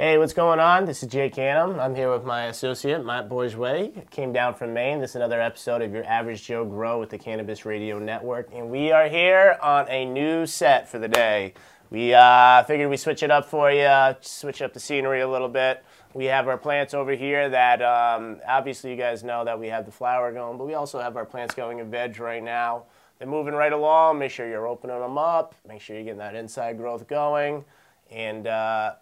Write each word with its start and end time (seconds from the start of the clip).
Hey, 0.00 0.16
what's 0.16 0.32
going 0.32 0.60
on? 0.60 0.84
This 0.84 1.02
is 1.02 1.08
Jake 1.08 1.34
Ganem. 1.34 1.80
I'm 1.80 1.92
here 1.92 2.12
with 2.12 2.22
my 2.22 2.44
associate, 2.44 3.04
Matt 3.04 3.28
Bourgeois. 3.28 3.88
Came 4.12 4.32
down 4.32 4.54
from 4.54 4.72
Maine. 4.72 5.00
This 5.00 5.10
is 5.10 5.16
another 5.16 5.40
episode 5.40 5.82
of 5.82 5.92
your 5.92 6.04
Average 6.04 6.44
Joe 6.44 6.64
Grow 6.64 7.00
with 7.00 7.10
the 7.10 7.18
Cannabis 7.18 7.64
Radio 7.64 7.98
Network. 7.98 8.48
And 8.54 8.70
we 8.70 8.92
are 8.92 9.08
here 9.08 9.58
on 9.60 9.88
a 9.88 10.04
new 10.04 10.46
set 10.46 10.88
for 10.88 11.00
the 11.00 11.08
day. 11.08 11.54
We 11.90 12.14
uh, 12.14 12.62
figured 12.62 12.88
we 12.88 12.96
switch 12.96 13.24
it 13.24 13.32
up 13.32 13.46
for 13.46 13.72
you, 13.72 14.14
switch 14.20 14.62
up 14.62 14.72
the 14.72 14.78
scenery 14.78 15.20
a 15.20 15.28
little 15.28 15.48
bit. 15.48 15.84
We 16.14 16.26
have 16.26 16.46
our 16.46 16.58
plants 16.58 16.94
over 16.94 17.16
here 17.16 17.48
that 17.48 17.82
um, 17.82 18.38
obviously 18.46 18.92
you 18.92 18.96
guys 18.96 19.24
know 19.24 19.44
that 19.46 19.58
we 19.58 19.66
have 19.66 19.84
the 19.84 19.90
flower 19.90 20.32
going, 20.32 20.58
but 20.58 20.68
we 20.68 20.74
also 20.74 21.00
have 21.00 21.16
our 21.16 21.26
plants 21.26 21.56
going 21.56 21.80
in 21.80 21.90
veg 21.90 22.20
right 22.20 22.44
now. 22.44 22.84
They're 23.18 23.26
moving 23.26 23.54
right 23.54 23.72
along. 23.72 24.20
Make 24.20 24.30
sure 24.30 24.48
you're 24.48 24.68
opening 24.68 25.00
them 25.00 25.18
up. 25.18 25.56
Make 25.66 25.80
sure 25.80 25.96
you're 25.96 26.04
getting 26.04 26.20
that 26.20 26.36
inside 26.36 26.76
growth 26.76 27.08
going. 27.08 27.64
And 28.12 28.46
uh, 28.46 28.92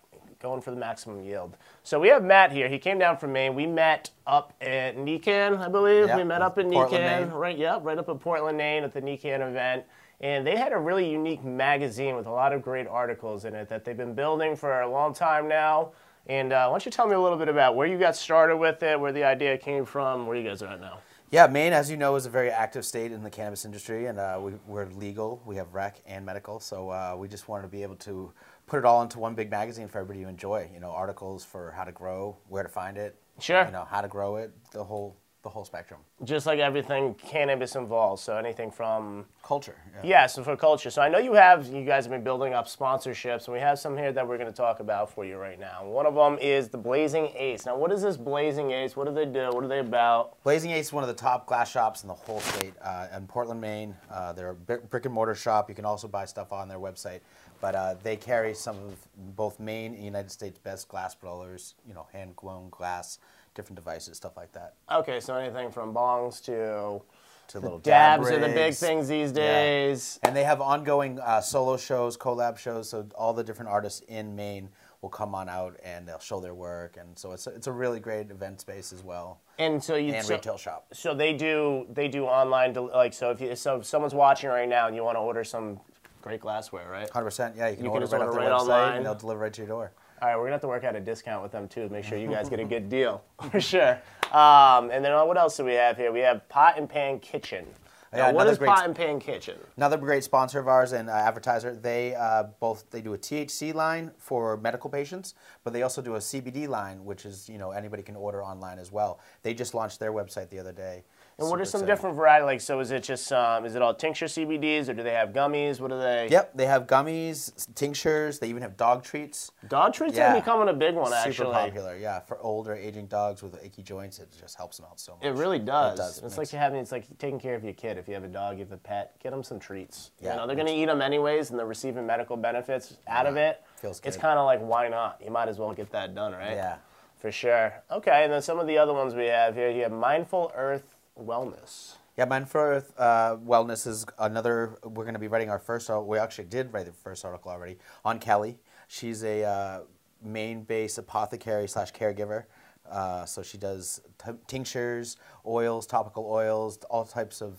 going 0.41 0.61
for 0.61 0.71
the 0.71 0.77
maximum 0.77 1.23
yield. 1.23 1.57
So 1.83 1.99
we 2.01 2.09
have 2.09 2.23
Matt 2.25 2.53
here. 2.53 2.69
He 2.69 2.79
came 2.79 2.99
down 2.99 3.17
from 3.17 3.33
Maine. 3.33 3.55
We 3.55 3.67
met 3.67 4.11
up 4.27 4.53
at 4.61 4.97
NECANN, 4.97 5.59
I 5.59 5.69
believe. 5.69 6.07
Yep, 6.09 6.17
we 6.17 6.25
met 6.25 6.43
up 6.43 6.59
in 6.59 6.71
Portland, 6.71 7.05
NECANN, 7.05 7.29
Maine. 7.29 7.31
right? 7.31 7.59
Yeah, 7.59 7.79
right 7.83 7.99
up 7.99 8.09
in 8.09 8.19
Portland, 8.19 8.59
Maine, 8.59 8.85
at 8.85 8.93
the 8.93 9.01
NECANN 9.01 9.49
event. 9.49 9.85
And 10.21 10.47
they 10.47 10.57
had 10.57 10.73
a 10.73 10.79
really 10.79 11.11
unique 11.11 11.45
magazine 11.45 12.17
with 12.17 12.27
a 12.27 12.31
lot 12.31 12.53
of 12.53 12.63
great 12.63 12.87
articles 12.87 13.45
in 13.45 13.55
it 13.55 13.69
that 13.69 13.85
they've 13.85 13.97
been 13.97 14.15
building 14.15 14.57
for 14.57 14.81
a 14.81 14.91
long 14.91 15.13
time 15.13 15.47
now. 15.49 15.93
And 16.27 16.53
uh, 16.53 16.67
why 16.67 16.73
don't 16.73 16.85
you 16.87 16.91
tell 16.91 17.07
me 17.07 17.15
a 17.15 17.21
little 17.21 17.39
bit 17.39 17.49
about 17.49 17.77
where 17.77 17.87
you 17.87 17.99
got 17.99 18.17
started 18.17 18.57
with 18.57 18.83
it, 18.83 18.99
where 18.99 19.13
the 19.13 19.25
idea 19.25 19.57
came 19.59 19.85
from, 19.85 20.27
where 20.27 20.37
you 20.37 20.49
guys 20.49 20.63
are 20.63 20.69
at 20.69 20.81
now? 20.81 20.99
Yeah, 21.31 21.49
Maine, 21.49 21.73
as 21.73 21.91
you 21.91 21.97
know, 21.97 22.15
is 22.15 22.25
a 22.25 22.31
very 22.31 22.51
active 22.51 22.85
state 22.85 23.11
in 23.11 23.23
the 23.25 23.31
cannabis 23.31 23.65
industry, 23.65 24.07
and 24.07 24.19
uh, 24.19 24.39
we, 24.41 24.53
we're 24.67 24.87
legal. 24.87 25.43
We 25.45 25.57
have 25.57 25.75
rec 25.75 26.01
and 26.07 26.25
medical, 26.25 26.61
so 26.61 26.91
uh, 26.91 27.17
we 27.19 27.27
just 27.27 27.49
wanted 27.49 27.63
to 27.63 27.69
be 27.69 27.83
able 27.83 27.97
to 27.97 28.33
put 28.67 28.79
it 28.79 28.85
all 28.85 29.03
into 29.03 29.19
one 29.19 29.35
big 29.35 29.51
magazine 29.51 29.89
for 29.89 29.99
everybody 29.99 30.23
to 30.23 30.29
enjoy. 30.29 30.71
You 30.73 30.79
know, 30.79 30.91
articles 30.93 31.45
for 31.45 31.73
how 31.73 31.83
to 31.83 31.91
grow, 31.91 32.37
where 32.49 32.63
to 32.63 32.69
find 32.69 32.97
it, 32.97 33.17
Sure. 33.41 33.65
you 33.65 33.73
know, 33.73 33.85
how 33.91 34.03
to 34.03 34.09
grow 34.09 34.37
it, 34.37 34.53
the 34.71 34.85
whole 34.85 35.17
the 35.47 35.51
whole 35.51 35.65
spectrum. 35.65 36.01
Just 36.25 36.45
like 36.45 36.59
everything 36.59 37.15
cannabis 37.15 37.77
involves. 37.77 38.21
So 38.21 38.37
anything 38.37 38.73
from 38.73 39.27
Culture. 39.47 39.77
Yeah, 40.03 40.27
so 40.27 40.43
for 40.43 40.57
culture. 40.57 40.91
So 40.91 41.01
I 41.01 41.09
know 41.09 41.19
you 41.19 41.33
have, 41.35 41.69
you 41.69 41.85
guys 41.85 42.05
have 42.05 42.11
been 42.11 42.25
building 42.25 42.53
up 42.53 42.67
sponsorships, 42.67 43.45
and 43.45 43.55
we 43.55 43.61
have 43.61 43.79
some 43.79 43.97
here 43.97 44.11
that 44.11 44.27
we're 44.27 44.39
going 44.39 44.51
to 44.51 44.57
talk 44.57 44.81
about 44.81 45.09
for 45.09 45.25
you 45.25 45.37
right 45.37 45.61
now. 45.61 45.87
One 45.87 46.05
of 46.05 46.17
them 46.17 46.37
is 46.41 46.69
the 46.69 46.79
Blazing 46.79 47.31
Ace. 47.37 47.65
Now, 47.65 47.77
what 47.77 47.93
is 47.93 48.03
this 48.03 48.17
Blazing 48.17 48.73
Ace? 48.73 48.97
What 48.97 49.07
do 49.07 49.15
they 49.15 49.25
do? 49.25 49.51
What 49.53 49.63
are 49.63 49.69
they 49.69 49.79
about? 49.79 50.43
Blazing 50.43 50.73
Ace 50.73 50.87
is 50.87 50.93
one 50.93 51.05
of 51.05 51.09
the 51.09 51.15
top 51.15 51.47
glass 51.47 51.71
shops 51.71 52.03
in 52.03 52.09
the 52.09 52.15
whole 52.15 52.41
state 52.41 52.75
uh, 52.83 53.07
in 53.17 53.29
Portland, 53.29 53.61
Maine. 53.61 53.95
Uh, 54.11 54.33
they're 54.33 54.51
a 54.51 54.55
brick 54.55 55.05
and 55.05 55.15
mortar 55.15 55.37
shop. 55.37 55.69
You 55.69 55.77
can 55.77 55.85
also 55.85 56.09
buy 56.09 56.25
stuff 56.25 56.51
on 56.51 56.67
their 56.67 56.81
website, 56.81 57.21
but 57.61 57.77
uh, 57.77 57.95
they 58.03 58.17
carry 58.17 58.53
some 58.53 58.77
of 58.79 58.97
both 59.37 59.61
Maine 59.61 59.95
and 59.95 60.05
United 60.05 60.33
States 60.33 60.59
best 60.59 60.89
glass 60.89 61.15
blowers. 61.15 61.77
You 61.87 61.95
know, 61.95 62.09
hand 62.13 62.35
blown 62.35 62.69
glass, 62.71 63.21
different 63.57 63.77
devices, 63.77 64.17
stuff 64.17 64.37
like 64.37 64.53
that. 64.53 64.75
Okay, 64.93 65.19
so 65.19 65.35
anything 65.35 65.73
from 65.73 65.93
bongs 65.93 66.41
to 66.45 67.03
To 67.49 67.61
little 67.61 67.79
dabs 67.79 68.29
dab 68.29 68.35
are 68.37 68.41
the 68.49 68.55
big 68.55 68.75
things 68.75 69.09
these 69.09 69.31
Yeah. 69.31 69.35
days. 69.35 70.21
And 70.23 70.37
they 70.37 70.45
have 70.45 70.61
ongoing 70.61 71.19
uh, 71.19 71.41
solo 71.41 71.77
shows, 71.77 72.17
collab 72.17 72.59
shows. 72.59 72.89
So 72.91 73.07
all 73.17 73.33
the 73.33 73.43
different 73.45 73.71
artists 73.71 74.01
in 74.09 74.37
Maine 74.37 74.69
will 75.01 75.09
come 75.11 75.35
on 75.35 75.49
out 75.49 75.77
and 75.85 76.07
they'll 76.09 76.19
show 76.19 76.41
their 76.41 76.55
work. 76.55 76.97
And 76.97 77.19
so 77.19 77.33
it's 77.33 77.47
a, 77.47 77.51
it's 77.51 77.67
a 77.67 77.73
really 77.73 77.99
great 78.01 78.31
event 78.31 78.61
space 78.61 78.93
as 78.93 79.03
well, 79.03 79.41
And 79.59 79.83
so 79.83 79.95
you 79.97 80.13
and 80.13 80.25
so, 80.27 80.35
retail 80.35 80.59
shop. 80.59 80.87
so 80.93 81.15
they 81.15 81.33
do 81.33 81.87
they 81.91 82.09
do 82.09 82.25
online 82.27 82.75
like 82.75 83.13
so 83.15 83.31
if 83.31 83.41
you 83.41 83.55
so 83.57 83.77
if 83.77 83.87
someone's 83.87 84.15
watching 84.15 84.51
right 84.51 84.69
now 84.69 84.87
and 84.89 84.97
you 84.97 85.05
want 85.05 85.17
to 85.17 85.21
order 85.21 85.45
some 85.45 85.81
great 86.23 86.41
glassware, 86.41 86.91
right? 86.91 87.09
Hundred 87.11 87.27
percent. 87.27 87.55
Yeah, 87.57 87.69
you 87.69 87.77
can 87.77 87.85
You 87.85 87.91
order 87.93 88.03
just 88.05 88.13
right 88.13 88.23
off 88.23 88.29
order 88.29 88.41
their 88.41 88.51
right 88.51 88.59
website, 88.61 88.63
online. 88.63 88.97
and 88.97 89.07
they'll 89.07 89.15
deliver 89.15 89.41
right 89.41 89.53
to 89.53 89.61
your 89.63 89.69
door. 89.69 89.93
All 90.23 90.29
right, 90.29 90.37
we're 90.37 90.45
gonna 90.45 90.53
have 90.53 90.61
to 90.63 90.69
work 90.69 90.85
out 90.85 90.97
a 90.97 91.01
discount 91.01 91.43
with 91.43 91.53
them 91.53 91.69
too 91.69 91.87
to 91.87 91.93
make 91.93 92.05
sure 92.05 92.17
you 92.17 92.29
guys 92.31 92.49
get 92.49 92.59
a 92.61 92.65
good 92.65 92.89
deal 92.97 93.23
for 93.51 93.61
sure. 93.61 94.01
Um, 94.33 94.91
and 94.91 95.05
then 95.05 95.13
uh, 95.13 95.25
what 95.25 95.37
else 95.37 95.57
do 95.57 95.65
we 95.65 95.75
have 95.75 95.97
here? 95.97 96.11
We 96.11 96.21
have 96.21 96.49
Pot 96.49 96.79
and 96.79 96.89
Pan 96.89 97.19
Kitchen. 97.21 97.67
Now, 98.13 98.19
Yeah, 98.29 98.33
what 98.33 98.43
another 98.47 98.57
great- 98.59 98.69
Pot 98.69 98.87
and 98.87 98.97
Pan 98.97 99.21
Kitchen? 99.21 99.59
Another 99.77 99.99
great 99.99 100.25
sponsor 100.25 100.59
of 100.59 100.69
ours 100.69 100.93
and 100.93 101.11
uh, 101.11 101.13
advertiser. 101.13 101.75
They 101.77 102.15
uh, 102.15 102.45
both 102.61 102.89
they 102.91 103.03
do 103.03 103.13
a 103.13 103.19
THC 103.19 103.75
line 103.75 104.11
for 104.17 104.57
medical 104.57 104.89
patients, 104.89 105.35
but 105.65 105.73
they 105.75 105.83
also 105.83 106.01
do 106.01 106.15
a 106.15 106.19
CBD 106.19 106.67
line, 106.67 107.05
which 107.05 107.27
is 107.27 107.49
you 107.49 107.59
know 107.59 107.73
anybody 107.73 108.03
can 108.03 108.17
order 108.17 108.43
online 108.43 108.79
as 108.79 108.91
well. 108.91 109.21
They 109.43 109.53
just 109.53 109.75
launched 109.75 110.01
their 110.01 110.13
website 110.13 110.49
the 110.49 110.59
other 110.59 110.73
day. 110.73 111.05
And 111.39 111.51
what 111.51 111.61
are 111.61 111.67
some 111.67 111.81
exciting. 111.81 111.95
different 111.95 112.17
varieties? 112.17 112.47
Like, 112.47 112.61
so 112.63 112.81
is 112.81 112.91
it 112.91 113.03
just 113.03 113.31
um, 113.31 113.67
is 113.67 113.75
it 113.75 113.83
all 113.83 113.93
tincture 113.93 114.25
CBDs 114.25 114.89
or 114.89 114.95
do 114.95 115.03
they 115.03 115.13
have 115.13 115.31
gummies? 115.35 115.81
What 115.81 115.93
are 115.93 115.99
they? 116.01 116.29
Yep, 116.31 116.53
they 116.57 116.65
have 116.65 116.87
gummies, 116.87 117.67
tinctures. 117.75 118.39
They 118.39 118.49
even 118.49 118.63
have 118.63 118.79
dog 118.79 119.05
treats. 119.05 119.51
Dog 119.69 119.93
treats 119.93 120.17
Yeah. 120.17 120.33
are 120.33 120.41
becoming 120.41 120.69
a 120.69 120.73
big 120.73 120.95
one 120.95 121.07
Super 121.09 121.17
actually. 121.19 121.33
Super 121.33 121.53
popular, 121.53 121.97
yeah. 121.99 122.21
For 122.21 122.39
older, 122.39 122.75
aging 122.75 123.09
dogs 123.09 123.43
with 123.43 123.63
achy 123.63 123.83
joints, 123.83 124.19
it 124.19 124.31
just 124.41 124.57
helps 124.57 124.79
them 124.79 124.87
out 124.91 124.99
so 124.99 125.13
much. 125.17 125.25
It 125.25 125.33
really 125.33 125.59
does. 125.59 125.99
It 125.99 126.03
does. 126.03 126.11
It's 126.17 126.23
Makes- 126.23 126.39
like 126.39 126.53
you 126.55 126.59
having 126.59 126.81
it's 126.81 126.93
like 126.93 127.19
taking 127.19 127.39
care 127.39 127.55
of 127.55 127.63
your 127.65 127.75
kid. 127.75 127.99
If 127.99 128.09
you 128.09 128.15
have 128.15 128.25
a 128.25 128.29
dog, 128.29 128.55
you 128.59 128.65
have 128.65 128.73
a 128.73 128.79
pet, 128.79 129.15
get 129.23 129.31
them 129.33 129.43
some 129.43 129.59
treats. 129.59 130.13
Yeah, 130.21 130.31
you 130.31 130.37
know, 130.39 130.47
they're 130.47 130.57
gonna 130.57 130.71
eat 130.71 130.87
them 130.87 131.03
anyways, 131.03 131.51
and 131.51 131.59
they're 131.59 131.67
receiving 131.67 132.07
medical 132.07 132.39
benefits 132.39 132.97
out 133.09 133.27
of 133.27 133.37
it. 133.37 133.63
feels 133.77 134.01
good. 134.01 134.09
It's 134.09 134.17
kind 134.17 134.39
of 134.39 134.47
like 134.47 134.61
why 134.61 134.89
not? 134.89 135.21
You 135.23 135.31
might 135.31 135.49
as 135.49 135.59
well 135.59 135.75
get 135.75 135.91
that 135.93 136.15
done, 136.15 136.33
right? 136.33 136.55
Yeah. 136.55 136.77
For 137.19 137.31
sure. 137.31 137.75
Okay, 137.91 138.25
and 138.25 138.33
then 138.33 138.41
some 138.43 138.59
of 138.59 138.67
the 138.67 138.79
other 138.79 138.93
ones 138.95 139.15
we 139.15 139.27
have 139.27 139.55
here. 139.55 139.71
You 139.71 139.83
have 139.83 139.93
Mindful 139.93 140.51
Earth 140.55 140.96
Wellness. 141.19 141.95
Yeah, 142.17 142.25
Mindful 142.25 142.61
Earth 142.61 142.93
uh, 142.99 143.37
Wellness 143.37 143.87
is 143.87 144.07
another. 144.19 144.79
We're 144.83 145.05
going 145.05 145.15
to 145.15 145.21
be 145.21 145.29
writing 145.29 145.51
our 145.51 145.59
first. 145.59 145.91
We 145.91 146.19
actually 146.19 146.45
did 146.47 146.73
write 146.73 146.87
the 146.87 146.93
first 146.93 147.25
article 147.25 147.51
already 147.51 147.77
on 148.05 148.19
Kelly. 148.19 148.59
She's 148.89 149.23
a 149.23 149.45
uh, 149.45 149.81
Maine-based 150.23 150.97
apothecary 150.99 151.69
slash 151.69 151.93
caregiver. 151.93 152.45
Uh, 152.91 153.25
so 153.27 153.43
she 153.43 153.59
does 153.59 154.01
t- 154.25 154.31
tinctures, 154.47 155.17
oils, 155.45 155.87
topical 155.87 156.25
oils, 156.27 156.79
all 156.89 157.05
types 157.05 157.43
of 157.43 157.57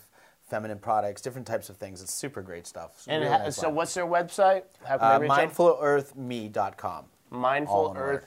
feminine 0.50 0.80
products, 0.80 1.22
different 1.22 1.46
types 1.46 1.70
of 1.70 1.76
things. 1.78 2.02
It's 2.02 2.14
super 2.14 2.42
great 2.42 2.66
stuff. 2.66 2.92
It's 2.96 3.08
And 3.10 3.24
really 3.24 3.38
nice 3.38 3.56
so, 3.58 3.70
what's 3.70 3.94
their 3.94 4.06
website? 4.08 4.64
How 4.86 4.98
can 4.98 5.12
Uh, 5.16 5.20
reach 5.20 5.30
them? 5.30 5.50
mindfulearthme.com. 5.50 7.06
in 7.32 7.68
word. 7.68 8.24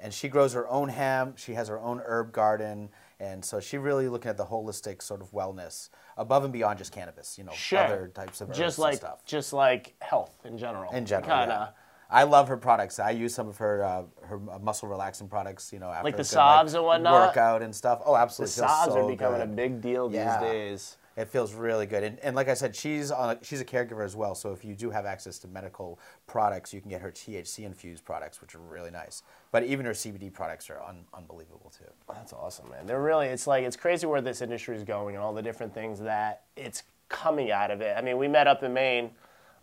And 0.00 0.14
she 0.14 0.28
grows 0.28 0.54
her 0.54 0.66
own 0.68 0.88
hemp. 0.88 1.36
She 1.38 1.52
has 1.54 1.68
her 1.68 1.78
own 1.78 2.00
herb 2.06 2.32
garden, 2.32 2.88
and 3.20 3.44
so 3.44 3.60
she 3.60 3.78
really 3.78 4.08
looking 4.08 4.28
at 4.30 4.36
the 4.36 4.46
holistic 4.46 5.02
sort 5.02 5.20
of 5.20 5.30
wellness 5.32 5.88
above 6.16 6.44
and 6.44 6.52
beyond 6.52 6.78
just 6.78 6.92
cannabis. 6.92 7.38
You 7.38 7.44
know, 7.44 7.52
Sure. 7.52 7.78
other 7.80 8.10
types 8.14 8.40
of 8.40 8.52
Just 8.52 8.78
like 8.78 8.96
stuff. 8.96 9.24
just 9.24 9.52
like 9.52 9.94
health 10.00 10.34
in 10.44 10.58
general. 10.58 10.92
In 10.92 11.06
general, 11.06 11.28
Kinda. 11.38 11.72
yeah. 11.74 11.80
I 12.10 12.24
love 12.24 12.48
her 12.48 12.56
products. 12.56 12.98
I 13.00 13.10
use 13.10 13.34
some 13.34 13.48
of 13.48 13.56
her 13.58 13.82
uh, 13.82 14.02
her 14.26 14.38
muscle 14.38 14.88
relaxing 14.88 15.28
products. 15.28 15.72
You 15.72 15.78
know, 15.80 15.88
after 15.90 16.04
Like 16.04 16.14
the 16.16 16.22
good, 16.22 16.26
salves 16.26 16.74
and 16.74 16.84
whatnot? 16.84 17.28
workout 17.28 17.62
and 17.62 17.74
stuff. 17.74 18.02
Oh, 18.04 18.14
absolutely. 18.14 18.52
Feels 18.60 18.70
sobs 18.70 18.92
so 18.92 19.04
are 19.06 19.10
becoming 19.10 19.40
good. 19.40 19.48
a 19.48 19.52
big 19.52 19.80
deal 19.80 20.12
Yeah. 20.12 20.38
these 20.40 20.48
days. 20.50 20.96
It 21.16 21.28
feels 21.28 21.54
really 21.54 21.86
good, 21.86 22.02
and, 22.02 22.18
and 22.20 22.34
like 22.34 22.48
I 22.48 22.54
said, 22.54 22.74
she's 22.74 23.12
on. 23.12 23.30
A, 23.36 23.38
she's 23.42 23.60
a 23.60 23.64
caregiver 23.64 24.04
as 24.04 24.16
well. 24.16 24.34
So 24.34 24.50
if 24.52 24.64
you 24.64 24.74
do 24.74 24.90
have 24.90 25.06
access 25.06 25.38
to 25.40 25.48
medical 25.48 26.00
products, 26.26 26.74
you 26.74 26.80
can 26.80 26.90
get 26.90 27.00
her 27.02 27.12
THC 27.12 27.64
infused 27.64 28.04
products, 28.04 28.40
which 28.40 28.54
are 28.56 28.58
really 28.58 28.90
nice. 28.90 29.22
But 29.52 29.62
even 29.62 29.86
her 29.86 29.92
CBD 29.92 30.32
products 30.32 30.68
are 30.70 30.82
un, 30.82 31.04
unbelievable 31.14 31.72
too. 31.78 31.84
That's 32.12 32.32
awesome, 32.32 32.68
man. 32.68 32.86
They're 32.86 33.00
really, 33.00 33.28
it's 33.28 33.46
like, 33.46 33.62
it's 33.64 33.76
crazy 33.76 34.06
where 34.08 34.20
this 34.20 34.42
industry 34.42 34.76
is 34.76 34.82
going 34.82 35.14
and 35.14 35.22
all 35.22 35.32
the 35.32 35.42
different 35.42 35.72
things 35.72 36.00
that 36.00 36.42
it's 36.56 36.82
coming 37.08 37.52
out 37.52 37.70
of 37.70 37.80
it. 37.80 37.94
I 37.96 38.00
mean, 38.02 38.18
we 38.18 38.26
met 38.26 38.48
up 38.48 38.64
in 38.64 38.72
Maine. 38.74 39.10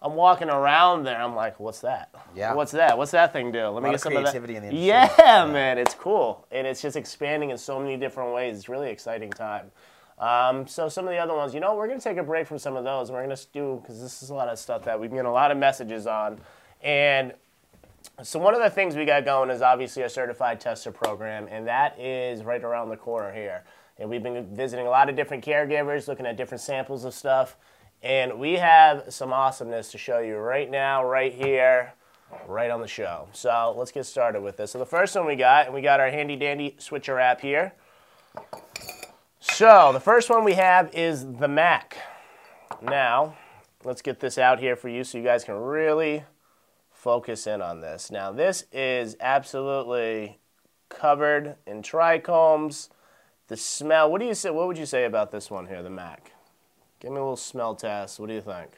I'm 0.02 0.16
walking 0.16 0.50
around 0.50 1.04
there. 1.04 1.22
I'm 1.22 1.36
like, 1.36 1.60
what's 1.60 1.82
that? 1.82 2.10
Yeah. 2.34 2.54
What's 2.54 2.72
that? 2.72 2.98
What's 2.98 3.12
that 3.12 3.34
thing 3.34 3.52
do? 3.52 3.68
Let 3.68 3.84
me 3.84 3.90
lot 3.90 3.92
get 3.92 3.96
of 3.96 4.02
some 4.02 4.14
creativity 4.14 4.56
of 4.56 4.64
in 4.64 4.70
that. 4.70 4.76
the 4.76 4.90
industry. 4.92 5.20
yeah, 5.20 5.46
Yeah. 5.46 5.52
man, 5.52 5.78
it's 5.78 5.94
cool, 5.94 6.48
and 6.52 6.66
it's 6.66 6.82
just 6.82 6.96
expanding 6.96 7.50
in 7.52 7.58
so 7.58 7.78
many 7.80 7.98
different 7.98 8.34
ways. 8.34 8.56
It's 8.58 8.70
really 8.70 8.90
exciting 8.90 9.30
time. 9.32 9.70
Um, 10.22 10.68
so 10.68 10.88
some 10.88 11.06
of 11.06 11.12
the 11.12 11.18
other 11.18 11.36
ones, 11.36 11.54
you 11.54 11.60
know, 11.60 11.76
we're 11.76 11.88
gonna 11.88 12.00
take 12.00 12.18
a 12.18 12.24
break 12.24 12.48
from 12.48 12.60
some 12.60 12.78
of 12.78 12.84
those. 12.84 13.12
We're 13.12 13.24
gonna 13.24 13.36
do 13.52 13.80
because 13.82 14.00
this 14.00 14.22
is 14.22 14.30
a 14.30 14.36
lot 14.36 14.48
of 14.48 14.60
stuff 14.60 14.84
that 14.84 15.00
we've 15.00 15.10
been 15.10 15.26
a 15.26 15.32
lot 15.32 15.52
of 15.52 15.58
messages 15.58 16.06
on, 16.06 16.40
and 16.84 17.34
so 18.24 18.40
one 18.40 18.54
of 18.54 18.62
the 18.62 18.70
things 18.70 18.96
we 18.96 19.06
got 19.06 19.26
going 19.26 19.50
is 19.50 19.62
obviously 19.64 20.04
our 20.04 20.10
certified 20.10 20.60
tester 20.60 20.92
program, 20.92 21.48
and 21.50 21.68
that 21.68 22.00
is 22.00 22.44
right 22.44 22.64
around 22.64 22.90
the 22.90 22.98
corner 22.98 23.34
here. 23.34 23.64
And 23.98 24.10
we've 24.10 24.24
been 24.24 24.56
visiting 24.56 24.88
a 24.88 24.90
lot 24.90 25.10
of 25.10 25.16
different 25.16 25.44
caregivers, 25.44 26.08
looking 26.08 26.26
at 26.26 26.38
different 26.38 26.62
samples 26.62 27.04
of 27.04 27.14
stuff, 27.14 27.58
and 28.04 28.40
we 28.40 28.54
have 28.54 29.06
some 29.14 29.34
awesomeness 29.34 29.92
to 29.92 29.98
show 29.98 30.20
you 30.20 30.38
right 30.38 30.70
now, 30.70 31.06
right 31.06 31.34
here, 31.34 31.94
right 32.48 32.72
on 32.72 32.82
the 32.82 32.88
show. 32.88 33.28
So 33.34 33.74
let's 33.78 33.92
get 33.92 34.06
started 34.06 34.42
with 34.42 34.58
this. 34.58 34.72
So 34.72 34.80
the 34.80 34.86
first 34.86 35.16
one 35.16 35.26
we 35.26 35.36
got, 35.36 35.66
and 35.66 35.74
we 35.74 35.82
got 35.82 36.00
our 36.00 36.10
handy 36.10 36.36
dandy 36.36 36.76
switcher 36.80 37.20
app 37.20 37.42
here. 37.42 37.74
So 39.44 39.92
the 39.92 40.00
first 40.00 40.30
one 40.30 40.44
we 40.44 40.54
have 40.54 40.94
is 40.94 41.26
the 41.26 41.48
Mac. 41.48 41.98
Now, 42.80 43.36
let's 43.84 44.04
get 44.04 44.20
this 44.20 44.38
out 44.38 44.60
here 44.60 44.76
for 44.76 44.88
you 44.88 45.04
so 45.04 45.18
you 45.18 45.24
guys 45.24 45.44
can 45.44 45.56
really 45.56 46.24
focus 46.92 47.48
in 47.48 47.60
on 47.60 47.82
this. 47.82 48.12
Now, 48.12 48.32
this 48.32 48.66
is 48.72 49.18
absolutely 49.20 50.38
covered 50.90 51.56
in 51.66 51.82
trichomes. 51.82 52.90
The 53.48 53.58
smell, 53.58 54.12
what 54.12 54.22
do 54.22 54.28
you 54.28 54.36
say? 54.36 54.52
What 54.52 54.68
would 54.68 54.78
you 54.78 54.86
say 54.86 55.06
about 55.06 55.32
this 55.32 55.50
one 55.50 55.66
here, 55.66 55.82
the 55.82 55.90
Mac? 55.90 56.34
Give 57.00 57.10
me 57.10 57.18
a 57.18 57.22
little 57.22 57.36
smell 57.36 57.74
test. 57.74 58.20
What 58.20 58.30
do 58.30 58.36
you 58.36 58.42
think? 58.42 58.70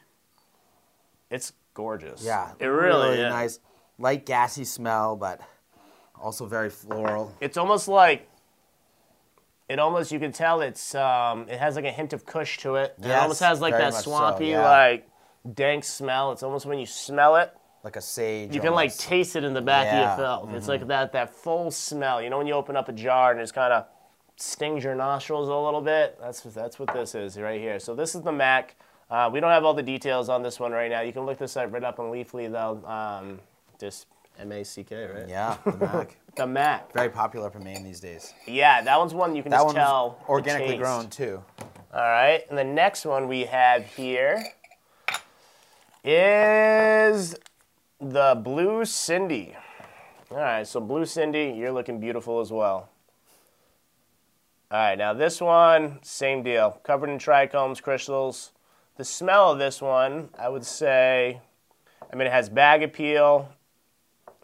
It's 1.29 1.51
gorgeous. 1.73 2.23
Yeah, 2.23 2.51
it 2.57 2.67
really, 2.67 3.19
is. 3.19 3.25
A 3.25 3.29
nice. 3.29 3.59
light 3.99 4.25
gassy 4.25 4.63
smell, 4.63 5.17
but 5.17 5.41
also 6.15 6.45
very 6.45 6.69
floral. 6.69 7.35
It's 7.41 7.57
almost 7.57 7.89
like 7.89 8.29
it 9.69 9.79
almost 9.79 10.11
you 10.11 10.19
can 10.19 10.31
tell 10.31 10.61
it's 10.61 10.93
um 10.95 11.47
it 11.49 11.59
has 11.59 11.75
like 11.75 11.85
a 11.85 11.91
hint 11.91 12.13
of 12.13 12.25
kush 12.25 12.57
to 12.59 12.75
it. 12.75 12.95
And 12.97 13.05
it 13.07 13.11
almost 13.11 13.41
has 13.41 13.61
like 13.61 13.73
that 13.73 13.93
much 13.93 14.03
so, 14.03 14.11
swampy 14.11 14.47
yeah. 14.47 14.69
like 14.69 15.09
dank 15.53 15.83
smell. 15.83 16.31
It's 16.31 16.43
almost 16.43 16.65
when 16.65 16.79
you 16.79 16.85
smell 16.85 17.35
it, 17.37 17.53
Like 17.83 17.95
a 17.95 18.01
sage. 18.01 18.53
you 18.53 18.61
can 18.61 18.73
like 18.73 18.95
taste 18.97 19.35
it 19.35 19.43
in 19.43 19.53
the 19.53 19.61
back 19.61 19.85
Yeah, 19.85 20.13
of 20.13 20.19
your 20.19 20.45
throat. 20.45 20.55
It's 20.57 20.67
like 20.67 20.87
that 20.87 21.11
that 21.13 21.33
full 21.33 21.71
smell. 21.71 22.21
You 22.21 22.29
know 22.29 22.37
when 22.37 22.47
you 22.47 22.53
open 22.53 22.75
up 22.75 22.89
a 22.89 22.93
jar 22.93 23.31
and 23.31 23.39
it's 23.41 23.51
kind 23.51 23.73
of 23.73 23.85
stings 24.35 24.83
your 24.83 24.95
nostrils 24.95 25.47
a 25.49 25.55
little 25.55 25.81
bit. 25.81 26.17
That's 26.19 26.41
that's 26.41 26.79
what 26.79 26.93
this 26.93 27.15
is 27.15 27.37
right 27.37 27.59
here. 27.59 27.79
So 27.79 27.95
this 27.95 28.15
is 28.15 28.21
the 28.21 28.31
Mac. 28.31 28.75
Uh, 29.09 29.29
we 29.31 29.39
don't 29.39 29.51
have 29.51 29.63
all 29.63 29.73
the 29.75 29.83
details 29.83 30.27
on 30.27 30.41
this 30.41 30.59
one 30.59 30.71
right 30.71 30.89
now. 30.89 31.01
You 31.01 31.13
can 31.13 31.25
look 31.25 31.37
this 31.37 31.55
up 31.55 31.71
right 31.71 31.83
up 31.83 31.99
on 31.99 32.11
Leafly 32.11 32.51
though. 32.51 32.83
Um, 32.87 33.39
just 33.79 34.07
M 34.39 34.51
A 34.51 34.63
C 34.63 34.83
K, 34.83 35.05
right? 35.05 35.27
Yeah, 35.29 35.57
the 35.65 35.71
Mac. 35.79 36.17
The 36.35 36.47
Mac. 36.47 36.91
very 36.93 37.09
popular 37.09 37.49
for 37.51 37.59
in 37.59 37.63
Maine 37.65 37.83
these 37.83 37.99
days. 37.99 38.33
Yeah, 38.47 38.81
that 38.81 38.97
one's 38.97 39.13
one 39.13 39.35
you 39.35 39.43
can 39.43 39.51
That 39.51 39.61
just 39.63 39.75
tell. 39.75 40.19
organically 40.27 40.77
grown 40.77 41.09
too. 41.09 41.43
All 41.93 42.01
right, 42.01 42.41
and 42.49 42.57
the 42.57 42.63
next 42.63 43.05
one 43.05 43.27
we 43.27 43.41
have 43.45 43.85
here 43.85 44.43
is 46.03 47.35
the 48.01 48.39
Blue 48.43 48.83
Cindy. 48.85 49.55
All 50.31 50.37
right, 50.37 50.65
so 50.67 50.79
Blue 50.79 51.05
Cindy, 51.05 51.53
you're 51.55 51.71
looking 51.71 51.99
beautiful 51.99 52.39
as 52.39 52.51
well. 52.51 52.89
All 54.71 54.79
right, 54.79 54.97
now 54.97 55.13
this 55.13 55.39
one, 55.39 55.99
same 56.01 56.41
deal. 56.41 56.79
Covered 56.83 57.09
in 57.11 57.19
trichomes, 57.19 57.81
crystals. 57.81 58.51
The 58.97 59.05
smell 59.05 59.51
of 59.51 59.59
this 59.59 59.81
one, 59.81 60.29
I 60.37 60.49
would 60.49 60.65
say, 60.65 61.39
I 62.11 62.15
mean, 62.15 62.27
it 62.27 62.31
has 62.33 62.49
bag 62.49 62.81
appeal. 62.83 63.49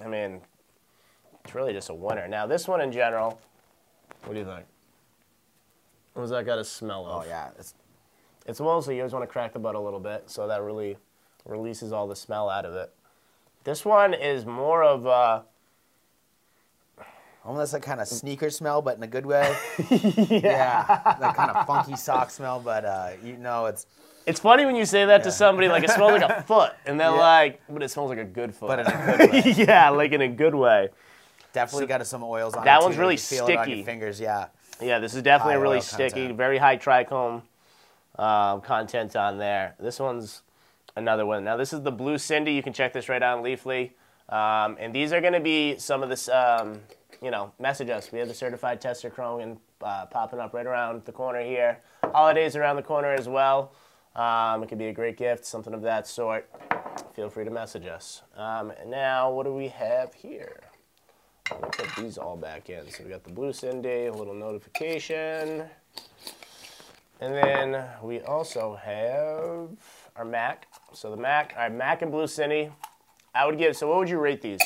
I 0.04 0.08
mean, 0.08 0.42
it's 1.44 1.56
really 1.56 1.74
just 1.74 1.90
a 1.90 1.94
winner. 1.94 2.28
Now, 2.28 2.48
this 2.48 2.68
one 2.68 2.82
in 2.82 2.92
general, 2.92 3.40
what 4.24 4.34
do 4.34 4.40
you 4.40 4.46
think? 4.46 4.66
What's 6.14 6.32
that 6.32 6.46
got 6.46 6.60
a 6.60 6.66
smell 6.66 7.06
of? 7.06 7.24
Oh 7.24 7.28
yeah, 7.28 7.50
it's 7.58 7.74
It's 8.46 8.60
mostly 8.60 8.96
you 8.96 9.02
always 9.02 9.14
want 9.14 9.24
to 9.24 9.32
crack 9.32 9.54
the 9.54 9.60
butt 9.60 9.76
a 9.76 9.80
little 9.80 10.00
bit, 10.00 10.30
so 10.30 10.48
that 10.48 10.62
really 10.62 10.98
releases 11.46 11.92
all 11.92 12.08
the 12.08 12.16
smell 12.16 12.50
out 12.50 12.66
of 12.66 12.76
it. 12.76 12.94
This 13.64 13.86
one 13.86 14.14
is 14.14 14.46
more 14.46 14.84
of 14.84 15.06
a 15.06 15.44
almost 17.46 17.74
a 17.74 17.80
kind 17.80 18.02
of 18.02 18.08
sneaker 18.08 18.50
smell, 18.50 18.82
but 18.82 18.98
in 18.98 19.04
a 19.04 19.08
good 19.08 19.26
way. 19.26 19.56
yeah. 19.90 21.16
that 21.20 21.36
kind 21.36 21.52
of 21.52 21.66
funky 21.66 21.96
sock 21.96 22.30
smell, 22.32 22.60
but 22.60 22.86
uh, 22.86 23.12
you 23.24 23.38
know 23.38 23.66
it's 23.66 23.86
It's 24.30 24.40
funny 24.40 24.64
when 24.66 24.76
you 24.76 24.86
say 24.86 25.06
that 25.06 25.24
to 25.24 25.32
somebody 25.32 25.68
like 25.68 25.84
it 25.84 25.90
smells 25.90 26.22
like 26.22 26.30
a 26.30 26.44
foot, 26.48 26.74
and 26.86 27.00
they're 27.00 27.10
like, 27.10 27.62
"But 27.68 27.82
it 27.82 27.90
smells 27.90 28.10
like 28.10 28.20
a 28.20 28.24
good 28.26 28.54
foot." 28.54 28.68
but 28.68 28.80
in 28.80 28.86
a 28.88 29.18
good 29.18 29.32
way. 29.32 29.54
yeah, 29.58 29.90
like 29.90 30.12
in 30.12 30.22
a 30.22 30.28
good 30.28 30.54
way. 30.54 30.90
Definitely 31.52 31.88
got 31.88 32.06
some 32.06 32.24
oils 32.24 32.54
on 32.54 32.64
that 32.64 32.82
one's 32.82 32.98
really 32.98 33.16
it 33.16 33.40
on 33.42 33.48
sticky. 33.48 33.72
your 33.78 33.86
fingers, 33.86 34.20
yeah. 34.20 34.48
Yeah, 34.80 35.00
this 35.00 35.16
is 35.16 35.24
definitely 35.24 35.56
High 35.56 35.62
really 35.62 35.82
sticky. 35.82 36.10
content. 36.14 36.38
Very 36.38 36.58
high 36.60 36.78
trichome 36.78 37.42
um, 38.20 38.62
content 38.62 39.16
on 39.16 39.40
there. 39.40 39.76
This 39.80 40.00
one's 40.00 40.44
another 40.96 41.26
one. 41.26 41.44
Now 41.44 41.58
this 41.58 41.74
is 41.74 41.82
the 41.82 41.92
Blue 41.92 42.20
Cindy. 42.20 42.54
You 42.54 42.62
can 42.62 42.72
check 42.72 42.94
this 42.94 43.10
right 43.10 43.22
on 43.22 43.44
Leafly. 43.44 43.92
Um, 44.30 44.78
and 44.80 44.94
these 44.94 45.12
are 45.12 45.22
going 45.22 45.34
to 45.34 45.40
be 45.40 45.78
some 45.80 46.04
of 46.04 46.10
this. 46.10 46.30
Um, 46.30 46.82
you 47.22 47.32
know, 47.32 47.52
message 47.60 47.90
us. 47.90 48.12
We 48.12 48.20
have 48.20 48.28
the 48.28 48.34
certified 48.34 48.80
tester 48.80 49.10
Krogan 49.10 49.58
uh, 49.82 50.06
popping 50.06 50.40
up 50.40 50.54
right 50.54 50.66
around 50.66 51.04
the 51.04 51.12
corner 51.12 51.42
here. 51.42 51.80
Holidays 52.04 52.56
around 52.56 52.76
the 52.78 52.84
corner 52.84 53.12
as 53.12 53.28
well. 53.28 53.72
Um, 54.16 54.64
it 54.64 54.70
could 54.70 54.78
be 54.78 54.88
a 54.88 54.94
great 54.94 55.18
gift, 55.18 55.46
something 55.46 55.74
of 55.74 55.82
that 55.84 56.08
sort. 56.08 56.50
Feel 57.16 57.30
free 57.30 57.46
to 57.46 57.52
message 57.52 57.86
us. 57.86 58.24
Um, 58.36 58.74
now, 58.88 59.32
what 59.32 59.46
do 59.46 59.54
we 59.54 59.68
have 59.70 60.14
here? 60.14 60.62
We'll 61.52 61.70
put 61.72 61.96
these 61.96 62.18
all 62.18 62.38
back 62.38 62.70
in. 62.70 62.90
So 62.92 63.04
we 63.04 63.10
got 63.10 63.24
the 63.24 63.32
Blue 63.32 63.54
Cindy, 63.54 64.06
a 64.06 64.14
little 64.14 64.34
notification. 64.34 65.64
And 67.22 67.34
then 67.34 67.86
we 68.02 68.22
also 68.22 68.76
have 68.76 69.70
our 70.16 70.26
Mac. 70.26 70.68
So 70.94 71.12
the 71.12 71.18
Mac, 71.18 71.54
our 71.58 71.70
Mac 71.70 72.02
and 72.02 72.12
Blue 72.12 72.28
Cindy. 72.28 72.72
I 73.34 73.46
would 73.46 73.58
give, 73.58 73.76
so 73.76 73.88
what 73.88 74.00
would 74.00 74.10
you 74.10 74.20
rate 74.20 74.42
these? 74.42 74.62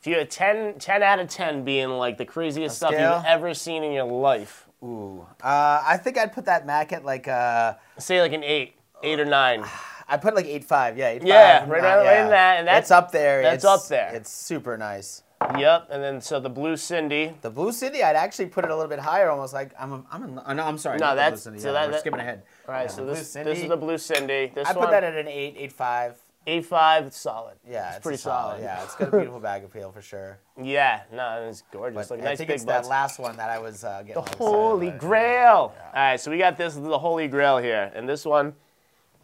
If 0.00 0.06
you 0.06 0.16
had 0.16 0.30
10, 0.30 0.78
10 0.78 1.02
out 1.02 1.20
of 1.20 1.28
10 1.28 1.64
being 1.64 1.90
like 1.90 2.18
the 2.18 2.24
craziest 2.24 2.76
stuff 2.76 2.92
you've 2.92 3.24
ever 3.24 3.54
seen 3.54 3.84
in 3.84 3.92
your 3.92 4.04
life, 4.04 4.61
Ooh. 4.82 5.26
Uh, 5.42 5.82
I 5.86 5.96
think 5.96 6.18
I'd 6.18 6.32
put 6.32 6.46
that 6.46 6.66
Mac 6.66 6.92
at 6.92 7.04
like 7.04 7.28
uh, 7.28 7.74
say 7.98 8.20
like 8.20 8.32
an 8.32 8.42
8, 8.42 8.74
8 9.02 9.20
or 9.20 9.24
9. 9.24 9.64
I 10.08 10.16
put 10.18 10.34
like 10.34 10.44
eight 10.46 10.64
five, 10.64 10.98
yeah, 10.98 11.08
eight 11.08 11.22
Yeah, 11.24 11.60
five, 11.60 11.68
right 11.70 11.82
nine, 11.82 12.04
right 12.04 12.20
in 12.24 12.28
that, 12.30 12.58
and 12.58 12.66
that's- 12.68 12.84
it's 12.84 12.90
up 12.90 13.12
there. 13.12 13.42
that's 13.42 13.54
it's, 13.56 13.64
up 13.64 13.88
there. 13.88 14.10
It's 14.14 14.30
super 14.30 14.76
nice. 14.76 15.22
Yep, 15.58 15.88
and 15.90 16.02
then 16.02 16.20
so 16.20 16.38
the 16.38 16.50
Blue 16.50 16.76
Cindy. 16.76 17.34
The 17.40 17.50
Blue 17.50 17.72
City, 17.72 18.02
I'd 18.02 18.14
actually 18.14 18.46
put 18.46 18.64
it 18.64 18.70
a 18.70 18.74
little 18.76 18.90
bit 18.90 18.98
higher, 18.98 19.30
almost 19.30 19.54
like 19.54 19.72
I'm. 19.78 19.92
A, 19.92 20.04
I'm. 20.12 20.38
A, 20.44 20.54
no, 20.54 20.64
I'm 20.64 20.76
sorry. 20.78 20.98
No, 20.98 21.16
that's- 21.16 21.44
Blue 21.44 21.52
City, 21.52 21.62
so 21.62 21.68
yeah, 21.68 21.72
that- 21.72 21.86
we're 21.86 21.92
that- 21.92 22.00
skipping 22.00 22.20
ahead. 22.20 22.42
All 22.68 22.74
right, 22.74 22.82
Yeah, 22.82 22.88
so 22.88 23.06
this, 23.06 23.32
this 23.32 23.58
is 23.60 23.68
the 23.68 23.76
Blue 23.76 23.96
Cindy. 23.98 24.52
This 24.54 24.68
I 24.68 24.72
one, 24.72 24.84
put 24.86 24.90
that 24.90 25.02
at 25.04 25.16
an 25.16 25.28
eight, 25.28 25.54
eight 25.56 25.72
five. 25.72 26.21
8.5, 26.46 27.06
it's 27.06 27.16
solid. 27.16 27.54
Yeah, 27.68 27.88
it's, 27.88 27.96
it's, 27.98 28.02
pretty 28.02 28.18
solid. 28.18 28.54
solid. 28.56 28.62
Yeah, 28.62 28.82
it's 28.82 28.96
got 28.96 29.08
a 29.08 29.10
beautiful 29.16 29.38
bag 29.38 29.62
appeal 29.64 29.92
for 29.92 30.02
sure. 30.02 30.38
Yeah, 30.60 31.02
no, 31.12 31.46
it's 31.48 31.62
gorgeous. 31.72 32.08
But 32.08 32.18
Like 32.18 32.26
I 32.26 32.30
nice 32.30 32.38
think 32.38 32.48
big 32.48 32.54
it's 32.56 32.64
butts. 32.64 32.88
that 32.88 32.90
last 32.90 33.18
one 33.20 33.36
that 33.36 33.48
I 33.48 33.58
was 33.58 33.84
uh, 33.84 33.98
getting. 34.00 34.14
The 34.14 34.20
excited 34.20 34.38
Holy. 34.38 34.90
Grail. 34.90 35.74
All 35.76 35.92
right, 35.94 36.20
so 36.20 36.30
we 36.30 36.38
got 36.38 36.56
this, 36.56 36.74
the 36.74 36.98
Holy 36.98 37.28
Grail 37.28 37.58
here, 37.58 37.92
and 37.94 38.08
this 38.08 38.24
one, 38.24 38.54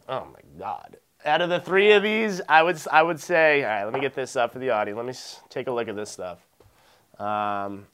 oh 0.08 0.26
my 0.32 0.40
God. 0.58 0.96
Out 1.24 1.40
of 1.40 1.50
the 1.50 1.58
three 1.58 1.90
of 1.92 2.04
these, 2.04 2.40
I 2.48 2.62
would 2.62 2.80
I 2.92 3.02
would 3.02 3.18
say, 3.20 3.64
all 3.64 3.68
right, 3.70 3.84
let 3.84 3.92
me 3.92 4.00
get 4.00 4.14
this 4.14 4.36
up 4.36 4.52
for 4.52 4.60
the 4.60 4.70
audience. 4.70 4.96
Let 4.96 5.06
me 5.06 5.14
take 5.48 5.66
a 5.66 5.72
look 5.72 5.88
at 5.88 5.96
this 5.96 6.10
stuff. 6.10 6.38
Um, 7.18 7.86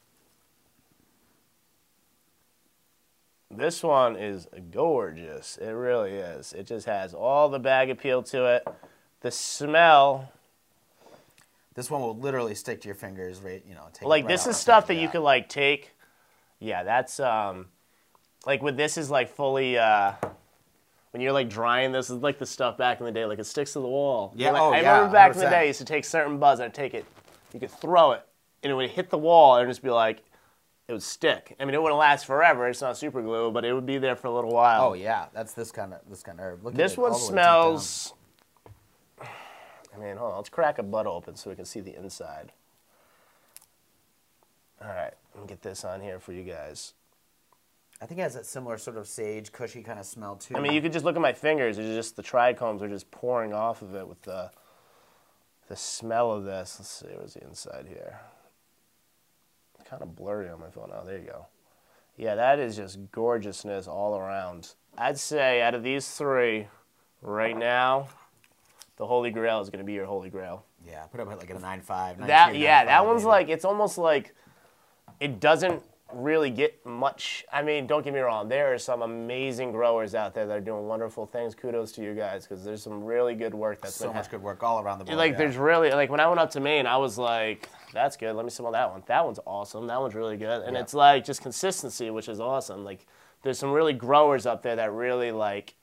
this 3.51 3.83
one 3.83 4.17
is 4.17 4.47
gorgeous. 4.71 5.57
It 5.57 5.71
really 5.71 6.13
is. 6.13 6.53
It 6.53 6.67
just 6.67 6.85
has 6.87 7.15
all 7.15 7.49
the 7.49 7.59
bag 7.59 7.89
appeal 7.89 8.23
to 8.25 8.45
it. 8.57 8.69
The 9.25 9.31
smell, 9.31 10.31
This 11.75 11.91
one 11.91 12.03
will 12.03 12.15
literally 12.15 12.55
stick 12.55 12.83
to 12.83 12.89
your 12.89 12.95
fingers, 12.95 13.41
right? 13.41 13.65
You 13.67 13.75
know, 13.75 13.87
take 13.95 14.07
like 14.07 14.25
right 14.25 14.29
this 14.29 14.47
is 14.47 14.59
stuff 14.59 14.87
that 14.89 14.97
you 14.97 15.01
yeah. 15.01 15.11
could 15.13 15.23
like 15.23 15.49
take 15.49 15.93
yeah 16.61 16.83
that's 16.83 17.19
um 17.21 17.67
like 18.47 18.63
with 18.63 18.77
this 18.77 18.99
is 18.99 19.11
like 19.11 19.35
fully 19.35 19.79
uh 19.79 20.13
when 21.11 21.23
you're 21.23 21.33
like 21.33 21.49
drying 21.49 21.91
this 21.91 22.11
is 22.11 22.19
like 22.23 22.39
the 22.39 22.47
stuff 22.47 22.77
back 22.77 23.01
in 23.01 23.07
the 23.07 23.13
day 23.13 23.25
like 23.25 23.39
it 23.39 23.45
sticks 23.45 23.73
to 23.73 23.81
the 23.81 23.89
wall 23.89 24.33
Yeah, 24.37 24.51
Like, 24.53 24.63
oh, 24.63 24.73
i 24.73 24.81
yeah, 24.81 24.93
remember 24.97 25.13
back 25.15 25.33
in 25.33 25.39
the 25.39 25.49
day 25.49 25.61
I 25.61 25.63
used 25.65 25.81
to 25.81 25.85
take 25.85 26.05
certain 26.05 26.39
buzz 26.39 26.61
and 26.61 26.67
I'd 26.67 26.75
take 26.75 26.95
it 26.95 27.05
you 27.53 27.61
could 27.61 27.71
throw 27.71 28.13
it 28.13 28.25
and 28.63 28.71
it 28.71 28.75
would 28.75 28.91
hit 28.91 29.11
the 29.11 29.19
wall 29.19 29.57
and 29.57 29.69
just 29.69 29.83
be 29.83 29.91
like 29.91 30.23
it 30.87 30.93
would 30.93 31.03
stick 31.03 31.57
i 31.59 31.65
mean 31.65 31.75
it 31.75 31.83
wouldn't 31.83 31.99
last 31.99 32.25
forever 32.25 32.69
it's 32.69 32.81
not 32.83 32.97
super 32.97 33.21
glue 33.21 33.51
but 33.51 33.65
it 33.65 33.73
would 33.73 33.87
be 33.87 33.99
there 33.99 34.17
for 34.17 34.29
a 34.29 34.35
little 34.35 34.53
while 34.53 34.91
Oh 34.91 34.93
yeah, 34.95 35.27
that's 35.33 35.55
this 35.55 35.73
kind 35.73 35.93
of 35.95 36.01
this 36.09 36.23
kind 36.23 36.39
of 36.39 36.45
herb. 36.45 36.65
Look 36.65 36.75
at 36.75 36.79
this 36.79 36.97
one 36.97 37.15
smells 37.15 38.15
i 39.95 39.99
mean 39.99 40.17
hold 40.17 40.33
on 40.33 40.37
let's 40.37 40.49
crack 40.49 40.79
a 40.79 40.83
butt 40.83 41.07
open 41.07 41.37
so 41.37 41.51
we 41.51 41.57
can 41.57 41.65
see 41.65 41.81
the 41.81 41.97
inside 41.97 42.53
all 44.83 44.89
right 44.89 45.15
let 45.35 45.43
me 45.43 45.49
get 45.49 45.63
this 45.63 45.85
on 45.85 46.01
here 46.01 46.19
for 46.19 46.33
you 46.33 46.43
guys 46.43 46.95
I 48.03 48.07
think 48.07 48.19
it 48.19 48.25
has 48.25 48.35
that 48.35 48.45
similar 48.45 48.77
sort 48.77 48.97
of 48.97 49.07
sage, 49.07 49.53
cushy 49.53 49.83
kind 49.83 49.99
of 49.99 50.05
smell 50.05 50.37
too. 50.37 50.57
I 50.57 50.61
mean, 50.61 50.73
you 50.73 50.83
could 50.83 50.93
just 50.93 51.05
look 51.05 51.17
at 51.17 51.23
my 51.23 51.33
fingers. 51.33 51.79
It's 51.79 51.95
just 51.95 52.17
the 52.17 52.23
trichomes 52.23 52.83
are 52.83 52.89
just 52.89 53.11
pouring 53.11 53.55
off 53.55 53.83
of 53.83 53.95
it 53.95 54.07
with 54.07 54.21
the 54.23 54.51
the 55.69 55.77
smell 55.77 56.33
of 56.33 56.45
this. 56.45 56.77
Let's 56.79 56.91
see, 56.91 57.07
where's 57.17 57.35
the 57.35 57.45
inside 57.45 57.87
here? 57.89 58.21
It's 59.79 59.89
kind 59.89 60.03
of 60.03 60.15
blurry 60.15 60.49
on 60.49 60.61
my 60.61 60.69
phone. 60.69 60.91
Oh, 60.93 61.05
there 61.07 61.19
you 61.19 61.25
go. 61.25 61.47
Yeah, 62.17 62.35
that 62.35 62.59
is 62.59 62.77
just 62.77 62.99
gorgeousness 63.11 63.89
all 63.89 64.17
around. 64.17 64.75
I'd 64.97 65.19
say 65.19 65.63
out 65.63 65.75
of 65.75 65.83
these 65.83 66.09
three, 66.11 66.69
right 67.23 67.57
now, 67.57 68.09
the 68.97 69.07
Holy 69.07 69.31
Grail 69.31 69.61
is 69.61 69.71
going 69.71 69.79
to 69.81 69.85
be 69.85 69.93
your 69.93 70.07
Holy 70.07 70.31
Grail. 70.31 70.65
yeah, 70.87 71.05
put 71.07 71.21
up 71.21 71.31
at 71.31 71.39
like 71.39 71.51
a 71.51 71.59
nine 71.59 71.81
five. 71.81 72.19
That 72.27 72.57
yeah, 72.57 72.85
that 72.85 73.05
one's 73.07 73.25
like 73.25 73.49
it's 73.49 73.65
almost 73.65 73.99
like 73.99 74.35
it 75.21 75.41
doesn't 75.41 75.83
really 76.13 76.51
get 76.51 76.85
much. 76.87 77.45
I 77.53 77.63
mean, 77.63 77.87
don't 77.89 78.05
get 78.05 78.13
me 78.15 78.21
wrong. 78.21 78.49
There 78.49 78.73
are 78.73 78.79
some 78.79 79.03
amazing 79.03 79.73
growers 79.73 80.15
out 80.15 80.33
there 80.35 80.47
that 80.47 80.57
are 80.57 80.61
doing 80.61 80.87
wonderful 80.87 81.27
things. 81.27 81.55
Kudos 81.55 81.91
to 81.93 82.03
you 82.05 82.15
guys 82.15 82.47
because 82.47 82.65
there's 82.65 82.83
some 82.83 83.03
really 83.03 83.35
good 83.35 83.55
work 83.55 83.81
that's 83.81 83.97
so 83.97 84.07
been 84.07 84.15
much 84.17 84.27
hap- 84.27 84.31
good 84.33 84.43
work 84.43 84.63
all 84.63 84.81
around 84.81 84.99
the 85.01 85.05
board. 85.07 85.17
Like 85.19 85.33
yeah. 85.33 85.39
there's 85.39 85.57
really 85.57 85.91
like 85.91 86.11
when 86.11 86.21
I 86.21 86.27
went 86.29 86.39
up 86.41 86.51
to 86.53 86.61
Maine, 86.61 86.87
I 86.87 86.97
was 86.99 87.19
like, 87.19 87.69
"That's 87.93 88.17
good. 88.17 88.35
Let 88.35 88.45
me 88.45 88.51
smell 88.51 88.73
that 88.73 88.91
one. 88.93 89.03
That 89.07 89.25
one's 89.25 89.41
awesome. 89.47 89.87
That 89.89 90.01
one's 90.01 90.15
really 90.15 90.37
good." 90.37 90.63
And 90.63 90.77
Yeah. 90.77 90.83
it's 90.83 90.95
like 90.95 91.25
just 91.25 91.43
consistency, 91.43 92.11
which 92.11 92.29
is 92.29 92.39
awesome. 92.39 92.85
Like 92.85 93.07
there's 93.43 93.59
some 93.59 93.73
really 93.73 93.93
growers 93.93 94.47
up 94.47 94.63
there 94.63 94.77
that 94.77 94.93
really 94.93 95.33
like. 95.33 95.75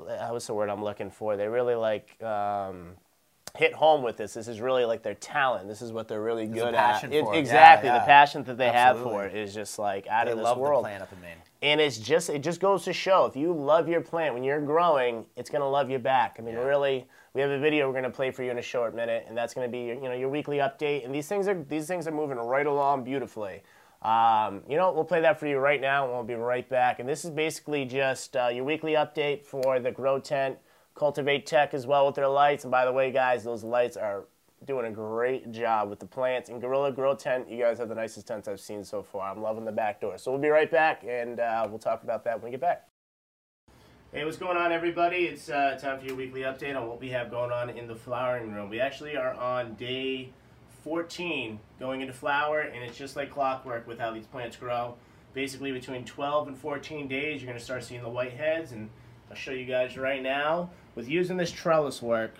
Uh, 0.00 0.28
What's 0.28 0.46
the 0.46 0.54
word 0.54 0.68
I'm 0.70 0.82
looking 0.84 1.10
for? 1.10 1.36
They 1.36 1.48
really 1.48 1.74
like. 1.74 2.22
Um, 2.22 2.94
hit 3.56 3.72
home 3.72 4.02
with 4.02 4.16
this. 4.16 4.34
This 4.34 4.48
is 4.48 4.60
really 4.60 4.84
like 4.84 5.04
their 5.04 5.14
talent. 5.14 5.68
This 5.68 5.80
is 5.80 5.92
what 5.92 6.08
they're 6.08 6.20
really 6.20 6.44
There's 6.44 6.64
good 6.64 6.74
at. 6.74 7.04
It- 7.04 7.12
it. 7.12 7.24
Yeah, 7.24 7.34
exactly, 7.34 7.88
yeah. 7.88 8.00
the 8.00 8.04
passion 8.04 8.42
that 8.44 8.58
they 8.58 8.68
have 8.68 9.00
for 9.00 9.26
it 9.26 9.36
is 9.36 9.54
just 9.54 9.78
like 9.78 10.08
out 10.08 10.26
They 10.26 10.32
of 10.32 10.38
this 10.38 10.44
love 10.44 10.58
world. 10.58 10.84
the 10.84 10.88
plant 10.88 11.02
up 11.04 11.12
in 11.12 11.20
Maine. 11.20 11.36
And 11.62 11.80
it's 11.80 11.96
just 11.98 12.30
it 12.30 12.40
just 12.42 12.58
goes 12.60 12.82
to 12.84 12.92
show 12.92 13.26
if 13.26 13.36
you 13.36 13.52
love 13.52 13.88
your 13.88 14.00
plant 14.00 14.34
when 14.34 14.42
you're 14.42 14.60
growing, 14.60 15.24
it's 15.36 15.50
gonna 15.50 15.68
love 15.68 15.88
you 15.88 16.00
back. 16.00 16.34
I 16.40 16.42
mean, 16.42 16.56
Yeah. 16.56 16.62
really, 16.64 17.06
we 17.32 17.40
have 17.42 17.50
a 17.50 17.60
video 17.60 17.86
we're 17.88 17.94
gonna 17.94 18.10
play 18.10 18.32
for 18.32 18.42
you 18.42 18.50
in 18.50 18.58
a 18.58 18.62
short 18.62 18.92
minute, 18.92 19.24
and 19.28 19.36
that's 19.38 19.54
gonna 19.54 19.68
be 19.68 19.82
your, 19.82 19.94
you 19.94 20.02
know 20.08 20.14
your 20.14 20.30
weekly 20.30 20.56
update. 20.56 21.04
And 21.04 21.14
these 21.14 21.28
things 21.28 21.46
are 21.46 21.54
these 21.54 21.86
things 21.86 22.08
are 22.08 22.12
moving 22.12 22.38
right 22.38 22.66
along 22.66 23.04
beautifully. 23.04 23.62
Um, 24.04 24.62
you 24.68 24.76
know, 24.76 24.92
we'll 24.92 25.04
play 25.04 25.22
that 25.22 25.40
for 25.40 25.46
you 25.46 25.56
right 25.56 25.80
now, 25.80 26.04
and 26.04 26.12
we'll 26.12 26.24
be 26.24 26.34
right 26.34 26.68
back. 26.68 26.98
And 27.00 27.08
this 27.08 27.24
is 27.24 27.30
basically 27.30 27.86
just 27.86 28.36
uh, 28.36 28.48
your 28.48 28.64
weekly 28.64 28.92
update 28.92 29.46
for 29.46 29.80
the 29.80 29.90
Grow 29.90 30.18
Tent, 30.18 30.58
Cultivate 30.94 31.46
Tech 31.46 31.72
as 31.72 31.86
well 31.86 32.04
with 32.04 32.14
their 32.14 32.28
lights. 32.28 32.64
And 32.64 32.70
by 32.70 32.84
the 32.84 32.92
way, 32.92 33.10
guys, 33.10 33.44
those 33.44 33.64
lights 33.64 33.96
are 33.96 34.26
doing 34.66 34.86
a 34.86 34.90
great 34.90 35.52
job 35.52 35.88
with 35.88 36.00
the 36.00 36.06
plants. 36.06 36.50
And 36.50 36.60
Gorilla 36.60 36.92
Grow 36.92 37.14
Tent, 37.14 37.50
you 37.50 37.58
guys 37.58 37.78
have 37.78 37.88
the 37.88 37.94
nicest 37.94 38.26
tents 38.26 38.46
I've 38.46 38.60
seen 38.60 38.84
so 38.84 39.02
far. 39.02 39.30
I'm 39.30 39.40
loving 39.40 39.64
the 39.64 39.72
back 39.72 40.02
door. 40.02 40.18
So 40.18 40.30
we'll 40.30 40.40
be 40.40 40.48
right 40.48 40.70
back, 40.70 41.02
and 41.08 41.40
uh, 41.40 41.66
we'll 41.68 41.78
talk 41.78 42.02
about 42.02 42.24
that 42.24 42.36
when 42.36 42.44
we 42.44 42.50
get 42.50 42.60
back. 42.60 42.86
Hey, 44.12 44.24
what's 44.24 44.36
going 44.36 44.58
on, 44.58 44.70
everybody? 44.70 45.24
It's 45.24 45.48
uh, 45.48 45.78
time 45.80 45.98
for 45.98 46.04
your 46.04 46.14
weekly 46.14 46.42
update 46.42 46.76
on 46.76 46.86
what 46.88 47.00
we 47.00 47.08
have 47.08 47.30
going 47.30 47.50
on 47.50 47.70
in 47.70 47.88
the 47.88 47.96
flowering 47.96 48.52
room. 48.52 48.68
We 48.68 48.80
actually 48.80 49.16
are 49.16 49.32
on 49.34 49.74
day 49.74 50.30
14 50.84 51.58
going 51.80 52.02
into 52.02 52.12
flower, 52.12 52.60
and 52.60 52.84
it's 52.84 52.98
just 52.98 53.16
like 53.16 53.30
clockwork 53.30 53.88
with 53.88 53.98
how 53.98 54.12
these 54.12 54.26
plants 54.26 54.54
grow. 54.56 54.94
Basically, 55.32 55.72
between 55.72 56.04
12 56.04 56.48
and 56.48 56.58
14 56.58 57.08
days, 57.08 57.40
you're 57.40 57.48
going 57.48 57.58
to 57.58 57.64
start 57.64 57.82
seeing 57.82 58.02
the 58.02 58.08
white 58.08 58.34
heads, 58.34 58.72
and 58.72 58.90
I'll 59.30 59.36
show 59.36 59.52
you 59.52 59.64
guys 59.64 59.96
right 59.96 60.22
now 60.22 60.68
with 60.94 61.08
using 61.08 61.38
this 61.38 61.50
trellis 61.50 62.02
work. 62.02 62.34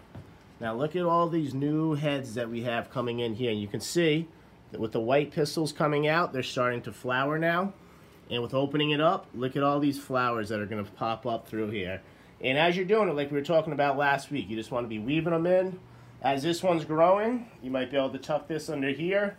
Now, 0.60 0.74
look 0.74 0.94
at 0.94 1.04
all 1.04 1.28
these 1.30 1.54
new 1.54 1.94
heads 1.94 2.34
that 2.34 2.50
we 2.50 2.62
have 2.64 2.90
coming 2.90 3.20
in 3.20 3.34
here. 3.34 3.50
You 3.50 3.66
can 3.66 3.80
see 3.80 4.28
that 4.72 4.80
with 4.80 4.92
the 4.92 5.00
white 5.00 5.32
pistils 5.32 5.72
coming 5.72 6.06
out, 6.06 6.34
they're 6.34 6.42
starting 6.42 6.82
to 6.82 6.92
flower 6.92 7.38
now. 7.38 7.72
And 8.30 8.42
with 8.42 8.52
opening 8.52 8.90
it 8.90 9.00
up, 9.00 9.26
look 9.34 9.56
at 9.56 9.62
all 9.62 9.80
these 9.80 9.98
flowers 9.98 10.50
that 10.50 10.60
are 10.60 10.66
going 10.66 10.84
to 10.84 10.90
pop 10.92 11.24
up 11.26 11.48
through 11.48 11.70
here. 11.70 12.02
And 12.42 12.58
as 12.58 12.76
you're 12.76 12.84
doing 12.84 13.08
it, 13.08 13.16
like 13.16 13.30
we 13.30 13.38
were 13.38 13.44
talking 13.44 13.72
about 13.72 13.96
last 13.96 14.30
week, 14.30 14.50
you 14.50 14.56
just 14.56 14.70
want 14.70 14.84
to 14.84 14.88
be 14.88 14.98
weaving 14.98 15.32
them 15.32 15.46
in. 15.46 15.78
As 16.24 16.42
this 16.42 16.62
one's 16.62 16.86
growing, 16.86 17.50
you 17.62 17.70
might 17.70 17.90
be 17.90 17.98
able 17.98 18.08
to 18.08 18.18
tuck 18.18 18.48
this 18.48 18.70
under 18.70 18.88
here 18.88 19.36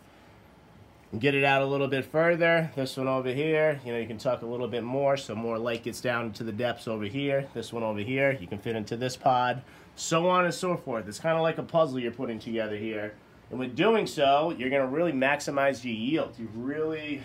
and 1.11 1.19
get 1.19 1.33
it 1.33 1.43
out 1.43 1.63
a 1.63 1.65
little 1.65 1.87
bit 1.87 2.05
further. 2.05 2.69
This 2.75 2.95
one 2.95 3.07
over 3.07 3.29
here, 3.29 3.81
you 3.83 3.91
know, 3.91 3.97
you 3.97 4.05
can 4.05 4.19
tuck 4.19 4.43
a 4.43 4.45
little 4.45 4.67
bit 4.67 4.83
more 4.83 5.17
so 5.17 5.33
more 5.33 5.57
light 5.57 5.81
gets 5.81 5.99
down 5.99 6.31
to 6.33 6.43
the 6.43 6.51
depths 6.51 6.87
over 6.87 7.05
here. 7.05 7.47
This 7.55 7.73
one 7.73 7.81
over 7.81 8.01
here, 8.01 8.37
you 8.39 8.45
can 8.45 8.59
fit 8.59 8.75
into 8.75 8.95
this 8.97 9.17
pod, 9.17 9.63
so 9.95 10.29
on 10.29 10.45
and 10.45 10.53
so 10.53 10.77
forth. 10.77 11.07
It's 11.07 11.19
kind 11.19 11.35
of 11.35 11.41
like 11.41 11.57
a 11.57 11.63
puzzle 11.63 11.99
you're 11.99 12.11
putting 12.11 12.37
together 12.37 12.77
here. 12.77 13.15
And 13.49 13.57
with 13.57 13.75
doing 13.75 14.05
so, 14.05 14.53
you're 14.55 14.69
to 14.69 14.85
really 14.85 15.11
maximize 15.11 15.83
your 15.83 15.95
yield. 15.95 16.35
You 16.37 16.49
really, 16.53 17.23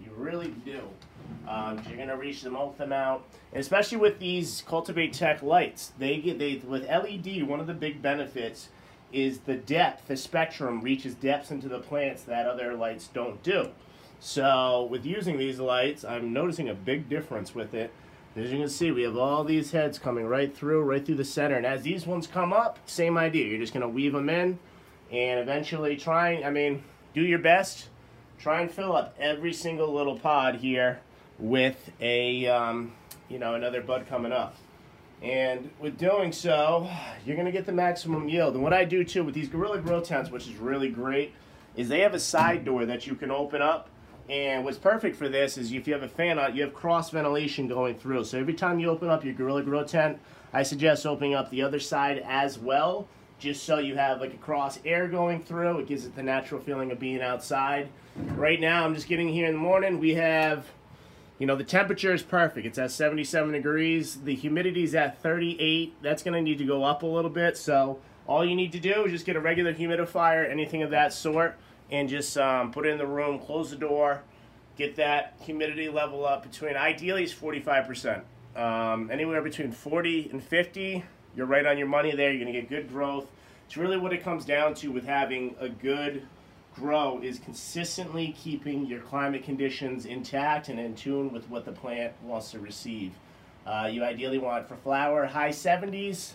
you 0.00 0.10
really 0.16 0.48
do. 0.64 0.80
Um, 1.46 1.80
you're 1.88 2.04
to 2.08 2.16
reach 2.16 2.42
the 2.42 2.50
most 2.50 2.80
amount, 2.80 3.22
and 3.52 3.60
especially 3.60 3.98
with 3.98 4.18
these 4.18 4.64
Cultivate 4.66 5.12
Tech 5.12 5.42
lights. 5.42 5.92
They 5.96 6.18
get 6.18 6.40
they 6.40 6.56
with 6.56 6.88
LED. 6.88 7.44
One 7.44 7.60
of 7.60 7.68
the 7.68 7.74
big 7.74 8.02
benefits 8.02 8.68
is 9.16 9.40
the 9.40 9.54
depth. 9.54 10.08
The 10.08 10.16
spectrum 10.16 10.82
reaches 10.82 11.14
depths 11.14 11.50
into 11.50 11.68
the 11.68 11.78
plants 11.78 12.22
that 12.24 12.46
other 12.46 12.74
lights 12.74 13.08
don't 13.08 13.42
do. 13.42 13.70
So 14.20 14.86
with 14.90 15.06
using 15.06 15.38
these 15.38 15.58
lights, 15.58 16.04
I'm 16.04 16.32
noticing 16.32 16.68
a 16.68 16.74
big 16.74 17.08
difference 17.08 17.54
with 17.54 17.74
it. 17.74 17.92
As 18.36 18.52
you 18.52 18.58
can 18.58 18.68
see, 18.68 18.90
we 18.90 19.02
have 19.02 19.16
all 19.16 19.44
these 19.44 19.70
heads 19.70 19.98
coming 19.98 20.26
right 20.26 20.54
through, 20.54 20.82
right 20.82 21.04
through 21.04 21.14
the 21.14 21.24
center. 21.24 21.56
And 21.56 21.64
as 21.64 21.82
these 21.82 22.06
ones 22.06 22.26
come 22.26 22.52
up, 22.52 22.78
same 22.84 23.16
idea. 23.16 23.46
You're 23.46 23.60
just 23.60 23.72
going 23.72 23.80
to 23.80 23.88
weave 23.88 24.12
them 24.12 24.28
in 24.28 24.58
and 25.10 25.40
eventually 25.40 25.96
try, 25.96 26.42
I 26.42 26.50
mean, 26.50 26.82
do 27.14 27.22
your 27.22 27.38
best. 27.38 27.88
Try 28.38 28.60
and 28.60 28.70
fill 28.70 28.94
up 28.94 29.14
every 29.18 29.54
single 29.54 29.94
little 29.94 30.18
pod 30.18 30.56
here 30.56 31.00
with 31.38 31.90
a, 32.00 32.46
um, 32.46 32.92
you 33.30 33.38
know, 33.38 33.54
another 33.54 33.80
bud 33.80 34.06
coming 34.06 34.32
up. 34.32 34.54
And 35.22 35.70
with 35.80 35.96
doing 35.98 36.30
so, 36.30 36.90
you're 37.24 37.36
to 37.36 37.52
get 37.52 37.66
the 37.66 37.72
maximum 37.72 38.28
yield. 38.28 38.54
And 38.54 38.62
what 38.62 38.72
I 38.72 38.84
do 38.84 39.02
too 39.02 39.24
with 39.24 39.34
these 39.34 39.48
Gorilla 39.48 39.80
Grow 39.80 40.00
Tents, 40.00 40.30
which 40.30 40.46
is 40.46 40.56
really 40.56 40.88
great, 40.88 41.32
is 41.74 41.88
they 41.88 42.00
have 42.00 42.14
a 42.14 42.20
side 42.20 42.64
door 42.64 42.86
that 42.86 43.06
you 43.06 43.14
can 43.14 43.30
open 43.30 43.62
up. 43.62 43.88
And 44.28 44.64
what's 44.64 44.78
perfect 44.78 45.16
for 45.16 45.28
this 45.28 45.56
is 45.56 45.72
if 45.72 45.86
you 45.86 45.94
have 45.94 46.02
a 46.02 46.08
fan 46.08 46.38
on, 46.38 46.54
you 46.56 46.62
have 46.62 46.74
cross 46.74 47.10
ventilation 47.10 47.68
going 47.68 47.94
through. 47.94 48.24
So 48.24 48.38
every 48.38 48.54
time 48.54 48.78
you 48.78 48.88
open 48.88 49.08
up 49.08 49.24
your 49.24 49.34
Gorilla 49.34 49.62
Grow 49.62 49.84
Tent, 49.84 50.18
I 50.52 50.62
suggest 50.64 51.06
opening 51.06 51.34
up 51.34 51.50
the 51.50 51.62
other 51.62 51.80
side 51.80 52.22
as 52.26 52.58
well, 52.58 53.08
just 53.38 53.64
so 53.64 53.78
you 53.78 53.94
have 53.96 54.20
like 54.20 54.34
a 54.34 54.38
cross 54.38 54.80
air 54.84 55.06
going 55.06 55.44
through. 55.44 55.78
It 55.78 55.86
gives 55.86 56.06
it 56.06 56.16
the 56.16 56.22
natural 56.22 56.60
feeling 56.60 56.90
of 56.90 56.98
being 56.98 57.22
outside. 57.22 57.88
Right 58.34 58.60
now, 58.60 58.84
I'm 58.84 58.94
just 58.94 59.08
getting 59.08 59.28
here 59.28 59.46
in 59.46 59.52
the 59.52 59.58
morning. 59.58 59.98
We 60.00 60.14
have 60.14 60.66
you 61.38 61.46
know, 61.46 61.56
the 61.56 61.64
temperature 61.64 62.14
is 62.14 62.22
perfect. 62.22 62.66
It's 62.66 62.78
at 62.78 62.90
77 62.90 63.52
degrees. 63.52 64.22
The 64.22 64.34
humidity 64.34 64.84
is 64.84 64.94
at 64.94 65.20
38. 65.22 65.94
That's 66.02 66.22
going 66.22 66.34
to 66.34 66.40
need 66.40 66.58
to 66.58 66.64
go 66.64 66.84
up 66.84 67.02
a 67.02 67.06
little 67.06 67.30
bit. 67.30 67.56
So 67.58 67.98
all 68.26 68.44
you 68.44 68.56
need 68.56 68.72
to 68.72 68.80
do 68.80 69.04
is 69.04 69.12
just 69.12 69.26
get 69.26 69.36
a 69.36 69.40
regular 69.40 69.74
humidifier, 69.74 70.50
anything 70.50 70.82
of 70.82 70.90
that 70.90 71.12
sort, 71.12 71.56
and 71.90 72.08
just 72.08 72.38
um, 72.38 72.72
put 72.72 72.86
it 72.86 72.90
in 72.90 72.98
the 72.98 73.06
room, 73.06 73.38
close 73.38 73.70
the 73.70 73.76
door, 73.76 74.22
get 74.76 74.96
that 74.96 75.34
humidity 75.42 75.88
level 75.88 76.24
up 76.24 76.42
between, 76.42 76.76
ideally, 76.76 77.24
it's 77.24 77.34
45%. 77.34 78.22
Um, 78.56 79.10
anywhere 79.10 79.42
between 79.42 79.70
40 79.70 80.30
and 80.32 80.42
50, 80.42 81.04
you're 81.36 81.46
right 81.46 81.66
on 81.66 81.76
your 81.76 81.86
money 81.86 82.12
there. 82.16 82.32
You're 82.32 82.42
going 82.42 82.52
to 82.52 82.60
get 82.60 82.70
good 82.70 82.88
growth. 82.88 83.30
It's 83.66 83.76
really 83.76 83.98
what 83.98 84.12
it 84.12 84.22
comes 84.22 84.46
down 84.46 84.74
to 84.74 84.90
with 84.90 85.04
having 85.04 85.54
a 85.60 85.68
good 85.68 86.26
grow 86.76 87.20
is 87.22 87.38
consistently 87.38 88.36
keeping 88.38 88.86
your 88.86 89.00
climate 89.00 89.42
conditions 89.42 90.04
intact 90.04 90.68
and 90.68 90.78
in 90.78 90.94
tune 90.94 91.32
with 91.32 91.48
what 91.48 91.64
the 91.64 91.72
plant 91.72 92.12
wants 92.22 92.50
to 92.50 92.58
receive. 92.58 93.12
Uh, 93.66 93.88
you 93.90 94.04
ideally 94.04 94.38
want 94.38 94.68
for 94.68 94.76
flower 94.76 95.26
high 95.26 95.48
70s, 95.48 96.34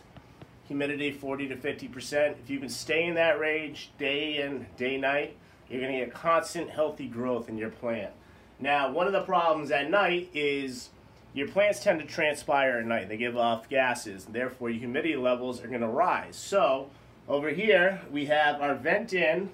humidity 0.68 1.12
40 1.12 1.48
to 1.50 1.56
50 1.56 1.88
percent. 1.88 2.38
If 2.44 2.50
you 2.50 2.60
can 2.60 2.70
stay 2.70 3.06
in 3.06 3.16
that 3.16 3.40
range 3.40 3.92
day 3.98 4.42
in, 4.42 4.66
day 4.78 4.98
night, 4.98 5.38
you're 5.70 5.80
going 5.80 5.94
to 5.94 6.06
get 6.06 6.14
constant 6.14 6.70
healthy 6.70 7.08
growth 7.08 7.48
in 7.48 7.58
your 7.58 7.70
plant. 7.70 8.12
Now, 8.60 8.92
one 8.92 9.08
of 9.08 9.14
the 9.14 9.22
problems 9.22 9.72
at 9.72 9.90
night 9.90 10.30
is 10.34 10.90
your 11.34 11.48
plants 11.48 11.82
tend 11.84 12.00
to 12.02 12.06
transpire 12.06 12.80
at 12.80 12.86
night. 12.86 13.08
They 13.08 13.18
give 13.18 13.38
off 13.38 13.70
gases, 13.70 14.26
therefore 14.26 14.70
your 14.70 14.80
humidity 14.80 15.16
levels 15.16 15.64
are 15.64 15.68
going 15.68 15.82
to 15.82 15.88
rise. 15.88 16.36
So, 16.36 16.90
over 17.28 17.50
here 17.50 18.02
we 18.12 18.26
have 18.26 18.60
our 18.60 18.76
vent 18.76 19.14
in. 19.14 19.52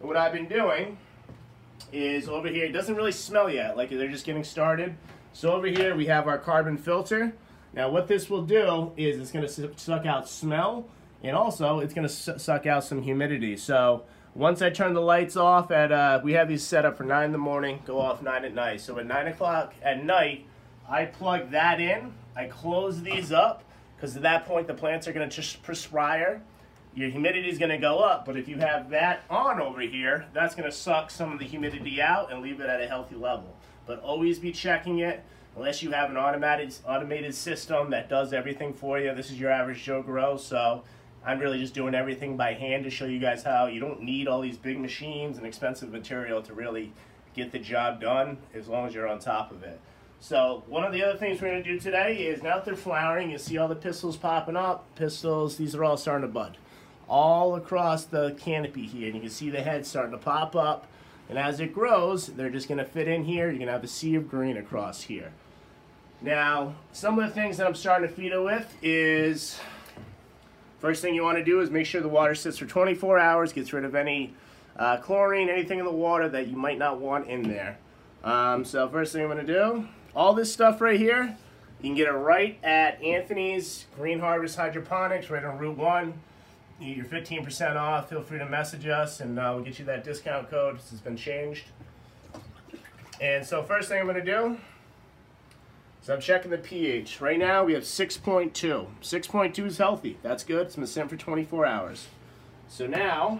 What 0.00 0.16
I've 0.16 0.32
been 0.32 0.48
doing 0.48 0.98
is 1.92 2.28
over 2.28 2.48
here, 2.48 2.66
it 2.66 2.72
doesn't 2.72 2.94
really 2.94 3.12
smell 3.12 3.48
yet, 3.48 3.76
like 3.76 3.90
they're 3.90 4.08
just 4.08 4.26
getting 4.26 4.44
started. 4.44 4.96
So 5.32 5.52
over 5.52 5.66
here 5.66 5.94
we 5.94 6.06
have 6.06 6.28
our 6.28 6.38
carbon 6.38 6.76
filter. 6.76 7.34
Now 7.72 7.90
what 7.90 8.08
this 8.08 8.28
will 8.28 8.42
do 8.42 8.92
is 8.96 9.18
it's 9.18 9.32
going 9.32 9.46
to 9.46 9.78
suck 9.78 10.06
out 10.06 10.28
smell 10.28 10.86
and 11.22 11.36
also 11.36 11.80
it's 11.80 11.94
going 11.94 12.06
to 12.06 12.38
suck 12.38 12.66
out 12.66 12.84
some 12.84 13.02
humidity. 13.02 13.56
So 13.56 14.04
once 14.34 14.62
I 14.62 14.70
turn 14.70 14.94
the 14.94 15.00
lights 15.00 15.36
off 15.36 15.70
at, 15.70 15.92
uh, 15.92 16.20
we 16.22 16.32
have 16.32 16.48
these 16.48 16.62
set 16.62 16.84
up 16.84 16.96
for 16.96 17.04
9 17.04 17.24
in 17.24 17.32
the 17.32 17.38
morning, 17.38 17.80
go 17.86 18.00
off 18.00 18.20
9 18.22 18.44
at 18.44 18.54
night. 18.54 18.80
So 18.80 18.98
at 18.98 19.06
9 19.06 19.28
o'clock 19.28 19.74
at 19.82 20.04
night, 20.04 20.46
I 20.88 21.06
plug 21.06 21.50
that 21.52 21.80
in, 21.80 22.12
I 22.36 22.46
close 22.46 23.02
these 23.02 23.32
up, 23.32 23.62
because 23.96 24.16
at 24.16 24.22
that 24.22 24.44
point 24.44 24.66
the 24.66 24.74
plants 24.74 25.08
are 25.08 25.12
going 25.12 25.28
to 25.28 25.34
just 25.34 25.62
perspire. 25.62 26.42
Your 26.94 27.10
humidity 27.10 27.48
is 27.48 27.58
going 27.58 27.70
to 27.70 27.78
go 27.78 27.98
up, 27.98 28.24
but 28.24 28.36
if 28.36 28.46
you 28.46 28.58
have 28.58 28.90
that 28.90 29.24
on 29.28 29.60
over 29.60 29.80
here, 29.80 30.26
that's 30.32 30.54
going 30.54 30.70
to 30.70 30.76
suck 30.76 31.10
some 31.10 31.32
of 31.32 31.40
the 31.40 31.44
humidity 31.44 32.00
out 32.00 32.30
and 32.30 32.40
leave 32.40 32.60
it 32.60 32.68
at 32.68 32.80
a 32.80 32.86
healthy 32.86 33.16
level. 33.16 33.56
But 33.84 33.98
always 33.98 34.38
be 34.38 34.52
checking 34.52 35.00
it, 35.00 35.24
unless 35.56 35.82
you 35.82 35.90
have 35.90 36.10
an 36.10 36.16
automated 36.16 36.72
automated 36.86 37.34
system 37.34 37.90
that 37.90 38.08
does 38.08 38.32
everything 38.32 38.72
for 38.72 39.00
you. 39.00 39.12
This 39.12 39.30
is 39.30 39.40
your 39.40 39.50
average 39.50 39.82
Joe 39.82 40.02
Grow, 40.02 40.36
so 40.36 40.84
I'm 41.26 41.40
really 41.40 41.58
just 41.58 41.74
doing 41.74 41.96
everything 41.96 42.36
by 42.36 42.54
hand 42.54 42.84
to 42.84 42.90
show 42.90 43.06
you 43.06 43.18
guys 43.18 43.42
how 43.42 43.66
you 43.66 43.80
don't 43.80 44.02
need 44.02 44.28
all 44.28 44.40
these 44.40 44.56
big 44.56 44.78
machines 44.78 45.36
and 45.36 45.44
expensive 45.44 45.90
material 45.90 46.42
to 46.42 46.54
really 46.54 46.92
get 47.34 47.50
the 47.50 47.58
job 47.58 48.00
done 48.00 48.38
as 48.54 48.68
long 48.68 48.86
as 48.86 48.94
you're 48.94 49.08
on 49.08 49.18
top 49.18 49.50
of 49.50 49.64
it. 49.64 49.80
So 50.20 50.62
one 50.68 50.84
of 50.84 50.92
the 50.92 51.02
other 51.02 51.18
things 51.18 51.42
we're 51.42 51.50
going 51.50 51.64
to 51.64 51.72
do 51.72 51.80
today 51.80 52.18
is 52.18 52.40
now 52.40 52.54
that 52.54 52.64
they're 52.64 52.76
flowering, 52.76 53.32
you 53.32 53.38
see 53.38 53.58
all 53.58 53.66
the 53.66 53.74
pistils 53.74 54.16
popping 54.16 54.56
up. 54.56 54.86
Pistils, 54.94 55.56
these 55.56 55.74
are 55.74 55.82
all 55.82 55.96
starting 55.96 56.26
to 56.26 56.32
bud. 56.32 56.56
All 57.08 57.56
across 57.56 58.04
the 58.04 58.34
canopy 58.38 58.86
here. 58.86 59.06
And 59.06 59.16
you 59.16 59.20
can 59.20 59.30
see 59.30 59.50
the 59.50 59.62
head 59.62 59.86
starting 59.86 60.12
to 60.12 60.18
pop 60.18 60.56
up. 60.56 60.86
And 61.28 61.38
as 61.38 61.60
it 61.60 61.72
grows, 61.72 62.26
they're 62.26 62.50
just 62.50 62.68
going 62.68 62.78
to 62.78 62.84
fit 62.84 63.08
in 63.08 63.24
here. 63.24 63.46
You're 63.46 63.54
going 63.54 63.66
to 63.66 63.72
have 63.72 63.84
a 63.84 63.88
sea 63.88 64.14
of 64.14 64.28
green 64.28 64.56
across 64.56 65.02
here. 65.02 65.32
Now, 66.20 66.74
some 66.92 67.18
of 67.18 67.26
the 67.26 67.34
things 67.34 67.56
that 67.56 67.66
I'm 67.66 67.74
starting 67.74 68.08
to 68.08 68.14
feed 68.14 68.32
it 68.32 68.42
with 68.42 68.74
is 68.82 69.58
First 70.84 71.00
thing 71.00 71.14
you 71.14 71.22
want 71.22 71.38
to 71.38 71.44
do 71.44 71.62
is 71.62 71.70
make 71.70 71.86
sure 71.86 72.02
the 72.02 72.10
water 72.10 72.34
sits 72.34 72.58
for 72.58 72.66
24 72.66 73.18
hours, 73.18 73.54
gets 73.54 73.72
rid 73.72 73.86
of 73.86 73.94
any 73.94 74.34
uh, 74.76 74.98
chlorine, 74.98 75.48
anything 75.48 75.78
in 75.78 75.86
the 75.86 75.90
water 75.90 76.28
that 76.28 76.48
you 76.48 76.58
might 76.58 76.76
not 76.76 77.00
want 77.00 77.26
in 77.26 77.48
there. 77.48 77.78
Um, 78.22 78.66
so 78.66 78.86
first 78.90 79.14
thing 79.14 79.22
I'm 79.22 79.30
going 79.30 79.46
to 79.46 79.50
do, 79.50 79.88
all 80.14 80.34
this 80.34 80.52
stuff 80.52 80.82
right 80.82 81.00
here, 81.00 81.38
you 81.80 81.88
can 81.88 81.94
get 81.94 82.08
it 82.08 82.12
right 82.12 82.58
at 82.62 83.02
Anthony's 83.02 83.86
Green 83.96 84.18
Harvest 84.18 84.58
Hydroponics 84.58 85.30
right 85.30 85.42
on 85.42 85.56
Route 85.56 85.78
1. 85.78 86.12
You 86.80 86.94
get 86.94 86.96
your 86.96 87.42
15% 87.42 87.76
off. 87.76 88.08
Feel 88.08 88.22
free 88.22 88.38
to 88.38 88.46
message 88.46 88.86
us 88.86 89.20
and 89.20 89.38
uh, 89.38 89.52
we'll 89.54 89.64
get 89.64 89.78
you 89.78 89.84
that 89.84 90.04
discount 90.04 90.50
code. 90.50 90.78
This 90.78 90.90
has 90.90 91.00
been 91.00 91.16
changed. 91.16 91.66
And 93.20 93.44
so 93.44 93.62
first 93.62 93.88
thing 93.88 94.00
I'm 94.00 94.06
going 94.06 94.16
to 94.16 94.24
do 94.24 94.58
is 96.02 96.10
I'm 96.10 96.20
checking 96.20 96.50
the 96.50 96.58
pH. 96.58 97.20
Right 97.20 97.38
now 97.38 97.64
we 97.64 97.74
have 97.74 97.84
6.2. 97.84 98.52
6.2 98.52 99.66
is 99.66 99.78
healthy. 99.78 100.18
That's 100.22 100.44
good. 100.44 100.66
It's 100.66 100.76
been 100.76 100.86
sitting 100.86 101.08
for 101.08 101.16
24 101.16 101.66
hours. 101.66 102.08
So 102.68 102.86
now, 102.86 103.38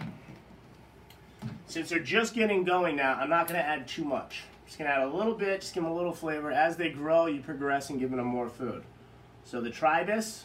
since 1.66 1.88
they're 1.88 1.98
just 1.98 2.34
getting 2.34 2.62
going 2.62 2.96
now, 2.96 3.14
I'm 3.14 3.30
not 3.30 3.48
going 3.48 3.58
to 3.58 3.66
add 3.66 3.88
too 3.88 4.04
much. 4.04 4.42
Just 4.66 4.78
going 4.78 4.88
to 4.88 4.96
add 4.96 5.02
a 5.02 5.12
little 5.14 5.34
bit, 5.34 5.60
just 5.60 5.74
give 5.74 5.82
them 5.82 5.92
a 5.92 5.94
little 5.94 6.12
flavor. 6.12 6.50
As 6.50 6.76
they 6.76 6.90
grow, 6.90 7.26
you 7.26 7.40
progress 7.40 7.90
and 7.90 7.98
giving 7.98 8.16
them 8.16 8.26
more 8.26 8.48
food. 8.48 8.82
So 9.44 9.60
the 9.60 9.70
tribus, 9.70 10.44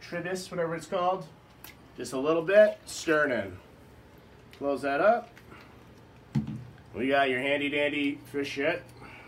tribus, 0.00 0.50
whatever 0.50 0.76
it's 0.76 0.86
called, 0.86 1.26
just 1.96 2.12
a 2.12 2.18
little 2.18 2.42
bit, 2.42 2.78
stir 2.86 3.30
it 3.30 3.32
in. 3.32 3.56
Close 4.58 4.82
that 4.82 5.00
up. 5.00 5.30
We 6.94 7.08
got 7.08 7.28
your 7.28 7.40
handy 7.40 7.68
dandy 7.68 8.18
fish 8.26 8.48
shit. 8.48 8.82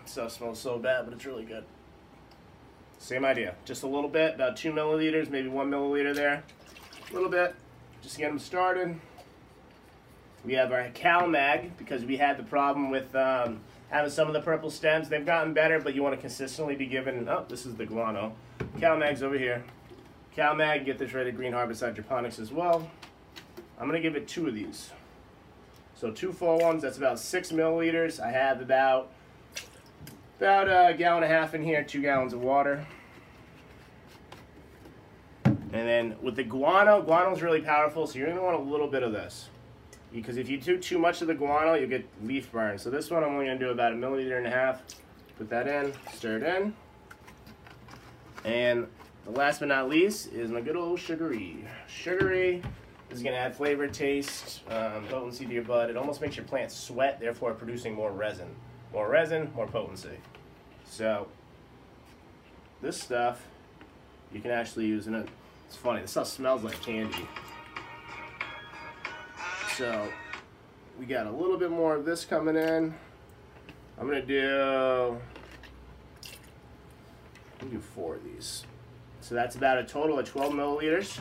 Stuff 0.06 0.32
smells 0.32 0.58
so 0.58 0.78
bad, 0.78 1.04
but 1.04 1.14
it's 1.14 1.26
really 1.26 1.44
good. 1.44 1.64
Same 2.98 3.24
idea. 3.24 3.54
Just 3.64 3.82
a 3.82 3.86
little 3.86 4.08
bit, 4.08 4.34
about 4.34 4.56
two 4.56 4.72
milliliters, 4.72 5.30
maybe 5.30 5.48
one 5.48 5.70
milliliter 5.70 6.14
there. 6.14 6.42
A 7.10 7.14
little 7.14 7.28
bit, 7.28 7.54
just 8.02 8.14
to 8.14 8.20
get 8.20 8.28
them 8.28 8.38
started. 8.38 8.98
We 10.44 10.54
have 10.54 10.72
our 10.72 10.88
CalMag 10.90 11.72
because 11.78 12.04
we 12.04 12.16
had 12.16 12.38
the 12.38 12.42
problem 12.42 12.90
with 12.90 13.14
um, 13.14 13.60
having 13.90 14.10
some 14.10 14.28
of 14.28 14.34
the 14.34 14.40
purple 14.40 14.70
stems. 14.70 15.08
They've 15.08 15.24
gotten 15.24 15.52
better, 15.52 15.78
but 15.78 15.94
you 15.94 16.02
want 16.02 16.14
to 16.14 16.20
consistently 16.20 16.74
be 16.74 16.86
given. 16.86 17.28
Oh, 17.28 17.44
this 17.48 17.66
is 17.66 17.74
the 17.74 17.86
guano. 17.86 18.34
CalMag's 18.78 19.22
over 19.22 19.38
here. 19.38 19.62
CalMag, 20.36 20.84
get 20.84 20.98
this 20.98 21.14
at 21.14 21.36
Green 21.36 21.52
Harvest 21.52 21.80
Hydroponics 21.80 22.38
as 22.38 22.52
well. 22.52 22.88
I'm 23.78 23.88
to 23.90 24.00
give 24.00 24.16
it 24.16 24.26
two 24.26 24.46
of 24.48 24.54
these. 24.54 24.90
So 25.94 26.10
two 26.10 26.32
full 26.32 26.58
ones, 26.58 26.82
that's 26.82 26.98
about 26.98 27.18
six 27.18 27.50
milliliters. 27.50 28.20
I 28.20 28.30
have 28.30 28.60
about 28.60 29.10
about 30.38 30.68
a 30.68 30.94
gallon 30.96 31.24
and 31.24 31.32
a 31.32 31.36
half 31.36 31.54
in 31.54 31.64
here, 31.64 31.82
two 31.82 32.00
gallons 32.00 32.32
of 32.32 32.40
water. 32.40 32.86
And 35.44 35.56
then 35.72 36.16
with 36.22 36.36
the 36.36 36.44
guano, 36.44 37.02
guano 37.02 37.34
is 37.34 37.42
really 37.42 37.60
powerful, 37.60 38.06
so 38.06 38.18
you're 38.18 38.28
gonna 38.28 38.42
want 38.42 38.56
a 38.56 38.62
little 38.62 38.86
bit 38.86 39.02
of 39.02 39.12
this. 39.12 39.48
Because 40.12 40.36
if 40.36 40.48
you 40.48 40.58
do 40.58 40.78
too 40.78 40.98
much 40.98 41.20
of 41.20 41.26
the 41.26 41.34
guano, 41.34 41.74
you'll 41.74 41.88
get 41.88 42.06
leaf 42.22 42.50
burn. 42.50 42.78
So 42.78 42.90
this 42.90 43.10
one 43.10 43.22
I'm 43.22 43.30
only 43.30 43.46
gonna 43.46 43.58
do 43.58 43.70
about 43.70 43.92
a 43.92 43.96
milliliter 43.96 44.38
and 44.38 44.46
a 44.46 44.50
half. 44.50 44.82
Put 45.36 45.50
that 45.50 45.68
in, 45.68 45.92
stir 46.14 46.38
it 46.38 46.42
in. 46.42 46.74
And 48.44 48.86
last 49.32 49.60
but 49.60 49.68
not 49.68 49.88
least 49.88 50.32
is 50.32 50.50
my 50.50 50.60
good 50.60 50.76
old 50.76 50.98
sugary. 50.98 51.64
Sugary 51.86 52.62
is 53.10 53.22
gonna 53.22 53.36
add 53.36 53.54
flavor, 53.54 53.86
taste, 53.86 54.62
um, 54.70 55.06
potency 55.08 55.46
to 55.46 55.52
your 55.52 55.62
bud. 55.62 55.90
It 55.90 55.96
almost 55.96 56.20
makes 56.20 56.36
your 56.36 56.44
plant 56.44 56.70
sweat, 56.70 57.20
therefore 57.20 57.54
producing 57.54 57.94
more 57.94 58.10
resin. 58.10 58.48
More 58.92 59.08
resin, 59.08 59.52
more 59.54 59.66
potency. 59.66 60.18
So, 60.84 61.28
this 62.80 63.00
stuff, 63.00 63.42
you 64.32 64.40
can 64.40 64.50
actually 64.50 64.86
use 64.86 65.06
in 65.06 65.14
it. 65.14 65.28
It's 65.66 65.76
funny, 65.76 66.00
this 66.00 66.12
stuff 66.12 66.28
smells 66.28 66.62
like 66.62 66.80
candy. 66.82 67.28
So, 69.76 70.08
we 70.98 71.06
got 71.06 71.26
a 71.26 71.30
little 71.30 71.58
bit 71.58 71.70
more 71.70 71.94
of 71.94 72.04
this 72.04 72.24
coming 72.24 72.56
in. 72.56 72.94
I'm 73.98 74.06
gonna 74.06 74.22
do, 74.22 75.18
I'm 77.52 77.58
gonna 77.60 77.72
do 77.72 77.80
four 77.80 78.16
of 78.16 78.24
these. 78.24 78.64
So 79.28 79.34
that's 79.34 79.56
about 79.56 79.76
a 79.76 79.84
total 79.84 80.18
of 80.18 80.26
12 80.26 80.54
milliliters. 80.54 81.20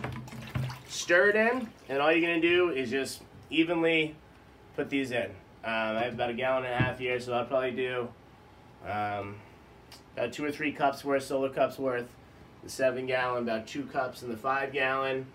Stir 0.87 1.31
it 1.31 1.35
in, 1.35 1.67
and 1.89 2.01
all 2.01 2.09
you're 2.09 2.21
gonna 2.21 2.39
do 2.39 2.69
is 2.69 2.89
just 2.89 3.21
evenly 3.49 4.15
put 4.77 4.89
these 4.89 5.11
in. 5.11 5.25
Um, 5.25 5.97
I 5.97 6.03
have 6.03 6.13
about 6.13 6.29
a 6.29 6.33
gallon 6.33 6.63
and 6.63 6.73
a 6.73 6.77
half 6.77 6.99
here, 6.99 7.19
so 7.19 7.33
I'll 7.33 7.43
probably 7.43 7.71
do 7.71 8.07
um, 8.85 9.35
about 10.15 10.31
two 10.31 10.45
or 10.45 10.51
three 10.53 10.71
cups 10.71 11.03
worth, 11.03 11.23
solar 11.23 11.49
cups 11.49 11.77
worth. 11.77 12.07
The 12.63 12.69
seven 12.69 13.07
gallon, 13.07 13.43
about 13.43 13.67
two 13.67 13.83
cups 13.83 14.23
in 14.23 14.29
the 14.29 14.37
five 14.37 14.71
gallon, 14.71 15.25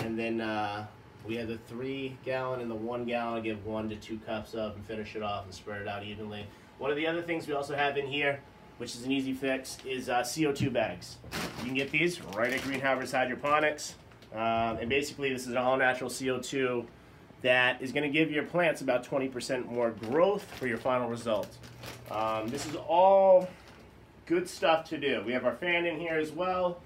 and 0.00 0.18
then 0.18 0.42
uh, 0.42 0.86
we 1.26 1.36
have 1.36 1.48
the 1.48 1.56
three 1.56 2.18
gallon 2.26 2.60
and 2.60 2.70
the 2.70 2.74
one 2.74 3.06
gallon. 3.06 3.42
Give 3.42 3.64
one 3.64 3.88
to 3.88 3.96
two 3.96 4.18
cups 4.18 4.52
of 4.52 4.76
and 4.76 4.84
finish 4.84 5.16
it 5.16 5.22
off 5.22 5.46
and 5.46 5.54
spread 5.54 5.80
it 5.80 5.88
out 5.88 6.04
evenly. 6.04 6.46
One 6.76 6.90
of 6.90 6.98
the 6.98 7.06
other 7.06 7.22
things 7.22 7.48
we 7.48 7.54
also 7.54 7.74
have 7.74 7.96
in 7.96 8.06
here, 8.06 8.40
which 8.78 8.94
is 8.94 9.04
an 9.04 9.12
easy 9.12 9.32
fix, 9.32 9.76
is 9.84 10.08
uh, 10.08 10.20
CO2 10.20 10.72
bags. 10.72 11.16
You 11.58 11.66
can 11.66 11.74
get 11.74 11.90
these 11.90 12.22
right 12.34 12.52
at 12.52 12.62
Green 12.62 12.80
Harvest 12.80 13.12
Hydroponics, 13.12 13.94
um, 14.32 14.78
and 14.78 14.88
basically 14.88 15.32
this 15.32 15.46
is 15.46 15.54
all 15.54 15.76
natural 15.76 16.10
CO2 16.10 16.86
that 17.42 17.80
is 17.80 17.92
going 17.92 18.02
to 18.02 18.08
give 18.08 18.30
your 18.30 18.44
plants 18.44 18.80
about 18.80 19.04
20% 19.04 19.66
more 19.66 19.90
growth 19.90 20.44
for 20.54 20.66
your 20.66 20.78
final 20.78 21.08
result. 21.08 21.48
Um, 22.10 22.48
this 22.48 22.66
is 22.66 22.74
all 22.76 23.48
good 24.26 24.48
stuff 24.48 24.88
to 24.88 24.98
do. 24.98 25.22
We 25.24 25.32
have 25.32 25.44
our 25.44 25.54
fan 25.54 25.86
in 25.86 26.00
here 26.00 26.18
as 26.18 26.32
well. 26.32 26.80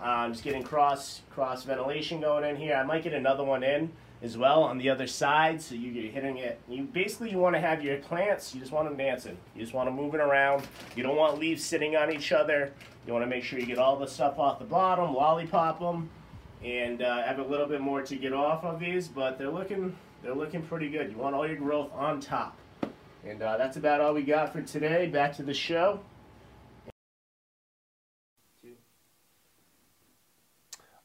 I'm 0.00 0.32
just 0.32 0.44
getting 0.44 0.62
cross 0.62 1.22
cross 1.30 1.64
ventilation 1.64 2.20
going 2.20 2.44
in 2.44 2.56
here. 2.56 2.74
I 2.74 2.82
might 2.82 3.02
get 3.02 3.12
another 3.12 3.44
one 3.44 3.62
in 3.62 3.90
as 4.22 4.36
well 4.36 4.62
on 4.62 4.78
the 4.78 4.90
other 4.90 5.06
side, 5.06 5.60
so 5.60 5.74
you're 5.74 6.10
hitting 6.10 6.38
it. 6.38 6.60
You 6.68 6.84
basically 6.84 7.30
you 7.30 7.38
want 7.38 7.54
to 7.56 7.60
have 7.60 7.82
your 7.82 7.98
plants. 7.98 8.54
You 8.54 8.60
just 8.60 8.72
want 8.72 8.88
them 8.88 8.96
dancing. 8.96 9.36
You 9.54 9.62
just 9.62 9.74
want 9.74 9.86
them 9.86 9.96
moving 9.96 10.20
around. 10.20 10.66
You 10.96 11.02
don't 11.02 11.16
want 11.16 11.38
leaves 11.38 11.64
sitting 11.64 11.96
on 11.96 12.12
each 12.12 12.32
other. 12.32 12.72
You 13.06 13.12
want 13.12 13.24
to 13.24 13.28
make 13.28 13.44
sure 13.44 13.58
you 13.58 13.66
get 13.66 13.78
all 13.78 13.96
the 13.96 14.06
stuff 14.06 14.38
off 14.38 14.58
the 14.58 14.64
bottom, 14.64 15.14
lollipop 15.14 15.78
them 15.80 16.08
and 16.64 17.02
uh, 17.02 17.22
have 17.22 17.38
a 17.38 17.42
little 17.42 17.66
bit 17.66 17.80
more 17.80 18.02
to 18.02 18.16
get 18.16 18.32
off 18.32 18.64
of 18.64 18.80
these, 18.80 19.06
but 19.06 19.38
they're 19.38 19.50
looking 19.50 19.94
they're 20.22 20.34
looking 20.34 20.62
pretty 20.62 20.88
good. 20.88 21.10
You 21.10 21.18
want 21.18 21.34
all 21.34 21.46
your 21.46 21.56
growth 21.56 21.92
on 21.92 22.18
top. 22.18 22.56
And 23.26 23.42
uh, 23.42 23.58
that's 23.58 23.76
about 23.76 24.00
all 24.00 24.14
we 24.14 24.22
got 24.22 24.52
for 24.52 24.62
today. 24.62 25.06
Back 25.06 25.36
to 25.36 25.42
the 25.42 25.52
show. 25.52 26.00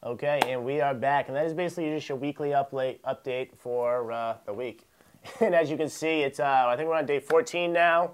Okay, 0.02 0.40
and 0.48 0.64
we 0.64 0.80
are 0.80 0.94
back, 0.94 1.28
and 1.28 1.36
that 1.36 1.46
is 1.46 1.54
basically 1.54 1.90
just 1.90 2.08
your 2.08 2.18
weekly 2.18 2.52
update 2.52 3.02
update 3.02 3.58
for 3.58 4.14
uh, 4.14 4.38
the 4.46 4.54
week. 4.54 4.86
And 5.42 5.54
as 5.54 5.70
you 5.70 5.76
can 5.76 5.90
see, 5.90 6.22
it's 6.22 6.40
uh, 6.40 6.66
I 6.68 6.78
think 6.78 6.88
we're 6.88 6.96
on 6.96 7.06
day 7.06 7.20
14 7.20 7.74
now, 7.74 8.12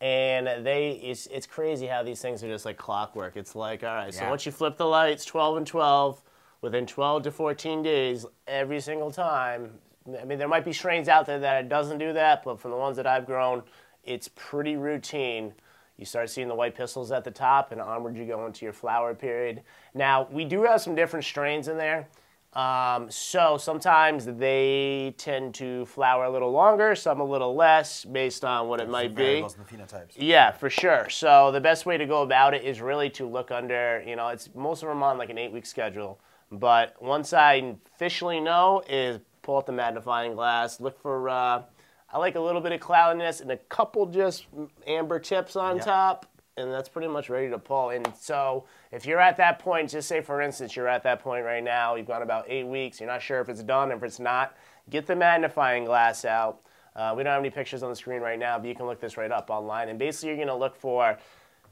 and 0.00 0.64
they 0.64 0.92
it's 1.02 1.26
it's 1.26 1.44
crazy 1.44 1.86
how 1.86 2.04
these 2.04 2.22
things 2.22 2.44
are 2.44 2.48
just 2.48 2.64
like 2.64 2.76
clockwork. 2.76 3.36
It's 3.36 3.56
like 3.56 3.82
all 3.82 3.92
right, 3.92 4.14
so 4.14 4.30
once 4.30 4.46
you 4.46 4.52
flip 4.52 4.76
the 4.76 4.86
lights, 4.86 5.24
12 5.24 5.56
and 5.56 5.66
12, 5.66 6.22
within 6.60 6.86
12 6.86 7.24
to 7.24 7.30
14 7.32 7.82
days, 7.82 8.24
every 8.46 8.78
single 8.78 9.10
time. 9.10 9.72
I 10.20 10.24
mean, 10.24 10.38
there 10.38 10.46
might 10.46 10.64
be 10.64 10.72
strains 10.72 11.08
out 11.08 11.26
there 11.26 11.40
that 11.40 11.64
it 11.64 11.68
doesn't 11.68 11.98
do 11.98 12.12
that, 12.12 12.44
but 12.44 12.60
from 12.60 12.70
the 12.70 12.76
ones 12.76 12.96
that 12.98 13.08
I've 13.08 13.26
grown, 13.26 13.64
it's 14.04 14.28
pretty 14.36 14.76
routine. 14.76 15.54
You 15.98 16.04
start 16.04 16.28
seeing 16.28 16.48
the 16.48 16.54
white 16.54 16.74
pistils 16.74 17.10
at 17.10 17.24
the 17.24 17.30
top, 17.30 17.72
and 17.72 17.80
onward 17.80 18.16
you 18.16 18.26
go 18.26 18.46
into 18.46 18.64
your 18.64 18.72
flower 18.72 19.14
period. 19.14 19.62
Now, 19.94 20.28
we 20.30 20.44
do 20.44 20.62
have 20.64 20.82
some 20.82 20.94
different 20.94 21.24
strains 21.24 21.68
in 21.68 21.78
there. 21.78 22.08
Um, 22.52 23.10
so 23.10 23.58
sometimes 23.58 24.24
they 24.24 25.14
tend 25.18 25.54
to 25.56 25.84
flower 25.84 26.24
a 26.24 26.30
little 26.30 26.50
longer, 26.50 26.94
some 26.94 27.20
a 27.20 27.24
little 27.24 27.54
less, 27.54 28.04
based 28.04 28.46
on 28.46 28.68
what 28.68 28.80
it 28.80 28.88
might 28.88 29.14
be. 29.14 29.24
Variables 29.24 29.56
in 29.56 29.64
the 29.78 29.84
phenotypes. 29.84 30.12
Yeah, 30.16 30.52
for 30.52 30.70
sure. 30.70 31.10
So 31.10 31.52
the 31.52 31.60
best 31.60 31.84
way 31.84 31.98
to 31.98 32.06
go 32.06 32.22
about 32.22 32.54
it 32.54 32.64
is 32.64 32.80
really 32.80 33.10
to 33.10 33.26
look 33.26 33.50
under, 33.50 34.02
you 34.06 34.16
know, 34.16 34.28
it's 34.28 34.48
most 34.54 34.82
of 34.82 34.88
them 34.88 35.02
on 35.02 35.18
like 35.18 35.28
an 35.28 35.36
eight 35.36 35.52
week 35.52 35.66
schedule. 35.66 36.18
But 36.50 36.94
once 37.02 37.34
I 37.34 37.74
officially 37.94 38.40
know 38.40 38.82
is 38.88 39.20
pull 39.42 39.58
out 39.58 39.66
the 39.66 39.72
magnifying 39.72 40.34
glass, 40.34 40.80
look 40.80 40.98
for, 41.02 41.28
uh, 41.28 41.62
I 42.10 42.18
like 42.18 42.36
a 42.36 42.40
little 42.40 42.60
bit 42.60 42.72
of 42.72 42.80
cloudiness 42.80 43.40
and 43.40 43.50
a 43.50 43.56
couple 43.56 44.06
just 44.06 44.46
amber 44.86 45.18
tips 45.18 45.56
on 45.56 45.76
Yep. 45.76 45.84
top, 45.84 46.26
and 46.56 46.72
that's 46.72 46.88
pretty 46.88 47.08
much 47.08 47.28
ready 47.28 47.50
to 47.50 47.58
pull. 47.58 47.90
And 47.90 48.10
so 48.16 48.64
if 48.92 49.04
you're 49.04 49.20
at 49.20 49.36
that 49.38 49.58
point, 49.58 49.90
just 49.90 50.08
say 50.08 50.20
for 50.20 50.40
instance, 50.40 50.76
you're 50.76 50.88
at 50.88 51.02
that 51.02 51.20
point 51.20 51.44
right 51.44 51.62
now, 51.64 51.96
you've 51.96 52.06
gone 52.06 52.22
about 52.22 52.44
eight 52.48 52.66
weeks, 52.66 53.00
you're 53.00 53.08
not 53.08 53.22
sure 53.22 53.40
if 53.40 53.48
it's 53.48 53.62
done, 53.62 53.90
if 53.90 54.02
it's 54.02 54.20
not, 54.20 54.56
get 54.88 55.06
the 55.06 55.16
magnifying 55.16 55.84
glass 55.84 56.24
out. 56.24 56.60
Uh, 56.94 57.12
we 57.14 57.22
don't 57.22 57.32
have 57.32 57.40
any 57.40 57.50
pictures 57.50 57.82
on 57.82 57.90
the 57.90 57.96
screen 57.96 58.22
right 58.22 58.38
now, 58.38 58.58
but 58.58 58.66
you 58.68 58.74
can 58.74 58.86
look 58.86 59.00
this 59.00 59.18
right 59.18 59.30
up 59.30 59.50
online. 59.50 59.90
And 59.90 59.98
basically, 59.98 60.28
you're 60.28 60.36
going 60.36 60.48
to 60.48 60.54
look 60.54 60.74
for 60.74 61.18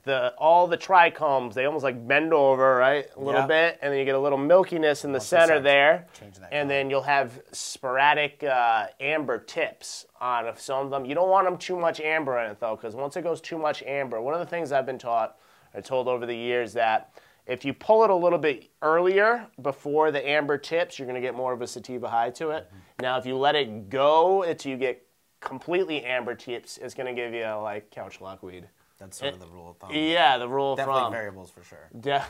the 0.05 0.35
all 0.39 0.67
the 0.67 0.77
trichomes. 0.79 1.55
They 1.55 1.65
almost 1.65 1.83
like 1.85 2.07
bend 2.07 2.33
over, 2.33 2.77
right, 2.77 3.07
a 3.17 3.21
little 3.21 3.41
Yeah. 3.43 3.47
bit, 3.47 3.79
and 3.83 3.93
then 3.93 3.99
you 3.99 4.05
get 4.05 4.15
a 4.15 4.19
little 4.19 4.39
milkiness 4.39 5.05
in 5.05 5.13
the 5.13 5.17
Once 5.19 5.27
center 5.27 5.61
there, 5.61 6.07
and 6.23 6.35
color. 6.35 6.65
then 6.67 6.91
you'll 6.91 7.03
have 7.03 7.41
sporadic 7.53 8.43
uh, 8.45 8.87
amber 9.01 9.39
tips 9.39 10.07
on 10.21 10.57
some 10.57 10.85
of 10.87 10.91
them. 10.91 11.05
You 11.05 11.15
don't 11.15 11.29
want 11.31 11.47
them 11.47 11.57
too 11.59 11.77
much 11.77 12.01
amber 12.01 12.39
in 12.39 12.51
it 12.51 12.61
though, 12.61 12.77
because 12.77 12.95
once 12.95 13.17
it 13.17 13.23
goes 13.23 13.41
too 13.41 13.59
much 13.59 13.83
amber, 13.83 14.21
one 14.21 14.35
of 14.35 14.41
the 14.41 14.47
things 14.47 14.73
I've 14.73 14.87
been 14.87 14.99
taught 14.99 15.37
or 15.75 15.81
told 15.81 16.07
over 16.09 16.27
the 16.27 16.37
years 16.37 16.73
that 16.75 17.11
if 17.47 17.65
you 17.65 17.75
pull 17.75 18.05
it 18.05 18.11
a 18.11 18.15
little 18.15 18.39
bit 18.39 18.71
earlier 18.81 19.47
before 19.61 20.11
the 20.11 20.27
amber 20.27 20.57
tips, 20.57 20.99
you're 20.99 21.07
going 21.07 21.21
to 21.21 21.27
get 21.27 21.35
more 21.35 21.53
of 21.53 21.61
a 21.61 21.67
sativa 21.67 22.09
high 22.09 22.31
to 22.31 22.51
it. 22.51 22.67
Mm-hmm. 22.69 22.79
Now, 23.03 23.19
if 23.19 23.27
you 23.27 23.37
let 23.37 23.55
it 23.55 23.91
go 23.91 24.45
until 24.45 24.71
you 24.73 24.79
get 24.79 25.07
completely 25.41 26.03
amber 26.05 26.35
tips, 26.35 26.79
it's 26.79 26.95
going 26.95 27.07
to 27.07 27.13
give 27.21 27.35
you 27.35 27.45
like 27.63 27.91
couch 27.91 28.21
lockweed. 28.23 28.67
That's 28.99 29.21
eh, 29.23 29.31
sort 29.31 29.35
of 29.35 29.41
the 29.41 29.55
rule 29.55 29.71
of 29.71 29.77
thumb. 29.79 29.91
Yeah, 29.93 30.39
the 30.39 30.49
rule 30.49 30.73
of 30.73 30.79
Definitely 30.79 31.11
variables 31.11 31.51
for 31.51 31.63
sure. 31.63 31.91
Yeah, 32.05 32.25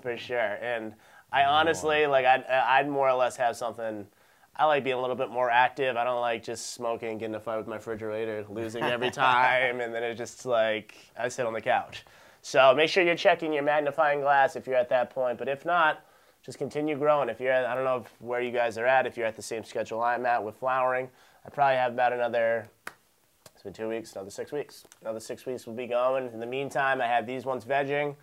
for 0.00 0.16
sure. 0.16 0.58
And 0.62 0.94
I 1.32 1.44
honestly 1.44 2.06
like 2.06 2.26
I'd 2.26 2.44
I'd 2.44 2.88
more 2.88 3.08
or 3.08 3.14
less 3.14 3.36
have 3.36 3.56
something. 3.56 4.06
I 4.56 4.66
like 4.66 4.84
being 4.84 4.96
a 4.96 5.00
little 5.00 5.16
bit 5.16 5.30
more 5.30 5.50
active. 5.50 5.96
I 5.96 6.04
don't 6.04 6.20
like 6.20 6.44
just 6.44 6.74
smoking, 6.74 7.18
getting 7.18 7.34
in 7.34 7.34
a 7.34 7.40
fight 7.40 7.56
with 7.56 7.66
my 7.66 7.76
refrigerator, 7.76 8.44
losing 8.48 8.84
every 8.84 9.10
time, 9.26 9.80
and 9.80 9.92
then 9.92 10.04
it's 10.04 10.16
just 10.18 10.46
like 10.46 10.94
I 11.18 11.28
sit 11.28 11.44
on 11.44 11.52
the 11.52 11.60
couch. 11.60 12.04
So 12.40 12.74
make 12.74 12.90
sure 12.90 13.02
you're 13.02 13.16
checking 13.16 13.52
your 13.52 13.62
magnifying 13.62 14.20
glass 14.20 14.54
if 14.54 14.66
you're 14.66 14.76
at 14.76 14.90
that 14.90 15.10
point. 15.10 15.38
But 15.38 15.48
if 15.48 15.64
not, 15.64 16.04
just 16.44 16.58
continue 16.58 16.96
growing. 16.96 17.30
If 17.30 17.40
you're 17.40 17.50
at, 17.50 17.64
I 17.64 17.74
don't 17.74 17.84
know 17.84 18.04
if, 18.04 18.20
where 18.20 18.42
you 18.42 18.52
guys 18.52 18.76
are 18.76 18.86
at, 18.86 19.06
if 19.06 19.16
you're 19.16 19.26
at 19.26 19.34
the 19.34 19.42
same 19.42 19.64
schedule 19.64 20.02
I'm 20.02 20.26
at 20.26 20.44
with 20.44 20.56
flowering, 20.56 21.08
I 21.46 21.48
probably 21.48 21.76
have 21.76 21.94
about 21.94 22.12
another, 22.12 22.68
it's 23.64 23.78
two 23.78 23.88
weeks, 23.88 24.12
another 24.12 24.30
six 24.30 24.52
weeks. 24.52 24.84
Another 25.00 25.20
six 25.20 25.46
weeks 25.46 25.66
will 25.66 25.74
be 25.74 25.86
going. 25.86 26.30
In 26.32 26.40
the 26.40 26.46
meantime, 26.46 27.00
I 27.00 27.06
have 27.06 27.26
these 27.26 27.44
ones 27.44 27.64
vegging. 27.64 28.14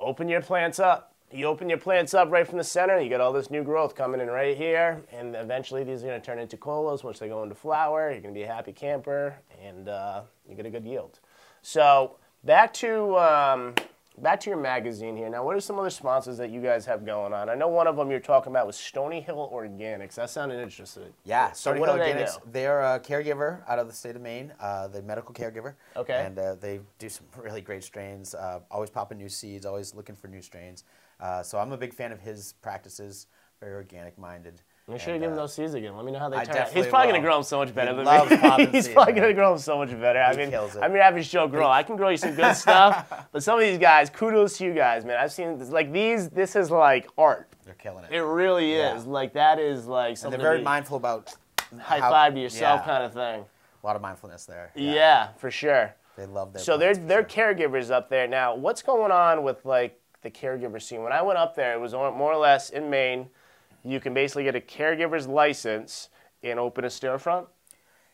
Open 0.00 0.28
your 0.28 0.42
plants 0.42 0.78
up. 0.78 1.14
You 1.30 1.46
open 1.46 1.68
your 1.68 1.78
plants 1.78 2.14
up 2.14 2.30
right 2.30 2.46
from 2.46 2.56
the 2.56 2.64
center, 2.64 2.98
you 2.98 3.10
get 3.10 3.20
all 3.20 3.34
this 3.34 3.50
new 3.50 3.62
growth 3.62 3.94
coming 3.94 4.18
in 4.18 4.28
right 4.28 4.56
here, 4.56 5.02
and 5.12 5.36
eventually 5.36 5.84
these 5.84 6.02
are 6.02 6.06
going 6.06 6.18
to 6.18 6.24
turn 6.24 6.38
into 6.38 6.56
colas. 6.56 7.04
Once 7.04 7.18
they 7.18 7.28
go 7.28 7.42
into 7.42 7.54
flower, 7.54 8.10
you're 8.10 8.22
going 8.22 8.32
to 8.32 8.38
be 8.38 8.44
a 8.44 8.52
happy 8.52 8.72
camper, 8.72 9.36
and 9.62 9.90
uh, 9.90 10.22
you 10.48 10.54
get 10.54 10.64
a 10.64 10.70
good 10.70 10.86
yield. 10.86 11.20
So 11.60 12.16
back 12.44 12.72
to 12.74 13.18
um, 13.18 13.74
back 14.22 14.40
to 14.40 14.50
your 14.50 14.58
magazine 14.58 15.16
here. 15.16 15.28
Now, 15.28 15.44
what 15.44 15.56
are 15.56 15.60
some 15.60 15.78
other 15.78 15.90
sponsors 15.90 16.36
that 16.38 16.50
you 16.50 16.60
guys 16.60 16.84
have 16.86 17.04
going 17.04 17.32
on? 17.32 17.48
I 17.48 17.54
know 17.54 17.68
one 17.68 17.86
of 17.86 17.96
them 17.96 18.10
you're 18.10 18.20
talking 18.20 18.52
about 18.52 18.66
was 18.66 18.76
Stony 18.76 19.20
Hill 19.20 19.50
Organics. 19.52 20.14
That 20.14 20.30
sounded 20.30 20.60
interesting. 20.60 21.12
Yeah, 21.24 21.52
So 21.52 21.70
Stony 21.70 21.80
what 21.80 21.88
Hill 21.88 21.98
do 21.98 22.04
they 22.04 22.24
Organics. 22.24 22.38
They're 22.52 22.80
a 22.80 23.00
caregiver 23.00 23.62
out 23.68 23.78
of 23.78 23.86
the 23.86 23.94
state 23.94 24.16
of 24.16 24.22
Maine, 24.22 24.52
uh, 24.60 24.88
the 24.88 25.02
medical 25.02 25.34
caregiver. 25.34 25.74
Okay. 25.96 26.24
And 26.24 26.38
uh, 26.38 26.54
they 26.54 26.80
do 26.98 27.08
some 27.08 27.26
really 27.36 27.60
great 27.60 27.84
strains. 27.84 28.34
Uh, 28.34 28.60
always 28.70 28.90
popping 28.90 29.18
new 29.18 29.28
seeds. 29.28 29.66
Always 29.66 29.94
looking 29.94 30.16
for 30.16 30.28
new 30.28 30.42
strains. 30.42 30.84
Uh, 31.20 31.42
so 31.42 31.58
I'm 31.58 31.72
a 31.72 31.78
big 31.78 31.94
fan 31.94 32.12
of 32.12 32.20
his 32.20 32.54
practices. 32.62 33.26
Very 33.60 33.74
organic 33.74 34.18
minded. 34.18 34.62
Make 34.88 35.00
sure 35.02 35.12
you 35.12 35.20
give 35.20 35.30
him 35.30 35.34
uh, 35.38 35.42
those 35.42 35.52
seeds 35.54 35.74
again. 35.74 35.94
Let 35.94 36.04
me 36.06 36.12
know 36.12 36.18
how 36.18 36.30
they 36.30 36.38
I 36.38 36.44
turn 36.44 36.56
out. 36.56 36.70
He's 36.70 36.86
probably 36.86 37.08
going 37.10 37.20
to 37.20 37.26
grow 37.26 37.34
them 37.36 37.42
so 37.42 37.58
much 37.58 37.74
better 37.74 37.90
He 37.90 37.96
than 38.02 38.30
me. 38.30 38.36
popping 38.38 38.70
He's 38.72 38.84
seeds, 38.86 38.94
probably 38.94 39.12
going 39.12 39.28
to 39.28 39.34
grow 39.34 39.50
them 39.50 39.58
so 39.58 39.76
much 39.76 39.90
better. 39.90 40.18
I 40.18 40.30
He 40.32 40.38
mean, 40.38 40.50
kills 40.50 40.76
it. 40.76 40.82
I'm 40.82 40.92
your 40.92 41.02
average 41.02 41.28
Joe 41.30 41.46
grower. 41.46 41.70
I 41.70 41.82
can 41.82 41.96
grow 41.96 42.08
you 42.08 42.16
some 42.16 42.34
good 42.34 42.54
stuff, 42.56 43.28
but 43.32 43.42
some 43.42 43.58
of 43.58 43.64
these 43.66 43.76
guys, 43.78 44.08
kudos 44.08 44.56
to 44.58 44.64
you 44.64 44.72
guys, 44.72 45.04
man. 45.04 45.18
I've 45.18 45.30
seen 45.32 45.58
like 45.70 45.92
these. 45.92 46.30
This 46.30 46.56
is 46.56 46.70
like 46.70 47.06
art. 47.18 47.48
They're 47.66 47.74
killing 47.74 48.04
it. 48.04 48.12
It 48.12 48.22
really 48.22 48.76
Yeah. 48.76 48.96
is. 48.96 49.04
Like 49.06 49.34
that 49.34 49.58
is 49.58 49.86
like 49.86 50.16
something. 50.16 50.34
and 50.34 50.42
they're 50.42 50.52
very 50.52 50.62
mindful 50.62 50.96
about 50.96 51.34
high 51.78 52.00
how- 52.00 52.10
five 52.10 52.34
to 52.34 52.40
yourself 52.40 52.80
yeah, 52.80 52.86
kind 52.86 53.04
of 53.04 53.12
thing. 53.12 53.44
A 53.82 53.86
lot 53.86 53.94
of 53.94 54.00
mindfulness 54.00 54.46
there. 54.46 54.72
Yeah, 54.74 55.28
for 55.36 55.50
sure. 55.50 55.94
They 56.16 56.24
love 56.26 56.54
their. 56.54 56.62
So 56.62 56.78
they're 56.78 56.96
they're 56.96 57.28
sure. 57.28 57.54
caregivers 57.54 57.90
up 57.90 58.08
there 58.08 58.26
now. 58.26 58.54
What's 58.56 58.80
going 58.82 59.12
on 59.12 59.42
with 59.42 59.64
like 59.66 60.00
the 60.22 60.30
caregiver 60.30 60.80
scene? 60.80 61.02
When 61.02 61.12
I 61.12 61.20
went 61.20 61.38
up 61.38 61.54
there, 61.54 61.74
it 61.74 61.80
was 61.80 61.92
more 61.92 62.32
or 62.32 62.36
less 62.38 62.70
in 62.70 62.88
Maine. 62.88 63.28
You 63.84 64.00
can 64.00 64.14
basically 64.14 64.44
get 64.44 64.54
a 64.56 64.60
caregiver's 64.60 65.26
license 65.26 66.08
and 66.42 66.58
open 66.58 66.84
a 66.84 66.88
storefront. 66.88 67.46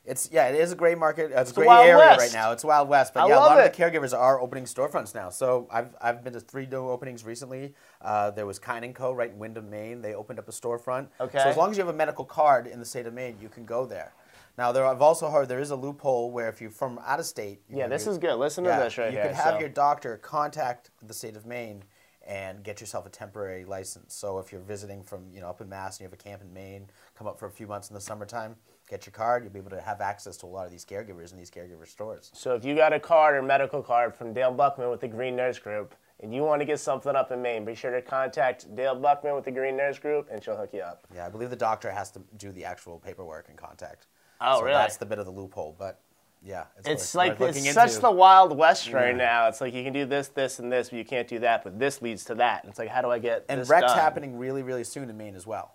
It's 0.06 0.28
yeah, 0.30 0.48
it 0.48 0.56
is 0.56 0.70
a 0.70 0.74
great 0.76 0.98
market. 0.98 1.30
It's, 1.34 1.50
a 1.50 1.54
great 1.54 1.66
area 1.68 1.96
West. 1.96 2.20
right 2.20 2.32
now. 2.34 2.52
It's 2.52 2.62
Wild 2.62 2.90
West, 2.90 3.14
but 3.14 3.24
I 3.24 3.28
yeah, 3.28 3.36
a 3.36 3.40
lot 3.40 3.58
of 3.58 3.64
the 3.64 3.82
caregivers 3.82 4.16
are 4.16 4.38
opening 4.38 4.64
storefronts 4.64 5.14
now. 5.14 5.30
So 5.30 5.66
I've 5.72 5.94
I've 5.98 6.22
been 6.22 6.34
to 6.34 6.40
three 6.40 6.66
new 6.66 6.88
openings 6.90 7.24
recently. 7.24 7.74
Uh, 8.02 8.30
there 8.30 8.44
was 8.44 8.58
Kine 8.58 8.84
and 8.84 8.94
Co. 8.94 9.12
right 9.12 9.30
in 9.30 9.38
Windham, 9.38 9.70
Maine. 9.70 10.02
They 10.02 10.14
opened 10.14 10.38
up 10.38 10.46
a 10.46 10.52
storefront. 10.52 11.08
Okay. 11.20 11.38
So 11.38 11.44
as 11.48 11.56
long 11.56 11.70
as 11.70 11.78
you 11.78 11.84
have 11.86 11.94
a 11.94 11.96
medical 11.96 12.26
card 12.26 12.66
in 12.66 12.80
the 12.80 12.84
state 12.84 13.06
of 13.06 13.14
Maine, 13.14 13.38
you 13.40 13.48
can 13.48 13.64
go 13.64 13.86
there. 13.86 14.12
Now 14.58 14.72
there, 14.72 14.84
I've 14.84 15.00
also 15.00 15.30
heard 15.30 15.48
there 15.48 15.58
is 15.58 15.70
a 15.70 15.76
loophole 15.76 16.30
where 16.30 16.50
if 16.50 16.60
you're 16.60 16.70
from 16.70 17.00
out 17.06 17.18
of 17.18 17.24
state, 17.24 17.62
you 17.68 17.78
Yeah, 17.78 17.88
this 17.88 18.04
you- 18.04 18.12
is 18.12 18.18
good. 18.18 18.34
Listen 18.36 18.64
yeah, 18.66 18.76
to 18.76 18.84
this 18.84 18.98
right 18.98 19.10
you 19.10 19.16
here. 19.18 19.28
could 19.28 19.36
have 19.36 19.54
so- 19.54 19.60
your 19.60 19.70
doctor 19.70 20.18
contact 20.18 20.90
the 21.02 21.14
state 21.14 21.34
of 21.34 21.46
Maine 21.46 21.82
and 22.26 22.62
get 22.62 22.80
yourself 22.80 23.06
a 23.06 23.10
temporary 23.10 23.64
license. 23.64 24.14
So 24.14 24.38
if 24.38 24.50
you're 24.50 24.60
visiting 24.60 25.02
from 25.02 25.24
you 25.32 25.40
know 25.40 25.48
up 25.48 25.60
in 25.60 25.68
Mass 25.68 25.96
and 25.96 26.00
you 26.00 26.06
have 26.06 26.12
a 26.12 26.22
camp 26.22 26.42
in 26.42 26.52
Maine, 26.52 26.86
come 27.16 27.26
up 27.26 27.38
for 27.38 27.46
a 27.46 27.50
few 27.50 27.66
months 27.66 27.88
in 27.88 27.94
the 27.94 28.00
summertime, 28.00 28.56
get 28.88 29.06
your 29.06 29.12
card. 29.12 29.44
You'll 29.44 29.52
be 29.52 29.58
able 29.58 29.70
to 29.70 29.80
have 29.80 30.00
access 30.00 30.36
to 30.38 30.46
a 30.46 30.48
lot 30.48 30.66
of 30.66 30.72
these 30.72 30.84
caregivers 30.84 31.32
in 31.32 31.38
these 31.38 31.50
caregiver 31.50 31.86
stores. 31.86 32.30
So 32.34 32.54
if 32.54 32.64
you 32.64 32.74
got 32.74 32.92
a 32.92 33.00
card 33.00 33.36
or 33.36 33.42
medical 33.42 33.82
card 33.82 34.14
from 34.14 34.32
Dale 34.32 34.52
Buckman 34.52 34.90
with 34.90 35.00
the 35.00 35.08
Green 35.08 35.36
Nurse 35.36 35.58
Group, 35.58 35.94
and 36.20 36.34
you 36.34 36.42
want 36.42 36.60
to 36.60 36.64
get 36.64 36.80
something 36.80 37.14
up 37.14 37.32
in 37.32 37.42
Maine, 37.42 37.64
be 37.64 37.74
sure 37.74 37.90
to 37.90 38.00
contact 38.00 38.74
Dale 38.74 38.94
Buckman 38.94 39.34
with 39.34 39.44
the 39.44 39.50
Green 39.50 39.76
Nurse 39.76 39.98
Group, 39.98 40.28
and 40.30 40.42
she'll 40.42 40.56
hook 40.56 40.70
you 40.72 40.80
up. 40.80 41.06
Yeah, 41.14 41.26
I 41.26 41.28
believe 41.28 41.50
the 41.50 41.56
doctor 41.56 41.90
has 41.90 42.10
to 42.12 42.22
do 42.38 42.52
the 42.52 42.64
actual 42.64 42.98
paperwork 42.98 43.48
and 43.48 43.58
contact. 43.58 44.06
Oh, 44.40 44.58
so 44.58 44.64
really? 44.64 44.76
That's 44.76 44.96
the 44.96 45.06
bit 45.06 45.18
of 45.18 45.26
the 45.26 45.32
loophole, 45.32 45.74
but 45.78 46.00
yeah, 46.44 46.64
it's, 46.78 46.88
It's 46.88 47.14
like 47.14 47.32
it's 47.32 47.40
looking 47.40 47.72
such 47.72 47.96
the 47.96 48.10
wild 48.10 48.56
west 48.56 48.92
right 48.92 49.16
Yeah. 49.16 49.16
now. 49.16 49.48
It's 49.48 49.60
like 49.60 49.72
you 49.72 49.82
can 49.82 49.92
do 49.92 50.04
this, 50.04 50.28
this, 50.28 50.58
and 50.58 50.70
this, 50.70 50.90
but 50.90 50.98
you 50.98 51.04
can't 51.04 51.26
do 51.26 51.38
that. 51.40 51.64
But 51.64 51.78
this 51.78 52.02
leads 52.02 52.24
to 52.26 52.34
that. 52.36 52.62
And 52.62 52.70
it's 52.70 52.78
like 52.78 52.88
how 52.88 53.00
do 53.02 53.10
I 53.10 53.18
get 53.18 53.46
and 53.48 53.66
rec's 53.68 53.86
done? 53.92 53.98
happening 53.98 54.36
really, 54.36 54.62
really 54.62 54.84
soon 54.84 55.08
in 55.08 55.16
Maine 55.16 55.34
as 55.34 55.46
well. 55.46 55.72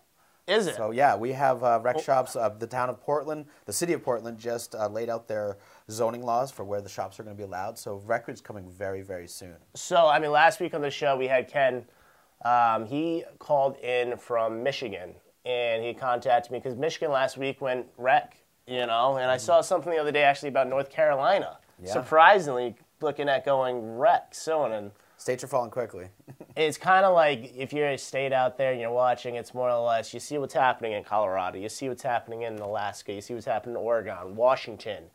Is 0.48 0.66
it? 0.66 0.76
So 0.76 0.90
yeah, 0.92 1.16
we 1.16 1.32
have 1.34 1.64
uh, 1.64 1.80
rec 1.82 2.00
shops. 2.00 2.36
Uh, 2.36 2.50
the 2.50 2.66
town 2.66 2.90
of 2.90 3.00
Portland, 3.00 3.46
the 3.66 3.74
city 3.74 3.94
of 3.94 4.04
Portland, 4.04 4.40
just 4.40 4.74
uh, 4.74 4.88
laid 4.88 5.08
out 5.10 5.28
their 5.28 5.58
zoning 5.92 6.24
laws 6.24 6.50
for 6.52 6.64
where 6.64 6.82
the 6.82 6.90
shops 6.90 7.20
are 7.20 7.24
going 7.24 7.36
to 7.36 7.38
be 7.38 7.44
allowed. 7.46 7.78
So 7.78 8.02
rec 8.06 8.28
is 8.30 8.42
coming 8.42 8.68
very, 8.70 9.02
very 9.04 9.28
soon. 9.28 9.56
So, 9.76 10.08
I 10.08 10.18
mean, 10.18 10.32
last 10.32 10.60
week 10.60 10.74
on 10.74 10.82
the 10.82 10.90
show 10.90 11.16
we 11.16 11.28
had 11.28 11.48
Ken. 11.48 11.86
Um, 12.46 12.86
he 12.86 13.26
called 13.38 13.78
in 13.78 14.18
from 14.18 14.64
Michigan, 14.64 15.14
and 15.46 15.84
he 15.84 15.94
contacted 15.94 16.52
me 16.52 16.58
because 16.60 16.76
Michigan 16.76 17.12
last 17.12 17.38
week 17.38 17.60
went 17.62 17.86
wreck, 17.98 18.38
you 18.70 18.86
know. 18.86 19.18
And 19.18 19.30
I 19.32 19.38
saw 19.38 19.62
something 19.62 19.92
the 19.92 19.98
other 20.00 20.12
day 20.12 20.24
actually 20.24 20.50
about 20.50 20.68
North 20.68 20.90
Carolina. 20.90 21.58
Yeah. 21.84 21.92
Surprisingly, 21.94 22.76
looking 23.02 23.28
at 23.30 23.46
going 23.46 23.98
wreck 23.98 24.28
soon, 24.32 24.72
and 24.74 24.92
States 25.18 25.44
are 25.44 25.48
falling 25.48 25.72
quickly. 25.72 26.08
it's 26.56 26.78
kind 26.78 27.06
of 27.06 27.14
like 27.14 27.54
if 27.58 27.74
you're 27.74 27.90
a 27.90 27.98
state 27.98 28.32
out 28.32 28.58
there 28.58 28.72
and 28.72 28.80
you're 28.80 28.92
watching, 28.92 29.36
it's 29.36 29.54
more 29.54 29.70
or 29.70 29.86
less 29.86 30.14
you 30.14 30.20
see 30.20 30.38
what's 30.38 30.54
happening 30.54 30.94
in 30.94 31.04
Colorado, 31.04 31.58
you 31.60 31.68
see 31.70 31.90
what's 31.90 32.04
happening 32.04 32.44
in 32.44 32.58
Alaska, 32.60 33.12
you 33.14 33.20
see 33.22 33.34
what's 33.34 33.46
happening 33.46 33.76
in 33.76 33.82
Oregon, 33.82 34.36
Washington. 34.36 35.06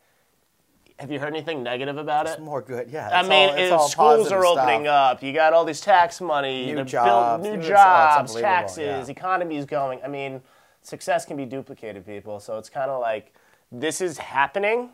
Have 0.99 1.11
you 1.11 1.19
heard 1.19 1.33
anything 1.33 1.61
negative 1.61 1.97
about 1.97 2.25
It's 2.25 2.35
it? 2.37 2.41
more 2.41 2.61
good. 2.61 2.89
Yeah. 2.89 3.09
I 3.11 3.21
mean, 3.23 3.49
all, 3.49 3.55
it's 3.55 3.61
it- 3.63 3.71
all 3.73 3.89
schools 3.89 4.31
are 4.31 4.45
opening 4.45 4.83
stuff. 4.85 5.17
up. 5.17 5.23
You 5.23 5.33
got 5.33 5.51
all 5.53 5.65
these 5.65 5.81
tax 5.81 6.21
money, 6.21 6.71
New 6.71 6.83
jobs. 6.85 7.43
new 7.43 7.49
It's- 7.49 7.57
oh, 7.57 7.59
it's 7.59 7.67
jobs, 7.67 8.35
taxes, 8.41 8.77
yeah. 9.07 9.11
economy's 9.11 9.65
going. 9.65 9.99
I 10.05 10.07
mean, 10.07 10.41
success 10.85 11.25
can 11.25 11.37
be 11.37 11.45
duplicated, 11.45 12.05
people. 12.05 12.39
So 12.39 12.57
it's 12.57 12.69
kind 12.69 12.89
of 12.89 13.01
like 13.01 13.33
this 13.71 14.01
is 14.01 14.17
happening. 14.17 14.89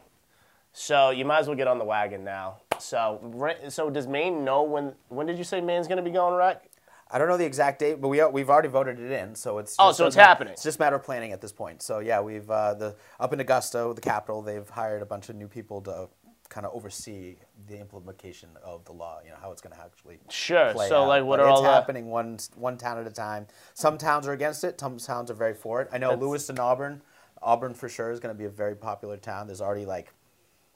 So 0.73 1.09
you 1.09 1.25
might 1.25 1.39
as 1.39 1.47
well 1.47 1.57
get 1.57 1.67
on 1.67 1.77
the 1.77 1.85
wagon 1.85 2.23
now. 2.23 2.57
So, 2.79 3.59
so 3.69 3.89
does 3.89 4.07
Maine 4.07 4.43
know 4.45 4.63
when? 4.63 4.93
When 5.09 5.27
did 5.27 5.37
you 5.37 5.43
say 5.43 5.61
Maine's 5.61 5.87
going 5.87 5.97
to 5.97 6.03
be 6.03 6.11
going 6.11 6.35
wreck? 6.35 6.71
I 7.13 7.17
don't 7.17 7.27
know 7.27 7.35
the 7.35 7.45
exact 7.45 7.79
date, 7.79 7.99
but 7.99 8.07
we 8.07 8.23
we've 8.25 8.49
already 8.49 8.69
voted 8.69 8.97
it 8.97 9.11
in, 9.11 9.35
so 9.35 9.57
it's 9.57 9.75
Oh, 9.77 9.91
so 9.91 10.07
it's 10.07 10.15
happening. 10.15 10.53
It's 10.53 10.63
just 10.63 10.79
a 10.79 10.81
matter 10.81 10.95
of 10.95 11.03
planning 11.03 11.33
at 11.33 11.41
this 11.41 11.51
point. 11.51 11.81
So 11.81 11.99
yeah, 11.99 12.21
we've 12.21 12.49
uh, 12.49 12.73
the 12.73 12.95
up 13.19 13.33
in 13.33 13.39
Augusta, 13.41 13.91
the 13.93 14.01
capital, 14.01 14.41
they've 14.41 14.67
hired 14.69 15.01
a 15.01 15.05
bunch 15.05 15.27
of 15.27 15.35
new 15.35 15.49
people 15.49 15.81
to 15.81 16.07
kind 16.51 16.65
of 16.65 16.73
oversee 16.75 17.37
the 17.67 17.79
implementation 17.79 18.49
of 18.61 18.83
the 18.83 18.91
law. 18.91 19.19
You 19.23 19.29
know 19.31 19.37
how 19.41 19.51
it's 19.53 19.61
going 19.61 19.73
to 19.73 19.81
actually 19.81 20.19
Sure. 20.29 20.73
play 20.73 20.89
So, 20.89 21.03
out. 21.03 21.07
like, 21.07 21.23
what 21.23 21.37
But 21.39 21.45
are 21.45 21.49
it's 21.49 21.57
all 21.59 21.63
the- 21.63 21.71
happening 21.71 22.09
one 22.09 22.37
one 22.55 22.77
town 22.77 22.99
at 22.99 23.07
a 23.07 23.11
time. 23.11 23.47
Some 23.73 23.97
towns 23.97 24.27
are 24.27 24.33
against 24.33 24.63
it. 24.65 24.79
Some 24.79 24.97
towns 24.97 25.31
are 25.31 25.33
very 25.33 25.53
for 25.53 25.81
it. 25.81 25.87
I 25.93 25.97
know 25.97 26.09
That's- 26.09 26.21
Lewiston, 26.21 26.59
Auburn. 26.59 27.01
Auburn 27.41 27.73
for 27.73 27.87
sure 27.89 28.11
is 28.11 28.19
going 28.19 28.35
to 28.35 28.37
be 28.37 28.45
a 28.45 28.49
very 28.49 28.75
popular 28.75 29.15
town. 29.17 29.47
There's 29.47 29.61
already 29.61 29.85
like 29.85 30.13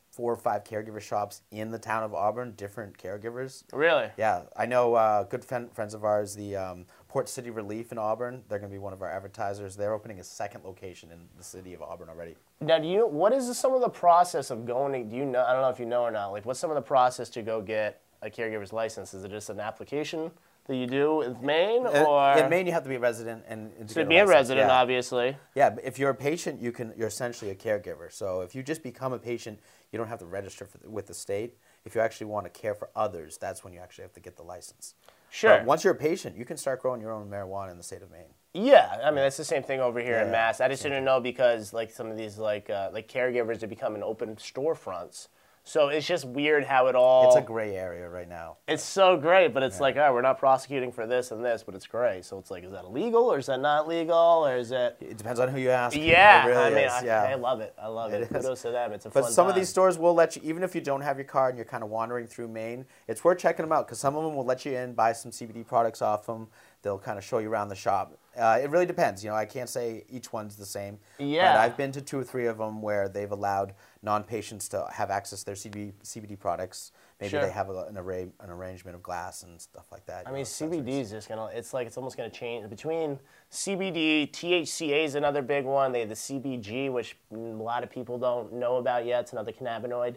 four 0.09 0.31
or 0.31 0.37
five 0.37 0.63
caregiver 0.63 1.01
shops 1.01 1.41
in 1.51 1.71
the 1.71 1.77
town 1.77 2.01
of 2.01 2.13
Auburn, 2.15 2.53
different 2.55 2.97
caregivers. 2.97 3.63
Really? 3.73 4.09
Yeah, 4.15 4.43
I 4.55 4.65
know 4.65 4.93
uh, 4.95 5.23
good 5.23 5.43
fen- 5.43 5.69
friends 5.71 5.93
of 5.93 6.05
ours, 6.05 6.35
the 6.35 6.55
um, 6.55 6.85
Port 7.07 7.29
City 7.29 7.49
Relief 7.49 7.91
in 7.91 7.97
Auburn. 7.97 8.43
They're 8.49 8.59
going 8.59 8.69
to 8.69 8.75
be 8.75 8.79
one 8.79 8.93
of 8.93 9.01
our 9.01 9.09
advertisers. 9.09 9.75
They're 9.75 9.93
opening 9.93 10.19
a 10.19 10.23
second 10.23 10.63
location 10.63 11.11
in 11.11 11.19
the 11.37 11.43
city 11.43 11.73
of 11.73 11.81
Auburn 11.81 12.09
already. 12.09 12.35
Now, 12.61 12.79
do 12.79 12.87
you? 12.87 13.07
What 13.07 13.33
is 13.33 13.57
some 13.57 13.73
of 13.73 13.81
the 13.81 13.89
process 13.89 14.51
of 14.51 14.65
going? 14.65 14.91
To, 14.93 15.09
do 15.09 15.15
you 15.15 15.25
know? 15.25 15.43
I 15.43 15.53
don't 15.53 15.61
know 15.61 15.69
if 15.69 15.79
you 15.79 15.85
know 15.85 16.01
or 16.01 16.11
not. 16.11 16.27
Like, 16.31 16.45
what's 16.45 16.59
some 16.59 16.71
of 16.71 16.75
the 16.75 16.81
process 16.81 17.29
to 17.29 17.41
go 17.41 17.61
get 17.61 18.01
a 18.21 18.29
caregiver's 18.29 18.73
license? 18.73 19.13
Is 19.13 19.23
it 19.23 19.31
just 19.31 19.49
an 19.49 19.59
application 19.59 20.31
that 20.67 20.75
you 20.75 20.87
do 20.87 21.21
in 21.21 21.37
Maine, 21.45 21.85
Uh, 21.85 22.05
or 22.07 22.37
in 22.39 22.49
Maine, 22.49 22.65
you 22.65 22.71
have 22.71 22.81
to 22.83 22.89
be 22.89 22.95
a 22.95 22.99
resident 22.99 23.43
and, 23.47 23.71
and 23.79 23.87
to 23.89 24.03
be 24.03 24.17
a 24.17 24.25
resident, 24.25 24.67
yeah. 24.67 24.81
obviously? 24.81 25.37
Yeah, 25.53 25.69
but 25.69 25.85
if 25.85 25.99
you're 25.99 26.09
a 26.09 26.15
patient, 26.15 26.59
you 26.59 26.71
can. 26.71 26.91
You're 26.97 27.07
essentially 27.07 27.51
a 27.51 27.55
caregiver. 27.55 28.11
So 28.11 28.41
if 28.41 28.55
you 28.55 28.63
just 28.63 28.81
become 28.81 29.13
a 29.13 29.19
patient, 29.19 29.59
you 29.91 29.99
don't 29.99 30.07
have 30.07 30.19
to 30.19 30.25
register 30.25 30.65
for 30.65 30.79
the, 30.79 30.89
with 30.89 31.05
the 31.07 31.13
state. 31.13 31.55
If 31.85 31.93
you 31.93 32.01
actually 32.01 32.27
want 32.27 32.45
to 32.45 32.49
care 32.49 32.73
for 32.73 32.89
others, 32.95 33.37
that's 33.37 33.63
when 33.63 33.71
you 33.71 33.79
actually 33.79 34.01
have 34.01 34.13
to 34.13 34.19
get 34.19 34.35
the 34.35 34.43
license. 34.43 34.95
Sure. 35.29 35.57
But 35.57 35.65
once 35.65 35.83
you're 35.83 35.93
a 35.93 35.97
patient, 35.97 36.37
you 36.37 36.45
can 36.45 36.57
start 36.57 36.81
growing 36.81 37.01
your 37.01 37.11
own 37.11 37.29
marijuana 37.29 37.71
in 37.71 37.77
the 37.77 37.83
state 37.83 38.01
of 38.01 38.11
Maine. 38.11 38.33
Yeah, 38.53 38.99
I 39.03 39.07
mean 39.11 39.17
that's 39.17 39.35
the 39.35 39.43
same 39.43 39.63
thing 39.63 39.81
over 39.81 39.99
here 39.99 40.19
in 40.19 40.31
Mass. 40.31 40.61
I 40.61 40.69
just 40.69 40.81
didn't 40.81 41.03
know 41.03 41.19
because 41.19 41.73
like 41.73 41.91
some 41.91 42.07
of 42.07 42.17
these 42.17 42.37
like 42.37 42.69
uh, 42.69 42.89
like 42.93 43.09
caregivers 43.11 43.61
are 43.63 43.67
becoming 43.67 44.01
open 44.01 44.37
storefronts. 44.37 45.27
So 45.67 45.87
it's 45.87 46.05
just 46.05 46.25
weird 46.25 46.63
how 46.63 46.85
it 46.87 46.95
all. 46.95 47.27
It's 47.27 47.35
a 47.35 47.41
gray 47.41 47.75
area 47.75 48.07
right 48.07 48.29
now. 48.29 48.57
It's 48.67 48.83
so 48.83 49.17
great, 49.17 49.51
but 49.51 49.63
it's 49.63 49.79
like, 49.79 49.97
oh, 49.97 50.13
we're 50.13 50.21
not 50.21 50.37
prosecuting 50.37 50.91
for 50.91 51.07
this 51.07 51.31
and 51.31 51.43
this, 51.43 51.63
but 51.63 51.73
it's 51.73 51.87
gray. 51.87 52.21
So 52.21 52.37
it's 52.37 52.51
like, 52.51 52.63
is 52.63 52.71
that 52.71 52.85
illegal 52.85 53.33
or 53.33 53.39
is 53.39 53.47
that 53.47 53.59
not 53.59 53.87
legal 53.87 54.45
or 54.45 54.55
is 54.57 54.71
it? 54.71 54.95
It 55.01 55.17
depends 55.17 55.39
on 55.39 55.49
who 55.49 55.59
you 55.59 55.71
ask. 55.71 55.97
Yeah, 55.97 56.45
it 56.45 56.49
really 56.49 56.63
I 56.63 56.69
mean. 56.69 56.87
I, 56.87 57.03
yeah. 57.03 57.23
I 57.23 57.33
love 57.33 57.61
it. 57.61 57.73
I 57.81 57.87
love 57.87 58.13
it. 58.13 58.21
It. 58.21 58.29
Kudos 58.29 58.61
to 58.61 58.69
them. 58.69 58.93
It's 58.93 59.07
a 59.07 59.09
But 59.09 59.31
some 59.31 59.47
of 59.47 59.55
these 59.55 59.67
stores 59.67 59.97
will 59.97 60.13
let 60.13 60.35
you, 60.35 60.43
even 60.45 60.61
if 60.61 60.75
you 60.75 60.81
don't 60.81 61.01
have 61.01 61.17
your 61.17 61.25
card 61.25 61.55
and 61.55 61.57
you're 61.57 61.65
kind 61.65 61.83
of 61.83 61.89
wandering 61.89 62.27
through 62.27 62.49
Maine, 62.49 62.85
it's 63.07 63.23
worth 63.23 63.39
checking 63.39 63.63
them 63.63 63.71
out 63.71 63.87
because 63.87 63.97
some 63.97 64.15
of 64.15 64.23
them 64.23 64.35
will 64.35 64.45
let 64.45 64.65
you 64.65 64.77
in, 64.77 64.93
buy 64.93 65.13
some 65.13 65.31
CBD 65.31 65.65
products 65.65 66.03
off 66.03 66.27
them. 66.27 66.47
They'll 66.83 66.99
kind 66.99 67.17
of 67.17 67.23
show 67.23 67.39
you 67.39 67.49
around 67.49 67.69
the 67.69 67.75
shop 67.75 68.15
Uh, 68.37 68.59
it 68.61 68.69
really 68.69 68.85
depends. 68.85 69.23
You 69.23 69.31
know, 69.31 69.35
I 69.35 69.45
can't 69.45 69.67
say 69.67 70.03
each 70.07 70.31
one's 70.31 70.55
the 70.55 70.67
same. 70.67 70.99
Yeah. 71.17 71.53
But 71.53 71.61
I've 71.61 71.75
been 71.75 71.91
to 71.93 72.01
two 72.01 72.19
or 72.19 72.23
three 72.23 72.45
of 72.45 72.59
them 72.59 72.83
where 72.83 73.09
they've 73.09 73.31
allowed 73.31 73.73
non-patients 74.05 74.69
to 74.69 74.87
have 74.93 75.09
access 75.09 75.39
to 75.39 75.45
their 75.47 75.55
CBD, 75.55 75.91
CBD 76.03 76.39
products. 76.39 76.91
Maybe 77.19 77.31
Sure. 77.31 77.41
they 77.41 77.49
have 77.51 77.69
a, 77.69 77.85
an 77.85 77.97
array, 77.97 78.27
an 78.39 78.49
arrangement 78.49 78.95
of 78.95 79.01
glass 79.03 79.43
and 79.43 79.59
stuff 79.59 79.91
like 79.91 80.05
that. 80.05 80.27
I 80.27 80.31
mean, 80.31 80.41
know, 80.41 80.45
CBD 80.45 80.99
is 81.01 81.09
just 81.11 81.27
gonna. 81.27 81.47
It's 81.47 81.73
like 81.73 81.87
it's 81.87 81.97
almost 81.97 82.15
gonna 82.15 82.29
change 82.29 82.69
between 82.69 83.19
CBD, 83.51 84.31
THCA 84.31 85.03
is 85.05 85.15
another 85.15 85.41
big 85.41 85.65
one. 85.65 85.91
They 85.91 86.01
have 86.01 86.09
the 86.09 86.15
CBG, 86.15 86.91
which 86.91 87.17
a 87.31 87.35
lot 87.35 87.83
of 87.83 87.89
people 87.89 88.17
don't 88.17 88.53
know 88.53 88.77
about 88.77 89.05
yet. 89.05 89.21
It's 89.21 89.33
another 89.33 89.51
cannabinoid. 89.51 90.15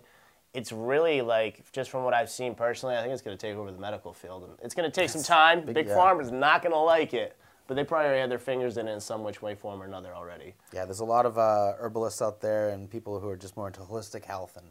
It's 0.54 0.72
really 0.72 1.20
like 1.22 1.70
just 1.72 1.90
from 1.90 2.04
what 2.04 2.14
I've 2.14 2.30
seen 2.30 2.54
personally, 2.54 2.96
I 2.96 3.00
think 3.00 3.12
it's 3.12 3.22
gonna 3.22 3.36
take 3.36 3.56
over 3.56 3.70
the 3.70 3.78
medical 3.80 4.12
field. 4.12 4.44
And 4.44 4.52
It's 4.62 4.74
gonna 4.74 4.90
take 4.90 5.08
some 5.10 5.22
time. 5.22 5.64
Big, 5.64 5.86
yeah. 5.86 5.94
Pharma's 5.94 6.30
not 6.30 6.62
gonna 6.62 6.76
like 6.82 7.14
it, 7.14 7.36
but 7.68 7.74
they 7.74 7.84
probably 7.84 8.06
already 8.06 8.20
had 8.22 8.30
their 8.30 8.38
fingers 8.38 8.78
in 8.78 8.88
it 8.88 8.92
in 8.92 9.00
some 9.00 9.22
which 9.22 9.40
way, 9.42 9.54
form, 9.54 9.80
or 9.80 9.84
another 9.84 10.14
already. 10.14 10.54
Yeah, 10.72 10.86
there's 10.86 11.00
a 11.00 11.04
lot 11.04 11.26
of 11.26 11.38
uh, 11.38 11.74
herbalists 11.78 12.20
out 12.20 12.40
there 12.40 12.70
and 12.70 12.90
people 12.90 13.20
who 13.20 13.28
are 13.28 13.36
just 13.36 13.56
more 13.56 13.68
into 13.68 13.80
holistic 13.80 14.24
health 14.24 14.56
and 14.56 14.66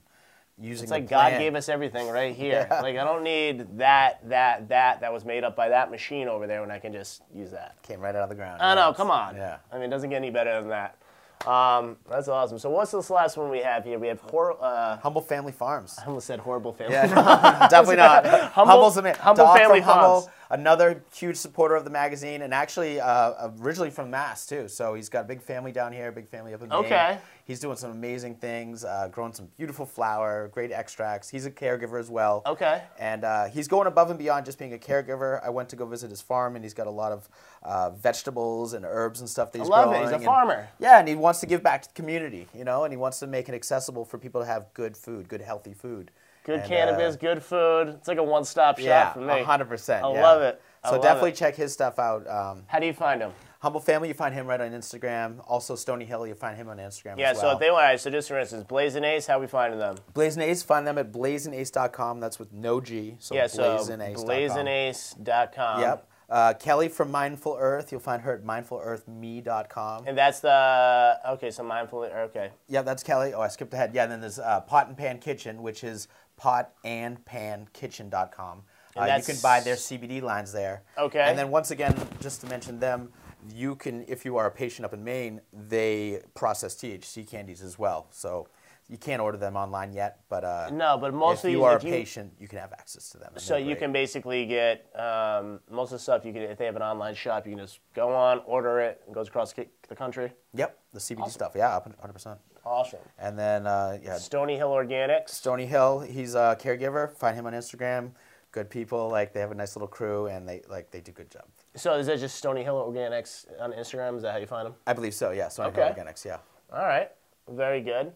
using. 0.58 0.86
It's 0.86 0.92
like 0.92 1.08
God 1.08 1.38
gave 1.38 1.54
us 1.54 1.70
everything 1.70 2.10
right 2.10 2.36
here. 2.36 2.68
Yeah. 2.70 2.82
Like 2.82 2.98
I 2.98 3.04
don't 3.04 3.24
need 3.24 3.78
that, 3.78 4.28
that, 4.28 4.68
that 4.70 5.02
that 5.02 5.14
was 5.14 5.24
made 5.24 5.44
up 5.44 5.56
by 5.56 5.70
that 5.70 5.92
machine 5.92 6.28
over 6.28 6.48
there 6.48 6.62
when 6.62 6.72
I 6.72 6.80
can 6.80 6.92
just 6.92 7.22
use 7.34 7.52
that. 7.52 7.82
Came 7.84 8.00
right 8.00 8.16
out 8.16 8.24
of 8.24 8.30
the 8.30 8.36
ground. 8.36 8.64
I 8.64 8.74
know, 8.74 8.92
come 8.94 9.12
on. 9.12 9.36
Yeah. 9.36 9.58
I 9.72 9.76
mean, 9.76 9.84
it 9.84 9.90
doesn't 9.90 10.10
get 10.10 10.18
any 10.18 10.32
better 10.32 10.60
than 10.60 10.70
that. 10.70 10.98
Um, 11.46 11.98
that's 12.10 12.28
awesome. 12.28 12.60
So 12.60 12.70
what's 12.70 12.92
this 12.92 13.10
last 13.10 13.38
one 13.38 13.50
we 13.50 13.60
have 13.60 13.84
here? 13.86 14.00
We 14.00 14.08
have 14.08 14.20
hor- 14.22 14.58
uh, 14.62 14.98
Humble 14.98 15.22
Family 15.22 15.52
Farms. 15.52 15.98
I 16.02 16.06
almost 16.08 16.28
said 16.28 16.40
horrible 16.40 16.74
family. 16.74 16.94
Yeah, 16.96 17.06
no, 17.06 17.16
definitely 17.70 17.98
not. 17.98 18.26
Humble- 18.26 18.72
Humble's 18.72 18.98
a 18.98 19.14
Humble 19.14 19.46
dog 19.46 19.58
Family 19.58 19.80
Humble, 19.82 20.22
Farms. 20.22 20.28
another 20.50 21.04
huge 21.14 21.38
supporter 21.38 21.76
of 21.76 21.84
the 21.84 21.90
magazine, 21.90 22.42
and 22.42 22.54
actually 22.54 23.00
uh, 23.00 23.50
originally 23.62 23.92
from 23.92 24.10
Mass 24.10 24.46
too. 24.46 24.68
So 24.68 24.94
he's 24.96 25.10
got 25.10 25.22
a 25.26 25.28
big 25.28 25.42
family 25.42 25.72
down 25.72 25.94
here, 25.94 26.12
big 26.12 26.28
family 26.28 26.54
up 26.54 26.64
in 26.64 26.70
Maine. 26.70 26.80
Okay. 26.80 27.18
He's 27.48 27.62
doing 27.62 27.78
some 27.78 27.92
amazing 27.92 28.36
things, 28.36 28.84
uh, 28.84 29.08
growing 29.10 29.32
some 29.32 29.48
beautiful 29.58 29.86
flower, 29.86 30.50
great 30.54 30.74
extracts. 30.74 31.30
He's 31.30 31.46
a 31.46 31.50
caregiver 31.52 31.98
as 31.98 32.10
well. 32.10 32.42
Okay. 32.46 32.82
And 33.00 33.24
uh, 33.24 33.46
he's 33.46 33.70
going 33.70 33.88
above 33.88 34.10
and 34.10 34.20
beyond 34.20 34.46
just 34.46 34.60
being 34.60 34.74
a 34.74 34.78
caregiver. 34.78 35.40
I 35.42 35.50
went 35.50 35.70
to 35.70 35.78
go 35.78 35.86
visit 35.86 36.10
his 36.10 36.22
farm, 36.22 36.58
and 36.58 36.66
he's 36.66 36.74
got 36.74 36.88
a 36.88 36.92
lot 36.92 37.14
of 37.14 37.30
uh, 37.64 37.92
vegetables 37.92 38.74
and 38.74 38.84
herbs 38.84 39.22
and 39.22 39.30
stuff 39.30 39.54
that 39.54 39.60
he's 39.60 39.70
love 39.70 39.94
it. 39.94 40.02
He's 40.02 40.12
a 40.12 40.16
and- 40.16 40.26
farmer. 40.26 40.68
yeah, 40.78 41.00
and 41.00 41.08
he 41.08 41.16
wants 41.16 41.40
to 41.40 41.46
give 41.46 41.64
back 41.64 41.84
to 41.84 41.88
the 41.88 41.94
community, 41.94 42.48
you 42.54 42.66
know, 42.66 42.84
and 42.84 42.92
he 42.92 42.98
wants 42.98 43.20
to 43.20 43.28
make 43.28 43.48
it 43.48 43.56
accessible 43.56 44.04
for 44.04 44.18
people 44.18 44.42
to 44.42 44.46
have 44.48 44.66
good 44.74 44.98
food, 44.98 45.30
good 45.30 45.42
healthy 45.42 45.74
food. 45.74 46.12
Good 46.44 46.56
And, 46.56 46.64
uh, 46.64 46.68
cannabis, 46.68 47.16
good 47.16 47.42
food. 47.42 47.88
It's 47.98 48.10
like 48.10 48.18
a 48.18 48.24
one-stop 48.24 48.78
shop 48.78 48.86
yeah, 48.86 49.14
for 49.14 49.20
me. 49.20 49.42
hundred 49.44 49.70
percent. 49.70 50.04
I 50.04 50.14
yeah. 50.14 50.22
love 50.22 50.42
it. 50.42 50.62
I 50.84 50.90
So 50.90 50.96
love 50.96 51.04
definitely 51.04 51.32
it. 51.32 51.36
check 51.36 51.56
his 51.56 51.72
stuff 51.72 51.98
out. 51.98 52.28
Um, 52.28 52.64
How 52.68 52.80
do 52.80 52.86
you 52.86 52.94
find 52.94 53.22
them? 53.22 53.32
Humble 53.60 53.80
Family, 53.80 54.08
you 54.08 54.14
find 54.14 54.34
him 54.36 54.46
right 54.48 54.62
on 54.62 54.72
Instagram. 54.72 55.44
Also 55.48 55.76
Stony 55.76 56.06
Hill, 56.06 56.28
you 56.28 56.36
find 56.36 56.56
him 56.58 56.70
on 56.70 56.78
Instagram 56.78 57.18
Yeah. 57.18 57.32
as 57.32 57.40
So 57.40 57.48
well. 57.48 57.54
if 57.56 57.60
they 57.60 57.72
want, 57.72 58.00
so 58.00 58.10
just 58.12 58.28
for 58.28 58.38
instance, 58.40 58.64
Blazing 58.66 59.04
Ace, 59.04 59.26
how 59.28 59.40
we 59.40 59.48
finding 59.48 59.80
them? 59.80 59.96
Blazing 60.14 60.44
Ace, 60.44 60.62
find 60.64 60.86
them 60.86 60.98
at 60.98 61.12
blazinace.com. 61.12 62.20
That's 62.20 62.38
with 62.40 62.52
no 62.54 62.80
G. 62.82 63.16
So 63.20 63.36
yeah. 63.36 63.48
So 63.48 63.78
blazinace.com. 63.78 65.82
Yep. 65.82 66.08
Uh, 66.30 66.54
Kelly 66.56 66.90
from 66.90 67.10
Mindful 67.10 67.56
Earth, 67.58 67.90
you'll 67.92 68.02
find 68.02 68.22
her 68.24 68.34
at 68.34 68.44
mindfulearthme.com. 68.44 70.04
And 70.08 70.18
that's 70.18 70.42
the 70.42 71.18
okay. 71.30 71.52
So 71.52 71.64
mindful. 71.64 72.04
Earth 72.04 72.32
okay. 72.36 72.52
Yeah, 72.68 72.82
that's 72.82 73.02
Kelly. 73.02 73.34
Oh, 73.34 73.40
I 73.42 73.48
skipped 73.48 73.74
ahead. 73.74 73.92
Yeah, 73.96 74.04
and 74.04 74.12
then 74.12 74.20
there's 74.22 74.38
uh, 74.38 74.60
Pot 74.62 74.88
and 74.90 74.98
Pan 74.98 75.20
Kitchen, 75.20 75.64
which 75.64 75.84
is 75.86 76.10
potandpankitchen.com. 76.40 78.64
Uh, 78.96 79.16
you 79.18 79.24
can 79.24 79.36
buy 79.44 79.60
their 79.62 79.76
CBD 79.76 80.22
lines 80.22 80.52
there. 80.52 80.82
Okay. 80.98 81.20
And 81.22 81.38
then 81.38 81.50
once 81.52 81.70
again, 81.72 81.96
just 82.20 82.42
to 82.42 82.48
mention 82.48 82.80
them, 82.80 83.12
you 83.54 83.76
can, 83.76 84.04
if 84.08 84.26
you 84.26 84.38
are 84.38 84.48
a 84.48 84.52
patient 84.52 84.86
up 84.86 84.94
in 84.94 85.04
Maine, 85.04 85.42
they 85.54 86.22
process 86.34 86.76
THC 86.76 87.28
candies 87.28 87.62
as 87.62 87.78
well. 87.80 88.08
So 88.12 88.48
you 88.90 88.98
can't 88.98 89.22
order 89.22 89.38
them 89.38 89.56
online 89.58 89.92
yet, 89.94 90.22
but 90.30 90.44
uh, 90.44 90.70
No, 90.72 90.98
but 90.98 91.14
mostly 91.14 91.52
if 91.52 91.58
you 91.58 91.64
are 91.66 91.76
if 91.76 91.84
a 91.84 91.88
you- 91.88 91.92
patient, 91.94 92.34
you 92.40 92.48
can 92.48 92.60
have 92.60 92.72
access 92.74 93.10
to 93.10 93.18
them. 93.18 93.34
So 93.38 93.58
you 93.58 93.76
can 93.76 93.92
basically 93.92 94.46
get 94.46 94.88
um, 94.96 95.60
most 95.70 95.92
of 95.92 95.98
the 95.98 96.00
stuff 96.00 96.24
you 96.26 96.34
can 96.34 96.44
if 96.44 96.58
they 96.58 96.66
have 96.66 96.76
an 96.78 96.82
online 96.82 97.14
shop, 97.16 97.46
you 97.46 97.56
can 97.56 97.66
just 97.66 97.80
go 97.94 98.14
on, 98.14 98.42
order 98.46 98.80
it, 98.80 99.02
and 99.06 99.12
it 99.12 99.16
goes 99.16 99.28
across 99.28 99.54
the 99.54 99.96
country. 99.96 100.32
Yep, 100.54 100.78
the 100.94 101.00
CBD 101.00 101.30
stuff. 101.30 101.52
Yeah, 101.56 101.80
100%. 101.80 102.38
Awesome. 102.66 103.00
And 103.18 103.40
then, 103.40 103.66
uh, 103.66 103.98
yeah, 104.04 104.18
Stony 104.18 104.58
Hill 104.58 104.70
Organics. 104.70 105.30
Stony 105.30 105.66
Hill, 105.66 106.02
he's 106.02 106.36
a 106.36 106.58
caregiver. 106.62 107.12
Find 107.14 107.36
him 107.36 107.46
on 107.46 107.54
Instagram. 107.54 108.12
Good 108.52 108.70
people, 108.70 109.10
like 109.10 109.34
they 109.34 109.40
have 109.40 109.52
a 109.52 109.56
nice 109.56 109.76
little 109.76 109.88
crew, 109.88 110.28
and 110.28 110.48
they 110.48 110.62
like 110.70 110.90
they 110.92 111.00
do 111.02 111.12
good 111.12 111.30
job. 111.30 111.44
So 111.78 111.94
is 111.96 112.08
that 112.08 112.20
just 112.20 112.36
Stony 112.36 112.64
Hill 112.64 112.76
Organics 112.76 113.46
on 113.60 113.72
Instagram? 113.72 114.16
Is 114.18 114.24
that 114.24 114.32
how 114.32 114.40
you 114.40 114.48
find 114.48 114.66
them? 114.66 114.76
I 114.88 114.94
believe 114.94 115.14
so. 115.14 115.32
Yeah, 115.32 115.48
Stony 115.50 115.72
Hill 115.72 115.84
Okay. 115.84 116.02
Organics. 116.02 116.26
Yeah. 116.26 116.38
All 116.74 116.86
right, 116.86 117.10
very 117.50 117.82
good. 117.82 118.12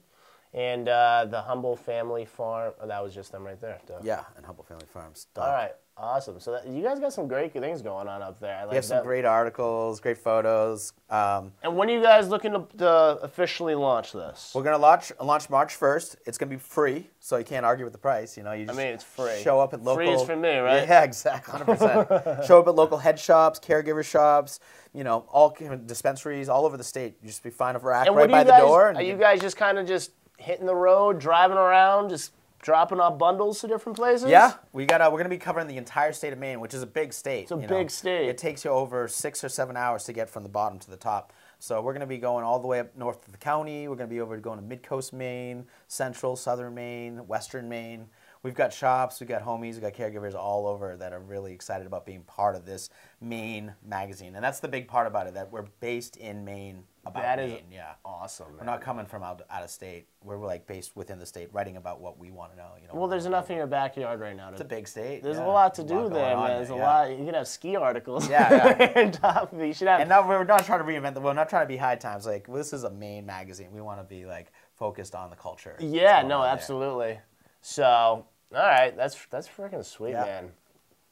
And 0.54 0.90
uh, 0.90 1.28
the 1.30 1.42
Humble 1.42 1.78
Family 1.78 2.26
Farm. 2.26 2.74
Oh, 2.82 2.88
that 2.88 3.02
was 3.02 3.16
just 3.16 3.32
them 3.32 3.46
right 3.46 3.60
there. 3.62 3.80
Duh. 3.88 4.00
Yeah, 4.04 4.24
and 4.36 4.46
Humble 4.46 4.66
Family 4.66 4.86
Farms. 4.92 5.28
Duh. 5.34 5.42
All 5.44 5.48
right, 5.54 5.72
awesome. 5.96 6.42
So 6.42 6.52
that, 6.52 6.68
you 6.68 6.84
guys 6.84 7.00
got 7.00 7.14
some 7.14 7.30
great 7.30 7.54
things 7.54 7.82
going 7.82 8.10
on 8.10 8.22
up 8.22 8.38
there. 8.42 8.58
I 8.58 8.64
We 8.64 8.68
like 8.68 8.76
have 8.76 8.84
some 8.84 8.98
that. 8.98 9.06
great 9.06 9.24
articles, 9.24 10.02
great 10.02 10.18
photos. 10.18 10.92
Um, 11.10 11.54
And 11.64 11.78
when 11.78 11.90
are 11.90 11.94
you 11.94 12.02
guys 12.02 12.28
looking 12.28 12.52
to, 12.52 12.68
to 12.80 12.90
officially 13.22 13.76
launch 13.76 14.12
this? 14.12 14.52
we're 14.54 14.64
gonna 14.64 14.78
launch 14.78 15.14
launch 15.22 15.50
March 15.50 15.74
first. 15.76 16.18
It's 16.26 16.38
gonna 16.38 16.50
be 16.50 16.58
free, 16.58 17.10
so 17.22 17.38
you 17.38 17.46
can't 17.46 17.66
argue 17.66 17.86
with 17.86 17.94
the 17.94 18.00
price. 18.00 18.36
You 18.36 18.44
know, 18.44 18.52
you 18.52 18.66
just 18.66 18.78
mean, 18.78 18.88
it's 18.88 19.06
free. 19.06 19.40
Show 19.42 19.62
up 19.62 19.74
at 19.74 19.82
local. 19.82 19.96
Free 20.06 20.10
is 20.10 20.24
for 20.24 20.36
me, 20.36 20.58
right? 20.58 20.86
Yeah, 20.86 21.04
exactly, 21.06 21.50
hundred 21.54 21.66
percent. 21.78 22.46
Show 22.46 22.60
up 22.60 22.68
at 22.68 22.76
local 22.76 22.98
head 22.98 23.18
shops, 23.18 23.58
caregiver 23.58 24.04
shops. 24.04 24.60
You 24.94 25.06
know, 25.06 25.24
all 25.30 25.56
dispensaries 25.86 26.50
all 26.50 26.66
over 26.66 26.76
the 26.76 26.84
state. 26.84 27.16
You 27.22 27.28
just 27.30 27.42
be 27.42 27.50
find 27.52 27.78
a 27.78 27.80
rack 27.80 28.08
And 28.08 28.16
right 28.18 28.30
by 28.30 28.40
you 28.40 28.46
the 28.48 28.58
door. 28.58 28.90
And 28.90 28.98
are 28.98 29.02
you 29.02 29.16
guys 29.16 29.40
just 29.40 29.56
kind 29.56 29.78
of 29.80 29.88
just 29.88 30.12
hitting 30.42 30.66
the 30.66 30.76
road, 30.76 31.20
driving 31.20 31.58
around, 31.58 32.10
just 32.10 32.34
dropping 32.62 33.00
off 33.00 33.18
bundles 33.18 33.62
to 33.62 33.68
different 33.68 33.96
places? 33.96 34.30
Yeah, 34.30 34.54
we 34.74 34.86
got. 34.86 35.02
Uh, 35.02 35.10
we're 35.12 35.20
to 35.24 35.30
be 35.30 35.38
covering 35.38 35.68
the 35.68 35.78
entire 35.78 36.14
state 36.14 36.34
of 36.34 36.40
Maine, 36.40 36.60
which 36.60 36.74
is 36.74 36.82
a 36.82 36.88
big 36.88 37.14
state. 37.14 37.44
It's 37.44 37.52
a 37.52 37.58
big 37.58 37.90
state. 37.90 38.30
It 38.30 38.38
takes 38.38 38.66
you 38.66 38.72
over 38.72 39.08
six 39.08 39.44
or 39.44 39.50
seven 39.50 39.78
hours 39.78 40.04
to 40.06 40.14
get 40.14 40.30
from 40.30 40.44
the 40.44 40.50
bottom 40.50 40.80
to 40.80 40.90
the 40.90 40.98
top. 40.98 41.34
So 41.60 41.82
we're 41.82 41.94
to 42.02 42.08
be 42.08 42.18
going 42.18 42.44
all 42.44 42.60
the 42.60 42.68
way 42.68 42.80
up 42.80 42.96
north 42.98 43.26
of 43.26 43.32
the 43.32 43.38
county. 43.38 43.88
We're 43.88 43.96
to 43.98 44.08
be 44.08 44.22
over 44.22 44.38
going 44.38 44.60
to 44.60 44.66
mid 44.66 44.82
coast 44.84 45.14
Maine, 45.14 45.66
central, 45.88 46.36
southern 46.36 46.74
Maine, 46.74 47.28
western 47.28 47.70
Maine. 47.70 48.08
We've 48.44 48.56
got 48.56 48.74
shops, 48.74 49.20
we've 49.20 49.30
got 49.30 49.44
homies, 49.44 49.74
we've 49.74 49.82
got 49.82 49.94
caregivers 49.94 50.34
all 50.34 50.66
over 50.66 50.98
that 50.98 51.14
are 51.14 51.20
really 51.20 51.54
excited 51.54 51.86
about 51.86 52.08
being 52.08 52.24
part 52.24 52.56
of 52.56 52.66
this 52.66 52.90
Maine 53.22 53.76
magazine, 53.86 54.34
and 54.34 54.44
that's 54.44 54.60
the 54.60 54.68
big 54.68 54.88
part 54.88 55.06
about 55.06 55.28
it 55.28 55.36
that 55.36 55.52
we're 55.52 55.68
based 55.80 56.18
in 56.18 56.44
Maine 56.44 56.84
about 57.06 57.24
That 57.24 57.40
is 57.40 57.52
Maine. 57.54 57.64
Yeah. 57.72 57.94
awesome. 58.06 58.48
We're 58.60 58.66
not 58.66 58.82
coming 58.82 59.06
from 59.06 59.24
out, 59.24 59.42
out 59.50 59.64
of 59.64 59.70
state. 59.70 60.08
We're 60.24 60.38
like 60.38 60.68
based 60.68 60.96
within 60.96 61.18
the 61.20 61.26
state, 61.26 61.50
writing 61.52 61.78
about 61.78 62.00
what 62.00 62.20
we 62.20 62.30
want 62.32 62.52
to 62.52 62.58
know. 62.58 62.70
You 62.80 62.88
know. 62.88 62.94
Well, 62.94 63.08
there's 63.08 63.26
enough 63.26 63.50
in 63.50 63.58
your 63.58 63.68
backyard 63.68 64.20
right 64.20 64.36
now. 64.36 64.48
To, 64.48 64.54
It's 64.54 64.62
a 64.62 64.66
big 64.66 64.88
state. 64.88 65.24
there's 65.24 65.38
yeah. 65.38 65.46
a 65.46 65.48
lot 65.48 65.74
to 65.76 65.84
There's 65.84 66.10
do 66.10 66.14
there, 66.14 66.36
man. 66.38 66.48
There's 66.58 66.70
a 66.70 66.76
lot. 66.76 67.10
You 67.10 67.26
can 67.26 67.34
have 67.34 67.48
ski 67.48 67.76
articles. 67.76 68.30
Yeah, 68.30 68.76
yeah. 68.80 69.12
top, 69.12 69.52
you 69.54 69.60
uh, 69.60 69.74
should 69.74 69.88
have. 69.88 70.02
And 70.02 70.10
now 70.10 70.28
we're 70.28 70.44
not 70.44 70.66
trying 70.66 70.80
to 70.80 70.86
reinvent 70.86 71.16
the. 71.16 71.22
We're 71.22 71.34
not 71.34 71.50
trying 71.50 71.64
to 71.64 71.68
be 71.68 71.78
high 71.78 71.96
times. 71.96 72.26
Like 72.26 72.48
this 72.48 72.72
is 72.74 72.84
a 72.84 72.90
Maine 72.92 73.26
magazine. 73.26 73.70
We 73.74 73.82
want 73.82 74.00
to 74.00 74.04
be 74.04 74.26
like 74.26 74.52
focused 74.76 75.16
on 75.16 75.30
the 75.30 75.36
culture. 75.36 75.76
yeah, 75.80 76.22
no, 76.22 76.38
on 76.38 76.44
there. 76.44 76.52
absolutely. 76.52 77.20
So, 77.62 77.84
all 77.86 78.26
right, 78.52 78.96
that's 78.96 79.18
that's 79.30 79.48
freaking 79.48 79.84
sweet, 79.86 80.12
Yeah. 80.12 80.24
man. 80.24 80.52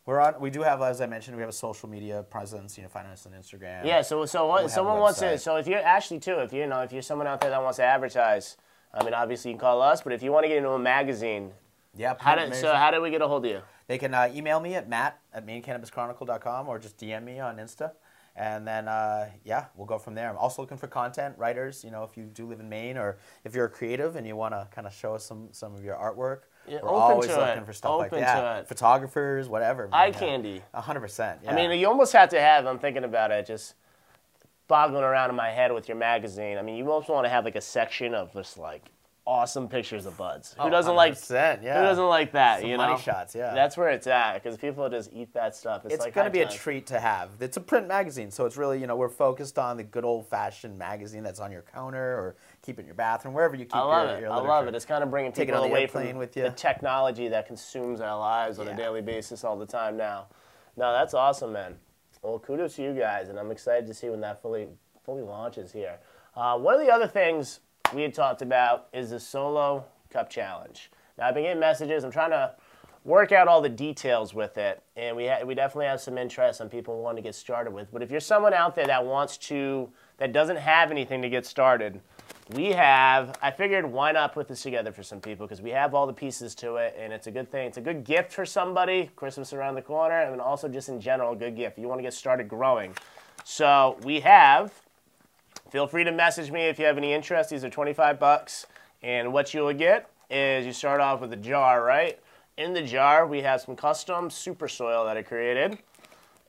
We're 0.09 0.21
on. 0.21 0.39
We 0.39 0.49
do 0.49 0.63
have, 0.63 0.81
as 0.81 1.01
I 1.01 1.05
mentioned, 1.05 1.37
we 1.37 1.41
have 1.41 1.51
a 1.51 1.53
social 1.53 1.87
media 1.87 2.23
presence. 2.27 2.75
You 2.77 2.83
know, 2.83 2.89
find 2.89 3.05
us 3.09 3.27
on 3.27 3.33
Instagram. 3.33 3.85
Yeah. 3.85 4.01
So, 4.01 4.25
so 4.25 4.47
what? 4.47 4.71
Someone 4.71 4.97
wants 4.97 5.19
to. 5.19 5.37
So, 5.37 5.57
if 5.57 5.67
you're 5.67 5.85
actually 5.85 6.19
too, 6.19 6.39
if 6.39 6.51
you 6.51 6.65
know, 6.65 6.79
if 6.81 6.91
you're 6.91 7.03
someone 7.03 7.27
out 7.27 7.39
there 7.41 7.51
that 7.51 7.61
wants 7.61 7.77
to 7.77 7.83
advertise, 7.83 8.57
I 8.91 9.03
mean, 9.03 9.13
obviously 9.13 9.51
you 9.51 9.55
can 9.55 9.61
call 9.61 9.83
us. 9.83 10.01
But 10.01 10.13
if 10.13 10.23
you 10.23 10.31
want 10.31 10.45
to 10.45 10.47
get 10.47 10.57
into 10.57 10.71
a 10.71 10.79
magazine, 10.79 11.51
Yeah. 11.95 12.15
how 12.19 12.33
did 12.33 12.55
so 12.55 12.73
how 12.73 12.89
do 12.89 13.01
we 13.01 13.11
get 13.11 13.21
a 13.21 13.27
hold 13.27 13.45
of 13.45 13.51
you? 13.51 13.61
They 13.85 13.99
can 13.99 14.15
uh, 14.15 14.31
email 14.33 14.59
me 14.59 14.73
at 14.73 14.89
matt 14.89 15.19
at 15.31 15.45
mainecannabischronicle.com 15.45 16.67
or 16.67 16.79
just 16.79 16.97
DM 16.97 17.23
me 17.23 17.39
on 17.39 17.57
Insta. 17.57 17.91
And 18.35 18.65
then, 18.65 18.87
uh, 18.87 19.29
yeah, 19.43 19.65
we'll 19.75 19.85
go 19.85 19.99
from 19.99 20.15
there. 20.15 20.27
I'm 20.27 20.37
also 20.37 20.63
looking 20.63 20.77
for 20.77 20.87
content 20.87 21.35
writers. 21.37 21.83
You 21.83 21.91
know, 21.91 22.03
if 22.03 22.17
you 22.17 22.23
do 22.23 22.47
live 22.47 22.59
in 22.61 22.67
Maine 22.69 22.97
or 22.97 23.17
if 23.43 23.53
you're 23.53 23.65
a 23.65 23.69
creative 23.69 24.15
and 24.15 24.25
you 24.25 24.35
want 24.35 24.55
to 24.55 24.67
kind 24.71 24.87
of 24.87 24.93
show 24.93 25.13
us 25.13 25.23
some, 25.23 25.49
some 25.51 25.75
of 25.75 25.83
your 25.83 25.95
artwork, 25.97 26.43
Yeah, 26.69 26.79
we're 26.83 26.89
open 26.89 27.01
always 27.01 27.27
to 27.29 27.37
looking 27.37 27.63
it. 27.63 27.65
for 27.65 27.73
stuff 27.73 27.97
like 27.97 28.07
Open 28.13 28.19
to 28.19 28.25
that. 28.25 28.59
it. 28.59 28.67
Photographers, 28.67 29.47
whatever. 29.49 29.89
Eye 29.91 30.05
man, 30.05 30.13
yeah. 30.13 30.19
candy. 30.19 30.61
Hundred 30.73 30.99
percent. 31.01 31.39
I 31.47 31.53
mean, 31.53 31.71
you 31.79 31.87
almost 31.87 32.13
have 32.13 32.29
to 32.29 32.39
have. 32.39 32.65
I'm 32.65 32.79
thinking 32.79 33.03
about 33.03 33.31
it, 33.31 33.45
just 33.45 33.75
boggling 34.67 35.03
around 35.03 35.29
in 35.31 35.35
my 35.35 35.49
head 35.49 35.73
with 35.73 35.87
your 35.87 35.97
magazine. 35.97 36.57
I 36.57 36.61
mean, 36.61 36.75
you 36.75 36.89
almost 36.91 37.09
want 37.09 37.25
to 37.25 37.29
have 37.29 37.43
like 37.45 37.55
a 37.55 37.61
section 37.61 38.13
of 38.13 38.31
just 38.33 38.57
like 38.57 38.83
awesome 39.29 39.67
pictures 39.69 40.07
of 40.07 40.17
buds. 40.17 40.55
Who 40.57 40.63
Oh, 40.63 40.69
doesn't 40.71 40.95
like? 40.95 41.13
100%, 41.13 41.61
yeah. 41.63 41.77
Who 41.79 41.83
doesn't 41.85 42.07
like 42.07 42.31
that? 42.31 42.61
Some 42.61 42.69
you 42.69 42.77
money 42.77 42.93
know, 42.93 42.99
shots, 42.99 43.35
yeah. 43.35 43.53
That's 43.53 43.77
where 43.77 43.89
it's 43.89 44.07
at 44.07 44.33
because 44.41 44.57
people 44.57 44.89
just 44.89 45.11
eat 45.13 45.31
that 45.35 45.55
stuff. 45.55 45.85
It's, 45.85 45.93
it's 45.95 46.03
like 46.03 46.13
going 46.15 46.25
to 46.25 46.29
high 46.29 46.33
be 46.33 46.41
a 46.41 46.45
time. 46.47 46.57
treat 46.57 46.87
to 46.87 46.99
have. 46.99 47.29
It's 47.39 47.55
a 47.57 47.61
print 47.61 47.87
magazine, 47.87 48.31
so 48.31 48.45
it's 48.47 48.57
really, 48.57 48.79
you 48.81 48.87
know, 48.87 48.95
we're 48.95 49.07
focused 49.07 49.59
on 49.59 49.77
the 49.77 49.83
good 49.83 50.03
old 50.03 50.27
fashioned 50.27 50.77
magazine 50.79 51.21
that's 51.21 51.39
on 51.39 51.51
your 51.51 51.61
counter 51.61 52.17
or 52.17 52.35
keep 52.63 52.79
it 52.79 52.81
in 52.81 52.85
your 52.87 52.95
bathroom, 52.95 53.35
wherever 53.35 53.55
you 53.55 53.65
keep 53.65 53.75
I 53.75 53.81
love 53.81 54.07
your, 54.09 54.17
it. 54.17 54.21
your 54.21 54.31
I 54.31 54.35
love 54.37 54.45
literature. 54.45 54.67
it. 54.69 54.75
It's 54.75 54.85
kind 54.85 55.03
of 55.03 55.11
bringing 55.11 55.31
Take 55.31 55.43
it 55.43 55.51
people 55.51 55.61
on 55.63 55.69
the 55.69 55.75
away 55.75 55.85
from 55.87 55.99
airplane 56.01 56.17
with 56.17 56.35
you. 56.35 56.43
the 56.43 56.49
technology 56.51 57.27
that 57.27 57.45
consumes 57.45 58.01
our 58.01 58.17
lives 58.19 58.57
on 58.57 58.67
a 58.67 58.71
Yeah. 58.71 58.77
daily 58.77 59.01
basis 59.03 59.43
all 59.43 59.57
the 59.57 59.65
time 59.67 59.95
now. 59.95 60.25
No, 60.75 60.91
that's 60.91 61.13
awesome, 61.13 61.53
man. 61.53 61.75
Well, 62.23 62.39
kudos 62.39 62.75
to 62.77 62.83
you 62.83 62.93
guys, 62.93 63.29
and 63.29 63.37
I'm 63.37 63.51
excited 63.51 63.85
to 63.87 63.93
see 63.93 64.09
when 64.09 64.21
that 64.21 64.41
fully 64.41 64.67
fully 65.05 65.21
launches 65.21 65.71
here. 65.71 65.99
Uh, 66.35 66.57
one 66.57 66.73
of 66.73 66.79
the 66.81 66.91
other 66.91 67.07
things 67.07 67.59
we 67.93 68.01
had 68.03 68.13
talked 68.13 68.41
about 68.41 68.87
is 68.93 69.09
the 69.09 69.19
Solo 69.19 69.85
Cup 70.09 70.29
Challenge. 70.29 70.91
Now, 71.17 71.27
I've 71.27 71.33
been 71.33 71.43
getting 71.43 71.59
messages. 71.59 72.03
I'm 72.03 72.11
trying 72.11 72.31
to 72.31 72.53
work 73.03 73.31
out 73.31 73.47
all 73.47 73.61
the 73.61 73.69
details 73.69 74.33
with 74.33 74.57
it, 74.57 74.81
and 74.95 75.15
we 75.15 75.31
we 75.45 75.55
definitely 75.55 75.85
have 75.85 76.01
some 76.01 76.17
interest 76.17 76.61
on 76.61 76.69
people 76.69 77.01
want 77.01 77.17
to 77.17 77.21
get 77.21 77.35
started 77.35 77.73
with. 77.73 77.91
But 77.91 78.03
if 78.03 78.11
you're 78.11 78.19
someone 78.19 78.53
out 78.53 78.75
there 78.75 78.85
that 78.87 79.05
wants 79.05 79.37
to 79.37 79.89
that 80.17 80.33
doesn't 80.33 80.57
have 80.57 80.91
anything 80.91 81.21
to 81.21 81.29
get 81.29 81.45
started, 81.45 82.01
we 82.53 82.67
have. 82.67 83.37
I 83.41 83.51
figured 83.51 83.85
why 83.85 84.11
not 84.11 84.33
put 84.33 84.47
this 84.47 84.61
together 84.61 84.91
for 84.91 85.03
some 85.03 85.19
people 85.19 85.47
because 85.47 85.61
we 85.61 85.71
have 85.71 85.93
all 85.93 86.07
the 86.07 86.13
pieces 86.13 86.55
to 86.55 86.75
it, 86.75 86.95
and 86.97 87.11
it's 87.11 87.27
a 87.27 87.31
good 87.31 87.51
thing. 87.51 87.67
It's 87.67 87.77
a 87.77 87.81
good 87.81 88.03
gift 88.03 88.31
for 88.31 88.45
somebody. 88.45 89.09
Christmas 89.15 89.53
around 89.53 89.75
the 89.75 89.81
corner, 89.81 90.21
and 90.21 90.41
also 90.41 90.67
just 90.67 90.89
in 90.89 90.99
general, 91.01 91.33
a 91.33 91.35
good 91.35 91.55
gift. 91.55 91.77
You 91.77 91.87
want 91.87 91.99
to 91.99 92.03
get 92.03 92.13
started 92.13 92.47
growing. 92.47 92.93
So 93.43 93.97
we 94.03 94.19
have. 94.19 94.71
Feel 95.69 95.85
free 95.85 96.03
to 96.03 96.11
message 96.11 96.49
me 96.49 96.61
if 96.61 96.79
you 96.79 96.85
have 96.85 96.97
any 96.97 97.13
interest. 97.13 97.51
These 97.51 97.63
are 97.63 97.69
25 97.69 98.19
bucks, 98.19 98.65
and 99.03 99.31
what 99.31 99.53
you'll 99.53 99.71
get 99.71 100.09
is 100.31 100.65
you 100.65 100.73
start 100.73 100.99
off 100.99 101.21
with 101.21 101.31
a 101.31 101.35
jar, 101.35 101.83
right? 101.83 102.19
In 102.57 102.73
the 102.73 102.81
jar, 102.81 103.27
we 103.27 103.41
have 103.41 103.61
some 103.61 103.75
custom 103.75 104.31
super 104.31 104.67
soil 104.67 105.05
that 105.05 105.15
I 105.15 105.21
created, 105.21 105.77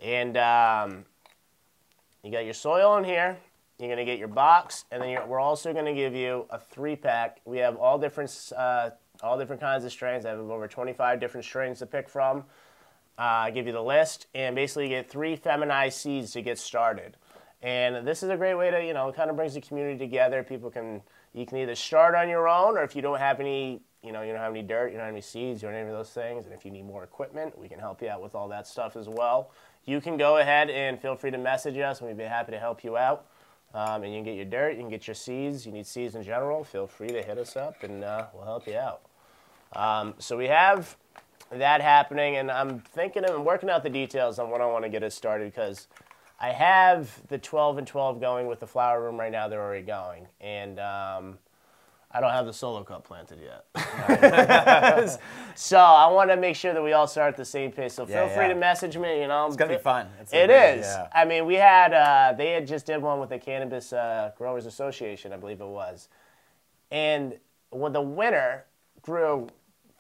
and 0.01 0.39
um, 0.39 1.05
you 2.23 2.33
got 2.33 2.47
your 2.47 2.55
soil 2.55 2.97
in 2.97 3.05
here. 3.05 3.37
You're 3.79 3.91
gonna 3.91 4.07
get 4.07 4.19
your 4.19 4.29
box, 4.29 4.87
and 4.91 5.03
then 5.03 5.29
we're 5.29 5.39
also 5.39 5.75
gonna 5.75 5.95
give 5.95 6.15
you 6.15 6.47
a 6.49 6.59
three 6.59 6.97
pack. 6.97 7.43
We 7.45 7.59
have 7.59 7.77
all 7.77 7.99
different, 7.99 8.53
uh, 8.57 8.91
all 9.23 9.39
different 9.39 9.61
kinds 9.61 9.85
of 9.85 9.93
strains. 9.93 10.25
I 10.25 10.31
have 10.31 10.39
over 10.39 10.67
25 10.67 11.21
different 11.21 11.45
strains 11.45 11.81
to 11.81 11.87
pick 11.87 12.09
from. 12.09 12.39
Uh, 13.19 13.23
I 13.23 13.51
give 13.51 13.67
you 13.67 13.75
the 13.75 13.83
list, 13.83 14.29
and 14.35 14.57
basically 14.57 14.85
you 14.85 14.89
get 14.89 15.11
three 15.11 15.37
feminized 15.37 15.99
seeds 15.99 16.33
to 16.33 16.41
get 16.41 16.59
started. 16.59 17.19
And 17.63 18.07
this 18.07 18.23
is 18.23 18.31
a 18.31 18.37
great 18.37 18.55
way 18.55 18.71
to, 18.71 18.85
you 18.85 18.95
know, 18.95 19.13
kind 19.13 19.29
of 19.29 19.37
brings 19.37 19.55
the 19.55 19.61
community 19.61 19.99
together. 19.99 20.43
People 20.43 20.71
can, 20.71 21.03
you 21.35 21.45
can 21.45 21.59
either 21.59 21.75
start 21.75 22.15
on 22.15 22.29
your 22.29 22.49
own, 22.49 22.79
or 22.79 22.83
if 22.83 22.97
you 22.97 23.03
don't 23.03 23.19
have 23.19 23.39
any, 23.39 23.83
you 24.03 24.13
know, 24.13 24.23
you 24.23 24.33
don't 24.33 24.41
have 24.41 24.53
any 24.53 24.63
dirt, 24.63 24.89
you 24.89 24.97
don't 24.97 25.05
have 25.05 25.13
any 25.13 25.21
seeds, 25.21 25.61
you 25.61 25.69
don't 25.69 25.75
have 25.75 25.83
any 25.83 25.91
of 25.91 25.97
those 25.99 26.11
things, 26.11 26.47
and 26.47 26.55
if 26.55 26.65
you 26.65 26.71
need 26.71 26.87
more 26.87 27.05
equipment, 27.05 27.59
we 27.59 27.69
can 27.69 27.79
help 27.79 28.01
you 28.01 28.09
out 28.09 28.23
with 28.23 28.35
all 28.35 28.49
that 28.49 28.67
stuff 28.67 28.97
as 28.97 29.09
well. 29.09 29.51
You 29.85 30.01
can 30.01 30.17
go 30.17 30.39
ahead 30.39 30.71
and 30.71 30.99
feel 30.99 31.17
free 31.17 31.31
to 31.31 31.39
message 31.39 31.77
us, 31.77 32.01
and 32.01 32.09
we'd 32.09 32.17
be 32.17 32.25
happy 32.25 32.53
to 32.53 32.59
help 32.59 32.83
you 32.83 32.97
out. 32.97 33.27
Um, 33.73 34.03
and 34.03 34.13
you 34.13 34.19
can 34.19 34.25
get 34.25 34.37
your 34.37 34.47
dirt, 34.47 34.73
you 34.73 34.81
can 34.81 34.91
get 34.91 35.07
your 35.07 35.15
seeds. 35.15 35.65
You 35.65 35.73
need 35.73 35.87
seeds 35.87 36.15
in 36.15 36.25
general. 36.25 36.65
Feel 36.65 36.87
free 36.87 37.09
to 37.09 37.23
hit 37.23 37.39
us 37.39 37.57
up, 37.57 37.83
and 37.83 38.03
uh, 38.03 38.27
we'll 38.35 38.45
help 38.45 38.67
you 38.67 38.77
out. 38.77 39.03
Um, 39.77 40.15
so 40.19 40.37
we 40.37 40.49
have 40.49 40.97
that 41.53 41.81
happening, 41.81 42.37
and 42.37 42.51
I'm 42.51 42.81
thinking 42.81 43.25
and 43.25 43.45
working 43.45 43.71
out 43.71 43.83
the 43.83 43.91
details 43.91 44.39
on 44.39 44.51
when 44.51 44.61
I 44.61 44.67
want 44.67 44.85
to 44.85 44.89
get 44.89 45.03
it 45.03 45.13
started 45.13 45.53
because 45.53 45.87
I 46.41 46.53
have 46.53 47.27
the 47.29 47.37
12 47.39 47.79
and 47.79 47.87
12 47.87 48.21
going 48.21 48.47
with 48.47 48.61
the 48.61 48.67
flower 48.67 49.03
room 49.03 49.19
right 49.21 49.31
now. 49.31 49.49
They're 49.49 49.61
already 49.63 49.85
going, 49.85 50.27
and 50.41 50.79
um, 50.81 51.39
I 52.11 52.21
don't 52.21 52.31
have 52.31 52.47
the 52.47 52.53
solo 52.53 52.83
cup 52.83 53.05
planted 53.05 53.41
yet. 53.41 53.67
so 55.55 55.79
I 55.79 56.07
want 56.09 56.31
to 56.31 56.37
make 56.37 56.57
sure 56.57 56.73
that 56.73 56.83
we 56.83 56.93
all 56.95 57.07
start 57.07 57.29
at 57.35 57.37
the 57.37 57.45
same 57.45 57.71
pace. 57.73 57.95
So 57.95 58.07
feel 58.07 58.15
Yeah, 58.15 58.29
free 58.35 58.45
yeah. 58.47 58.55
to 58.55 58.59
message 58.59 58.97
me. 58.97 59.21
You 59.21 59.29
know, 59.29 59.47
It's 59.49 59.57
gonna 59.57 59.77
be 59.77 59.83
fun. 59.83 60.09
It's 60.21 60.33
It 60.33 60.49
is. 60.49 60.87
yeah. 60.87 61.09
I 61.15 61.25
mean, 61.27 61.45
we 61.45 61.55
had 61.57 61.93
uh, 61.93 62.33
they 62.37 62.53
had 62.53 62.67
just 62.67 62.87
did 62.87 63.03
one 63.03 63.21
with 63.21 63.29
the 63.29 63.39
Cannabis 63.39 63.93
uh, 63.93 64.33
Growers 64.39 64.65
Association, 64.67 65.33
I 65.33 65.37
believe 65.37 65.61
it 65.61 65.67
was, 65.67 66.09
and 66.91 67.37
when 67.71 67.93
the 67.93 68.01
winner 68.03 68.65
grew 69.03 69.49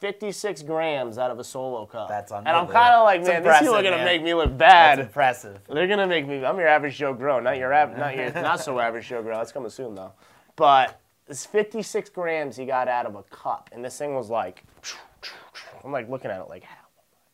56 0.00 0.62
grams 0.62 1.18
out 1.18 1.30
of 1.30 1.38
a 1.38 1.44
solo 1.44 1.84
cup. 1.86 2.08
That's 2.08 2.32
unbelievable. 2.32 2.60
And 2.60 2.68
I'm 2.68 2.72
kind 2.82 2.94
of 2.94 3.04
like, 3.04 3.22
man, 3.22 3.42
these 3.42 3.58
people 3.58 3.74
are 3.76 3.82
gonna 3.82 3.96
man. 3.96 4.04
make 4.06 4.22
me 4.22 4.34
look 4.34 4.48
That's 4.56 4.58
bad. 4.58 4.98
impressive. 5.00 5.60
They're 5.68 5.86
gonna 5.86 6.06
make 6.06 6.26
me. 6.26 6.44
I'm 6.44 6.56
your 6.58 6.68
average 6.68 6.96
Joe 6.96 7.12
Grow, 7.12 7.38
not 7.40 7.58
your 7.58 7.72
av- 7.74 7.96
not 7.96 8.16
your 8.16 8.32
not 8.32 8.60
so 8.60 8.78
average 8.80 9.06
Joe 9.08 9.22
Grow. 9.22 9.36
That's 9.36 9.52
coming 9.52 9.70
soon 9.70 9.94
though. 9.94 10.12
But 10.56 11.00
it's 11.28 11.46
56 11.46 12.10
grams 12.10 12.56
he 12.56 12.64
got 12.66 12.88
out 12.88 13.06
of 13.06 13.14
a 13.14 13.22
cup, 13.24 13.70
and 13.72 13.84
this 13.84 13.96
thing 13.96 14.14
was 14.14 14.30
like, 14.30 14.64
I'm 15.84 15.92
like 15.92 16.08
looking 16.08 16.30
at 16.30 16.40
it 16.40 16.48
like, 16.48 16.64
how 16.64 16.76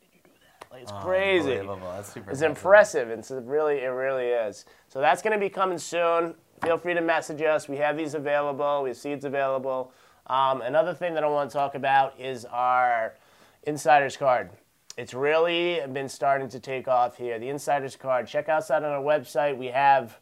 did 0.01 0.09
you 0.13 0.21
do 0.25 0.31
that? 0.61 0.67
Like 0.73 0.83
it's 0.83 0.93
crazy. 1.05 1.59
Unbelievable. 1.59 1.93
That's 1.95 2.13
super 2.13 2.31
It's 2.31 2.43
impressive. 2.43 3.11
impressive. 3.11 3.39
It 3.39 3.49
really, 3.49 3.79
it 3.81 3.87
really 3.89 4.27
is. 4.27 4.65
So 4.89 5.01
that's 5.01 5.23
going 5.23 5.33
to 5.33 5.39
be 5.41 5.49
coming 5.49 5.79
soon. 5.79 6.35
Feel 6.63 6.79
free 6.79 6.95
to 6.95 7.01
message 7.01 7.43
us. 7.43 7.69
We 7.69 7.77
have 7.79 7.97
these 7.97 8.15
available. 8.15 8.83
We 8.83 8.91
have 8.91 8.97
seeds 8.97 9.25
available. 9.25 9.93
Um, 10.27 10.61
another 10.63 10.93
thing 10.95 11.15
that 11.15 11.25
I 11.25 11.29
want 11.29 11.51
to 11.51 11.57
talk 11.57 11.75
about 11.75 12.19
is 12.19 12.45
our 12.47 13.15
insider's 13.63 14.17
card. 14.17 14.51
It's 14.97 15.15
really 15.15 15.81
been 15.93 16.09
starting 16.09 16.49
to 16.49 16.59
take 16.59 16.89
off 16.89 17.17
here. 17.17 17.39
The 17.39 17.49
insider's 17.49 17.97
card. 17.97 18.27
Check 18.27 18.49
us 18.49 18.71
out 18.71 18.83
on 18.83 18.91
our 18.91 19.03
website. 19.03 19.57
We 19.57 19.67
have, 19.67 20.19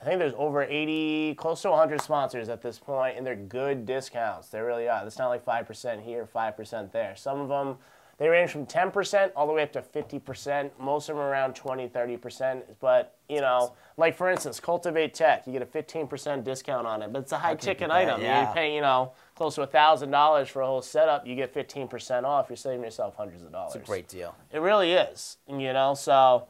I 0.00 0.04
think 0.04 0.18
there's 0.18 0.34
over 0.36 0.62
80, 0.62 1.34
close 1.36 1.62
to 1.62 1.70
100 1.70 2.00
sponsors 2.00 2.48
at 2.48 2.62
this 2.62 2.78
point, 2.78 3.16
and 3.16 3.26
they're 3.26 3.34
good 3.34 3.86
discounts. 3.86 4.48
They 4.48 4.60
really 4.60 4.88
are. 4.88 5.04
It's 5.06 5.18
not 5.18 5.28
like 5.28 5.44
5% 5.44 6.02
here, 6.02 6.28
5% 6.32 6.92
there. 6.92 7.16
Some 7.16 7.40
of 7.40 7.48
them, 7.48 7.78
they 8.18 8.28
range 8.28 8.50
from 8.50 8.66
10% 8.66 9.32
all 9.34 9.46
the 9.46 9.54
way 9.54 9.62
up 9.62 9.72
to 9.72 9.80
50%. 9.80 10.70
Most 10.78 11.08
of 11.08 11.16
them 11.16 11.24
are 11.24 11.30
around 11.30 11.54
20, 11.54 11.88
30%. 11.88 12.62
But, 12.78 13.16
you 13.30 13.40
know, 13.40 13.72
like 13.96 14.14
for 14.14 14.28
instance, 14.28 14.60
Cultivate 14.60 15.14
Tech, 15.14 15.46
you 15.46 15.54
get 15.54 15.62
a 15.62 15.66
15% 15.66 16.44
discount 16.44 16.86
on 16.86 17.00
it, 17.00 17.10
but 17.10 17.22
it's 17.22 17.32
a 17.32 17.38
high 17.38 17.54
ticket 17.54 17.90
item. 17.90 18.20
yeah. 18.20 18.48
You 18.48 18.54
pay, 18.54 18.74
you 18.74 18.82
know, 18.82 19.12
close 19.40 19.54
to 19.54 19.66
$1,000 19.66 20.48
for 20.48 20.60
a 20.60 20.66
whole 20.66 20.82
setup, 20.82 21.26
you 21.26 21.34
get 21.34 21.54
15% 21.54 22.24
off. 22.24 22.50
You're 22.50 22.58
saving 22.58 22.84
yourself 22.84 23.14
hundreds 23.16 23.42
of 23.42 23.50
dollars. 23.50 23.74
It's 23.74 23.82
a 23.82 23.86
great 23.86 24.06
deal. 24.06 24.36
It 24.52 24.58
really 24.58 24.92
is, 24.92 25.38
you 25.48 25.72
know. 25.72 25.94
So, 25.94 26.46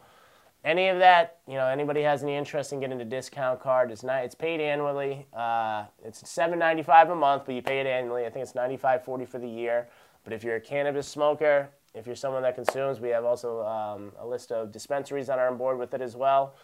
any 0.65 0.89
of 0.89 0.99
that, 0.99 1.37
you 1.47 1.55
know, 1.55 1.69
anybody 1.69 2.03
has 2.03 2.25
any 2.25 2.35
interest 2.35 2.73
in 2.73 2.81
getting 2.81 3.01
a 3.01 3.05
discount 3.05 3.61
card, 3.61 3.93
it's 3.93 4.03
not. 4.03 4.25
It's 4.25 4.35
paid 4.35 4.61
annually. 4.61 5.25
Uh, 5.33 5.85
it's 6.05 6.29
seven 6.29 6.59
ninety 6.59 6.83
five 6.83 7.11
a 7.11 7.15
month, 7.15 7.45
but 7.47 7.55
you 7.55 7.63
pay 7.63 7.79
it 7.79 7.87
annually. 7.87 8.27
I 8.27 8.31
think 8.31 8.43
it's 8.43 8.57
ninety 8.57 8.77
five 8.77 9.05
forty 9.05 9.25
for 9.25 9.39
the 9.39 9.49
year. 9.49 9.87
But 10.25 10.33
if 10.33 10.43
you're 10.43 10.57
a 10.57 10.61
cannabis 10.61 11.07
smoker, 11.07 11.69
if 11.95 12.09
you're 12.09 12.17
someone 12.17 12.43
that 12.43 12.57
consumes, 12.57 12.99
we 12.99 13.11
have 13.11 13.25
also 13.25 13.65
um, 13.65 14.11
a 14.19 14.27
list 14.27 14.51
of 14.51 14.73
dispensaries 14.73 15.29
that 15.29 15.39
are 15.39 15.49
on 15.49 15.57
board 15.57 15.79
with 15.79 15.95
it 15.95 16.01
as 16.01 16.17
well. 16.17 16.55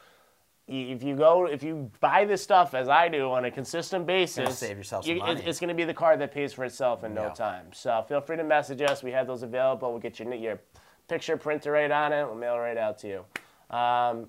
If 0.69 1.05
you 1.05 1.15
go, 1.15 1.47
if 1.47 1.63
you 1.63 1.91
buy 2.01 2.25
this 2.25 2.43
stuff 2.43 2.75
as 2.75 2.89
I 2.89 3.09
do 3.09 3.31
on 3.31 3.45
a 3.45 3.51
consistent 3.53 4.05
basis, 4.05 4.59
save 4.59 4.77
yourself 4.77 5.05
some 5.05 5.15
you- 5.15 5.21
money. 5.21 5.43
it's 5.47 5.61
going 5.61 5.69
to 5.69 5.75
be 5.75 5.85
the 5.85 5.95
card 5.95 6.21
that 6.21 6.33
pays 6.33 6.53
for 6.53 6.65
itself 6.65 7.05
in 7.05 7.15
no 7.15 7.31
time. 7.31 7.67
So 7.73 8.05
feel 8.09 8.21
free 8.21 8.37
to 8.37 8.45
message 8.45 8.83
us. 8.83 9.03
We 9.03 9.13
have 9.13 9.29
those 9.29 9.45
available. 9.45 9.91
We'll 9.93 10.01
get 10.01 10.19
your 10.19 10.35
your 10.35 10.61
picture 11.07 11.37
printed 11.37 11.71
right 11.71 11.91
on 11.91 12.13
it. 12.13 12.25
We'll 12.25 12.35
mail 12.35 12.55
it 12.55 12.59
right 12.59 12.77
out 12.77 12.99
to 12.99 13.09
you. 13.09 13.77
Um, 13.77 14.29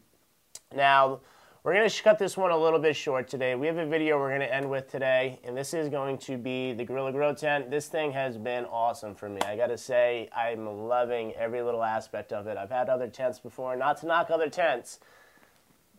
now, 0.75 1.21
we're 1.63 1.73
going 1.73 1.89
to 1.89 2.03
cut 2.03 2.19
this 2.19 2.37
one 2.37 2.51
a 2.51 2.57
little 2.57 2.79
bit 2.79 2.95
short 2.95 3.27
today. 3.27 3.55
We 3.55 3.67
have 3.67 3.77
a 3.77 3.85
video 3.85 4.17
we're 4.19 4.29
going 4.29 4.41
to 4.41 4.53
end 4.53 4.69
with 4.69 4.89
today, 4.89 5.39
and 5.43 5.57
this 5.57 5.73
is 5.73 5.89
going 5.89 6.17
to 6.19 6.37
be 6.37 6.73
the 6.73 6.85
Gorilla 6.85 7.11
Grow 7.11 7.33
tent. 7.33 7.69
This 7.69 7.87
thing 7.87 8.11
has 8.13 8.37
been 8.37 8.65
awesome 8.65 9.15
for 9.15 9.27
me. 9.27 9.41
I 9.41 9.57
got 9.57 9.67
to 9.67 9.77
say, 9.77 10.29
I'm 10.35 10.65
loving 10.87 11.33
every 11.33 11.61
little 11.61 11.83
aspect 11.83 12.31
of 12.31 12.47
it. 12.47 12.57
I've 12.57 12.69
had 12.69 12.89
other 12.89 13.07
tents 13.07 13.39
before, 13.39 13.75
not 13.75 13.97
to 13.97 14.05
knock 14.05 14.29
other 14.29 14.49
tents. 14.49 14.99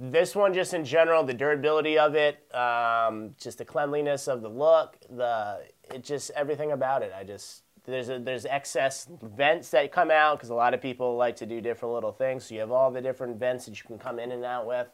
This 0.00 0.36
one, 0.36 0.54
just 0.54 0.74
in 0.74 0.84
general, 0.84 1.24
the 1.24 1.34
durability 1.34 1.98
of 1.98 2.14
it, 2.14 2.46
um, 2.54 3.34
just 3.36 3.58
the 3.58 3.64
cleanliness 3.64 4.28
of 4.28 4.42
the 4.42 4.48
look, 4.48 4.96
the 5.10 5.60
it 5.92 6.04
just 6.04 6.30
everything 6.36 6.70
about 6.70 7.02
it. 7.02 7.12
I 7.18 7.24
just 7.24 7.62
there's 7.84 8.08
a, 8.08 8.18
there's 8.18 8.44
excess 8.46 9.08
vents 9.22 9.70
that 9.70 9.90
come 9.90 10.10
out 10.10 10.36
because 10.36 10.50
a 10.50 10.54
lot 10.54 10.72
of 10.72 10.80
people 10.80 11.16
like 11.16 11.34
to 11.36 11.46
do 11.46 11.60
different 11.60 11.94
little 11.94 12.12
things. 12.12 12.44
So 12.44 12.54
you 12.54 12.60
have 12.60 12.70
all 12.70 12.92
the 12.92 13.00
different 13.00 13.38
vents 13.40 13.66
that 13.66 13.76
you 13.76 13.84
can 13.86 13.98
come 13.98 14.20
in 14.20 14.30
and 14.30 14.44
out 14.44 14.66
with. 14.66 14.86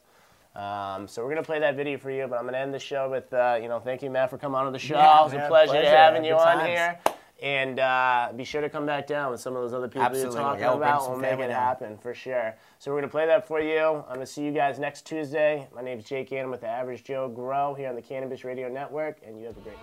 Um, 0.55 1.07
so 1.09 1.23
we're 1.23 1.31
gonna 1.31 1.43
play 1.43 1.59
that 1.59 1.77
video 1.77 1.99
for 1.99 2.11
you, 2.11 2.27
but 2.27 2.39
I'm 2.39 2.47
gonna 2.47 2.59
end 2.59 2.73
the 2.73 2.79
show 2.79 3.11
with 3.11 3.31
uh, 3.35 3.59
you 3.61 3.69
know 3.69 3.81
thank 3.81 4.03
you 4.03 4.09
Matt 4.09 4.31
for 4.31 4.39
coming 4.39 4.57
on 4.57 4.67
to 4.67 4.71
the 4.71 4.79
show. 4.79 4.95
Yeah, 4.95 5.21
it 5.21 5.25
was 5.25 5.33
a 5.35 5.49
pleasure, 5.49 5.73
pleasure. 5.73 5.89
having 5.89 6.25
you 6.25 6.35
on 6.35 6.59
times. 6.59 6.69
here. 6.69 6.99
And 7.43 7.79
uh, 7.81 8.33
be 8.37 8.45
sure 8.45 8.61
to 8.61 8.69
come 8.71 8.87
back 8.87 9.07
down 9.07 9.31
with 9.33 9.41
some 9.41 9.57
of 9.57 9.63
those 9.63 9.75
other 9.75 9.89
people 9.89 10.17
you're 10.17 10.31
talking 10.31 10.63
yeah, 10.63 10.73
about. 10.73 11.11
We'll 11.11 11.19
make 11.19 11.41
it 11.41 11.51
happen 11.51 11.99
for 11.99 12.15
sure. 12.15 12.55
So 12.79 12.91
we're 12.91 12.99
going 12.99 13.09
to 13.09 13.13
play 13.13 13.27
that 13.27 13.47
for 13.47 13.61
you. 13.61 13.81
I'm 13.81 14.15
going 14.15 14.21
to 14.21 14.27
see 14.27 14.45
you 14.45 14.53
guys 14.53 14.79
next 14.79 15.05
Tuesday. 15.05 15.69
My 15.75 15.83
name 15.83 15.99
is 15.99 16.05
Jake 16.05 16.31
Ganem 16.31 16.51
with 16.51 16.61
the 16.61 16.69
Average 16.69 17.05
Joe 17.05 17.29
Grow 17.29 17.75
here 17.75 17.89
on 17.89 17.97
the 17.97 18.03
Cannabis 18.03 18.45
Radio 18.45 18.69
Network, 18.69 19.19
and 19.27 19.39
you 19.39 19.47
have 19.47 19.57
a 19.57 19.61
great 19.61 19.77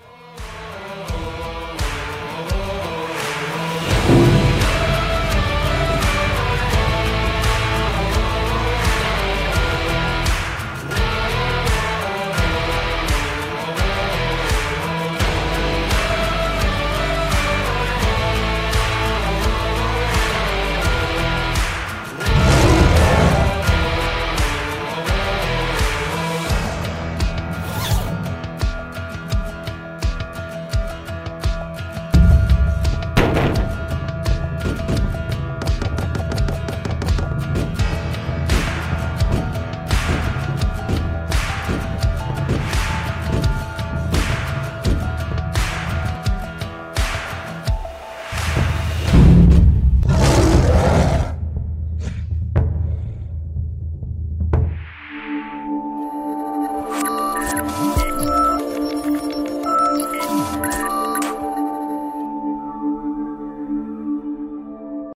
night. 2.97 3.10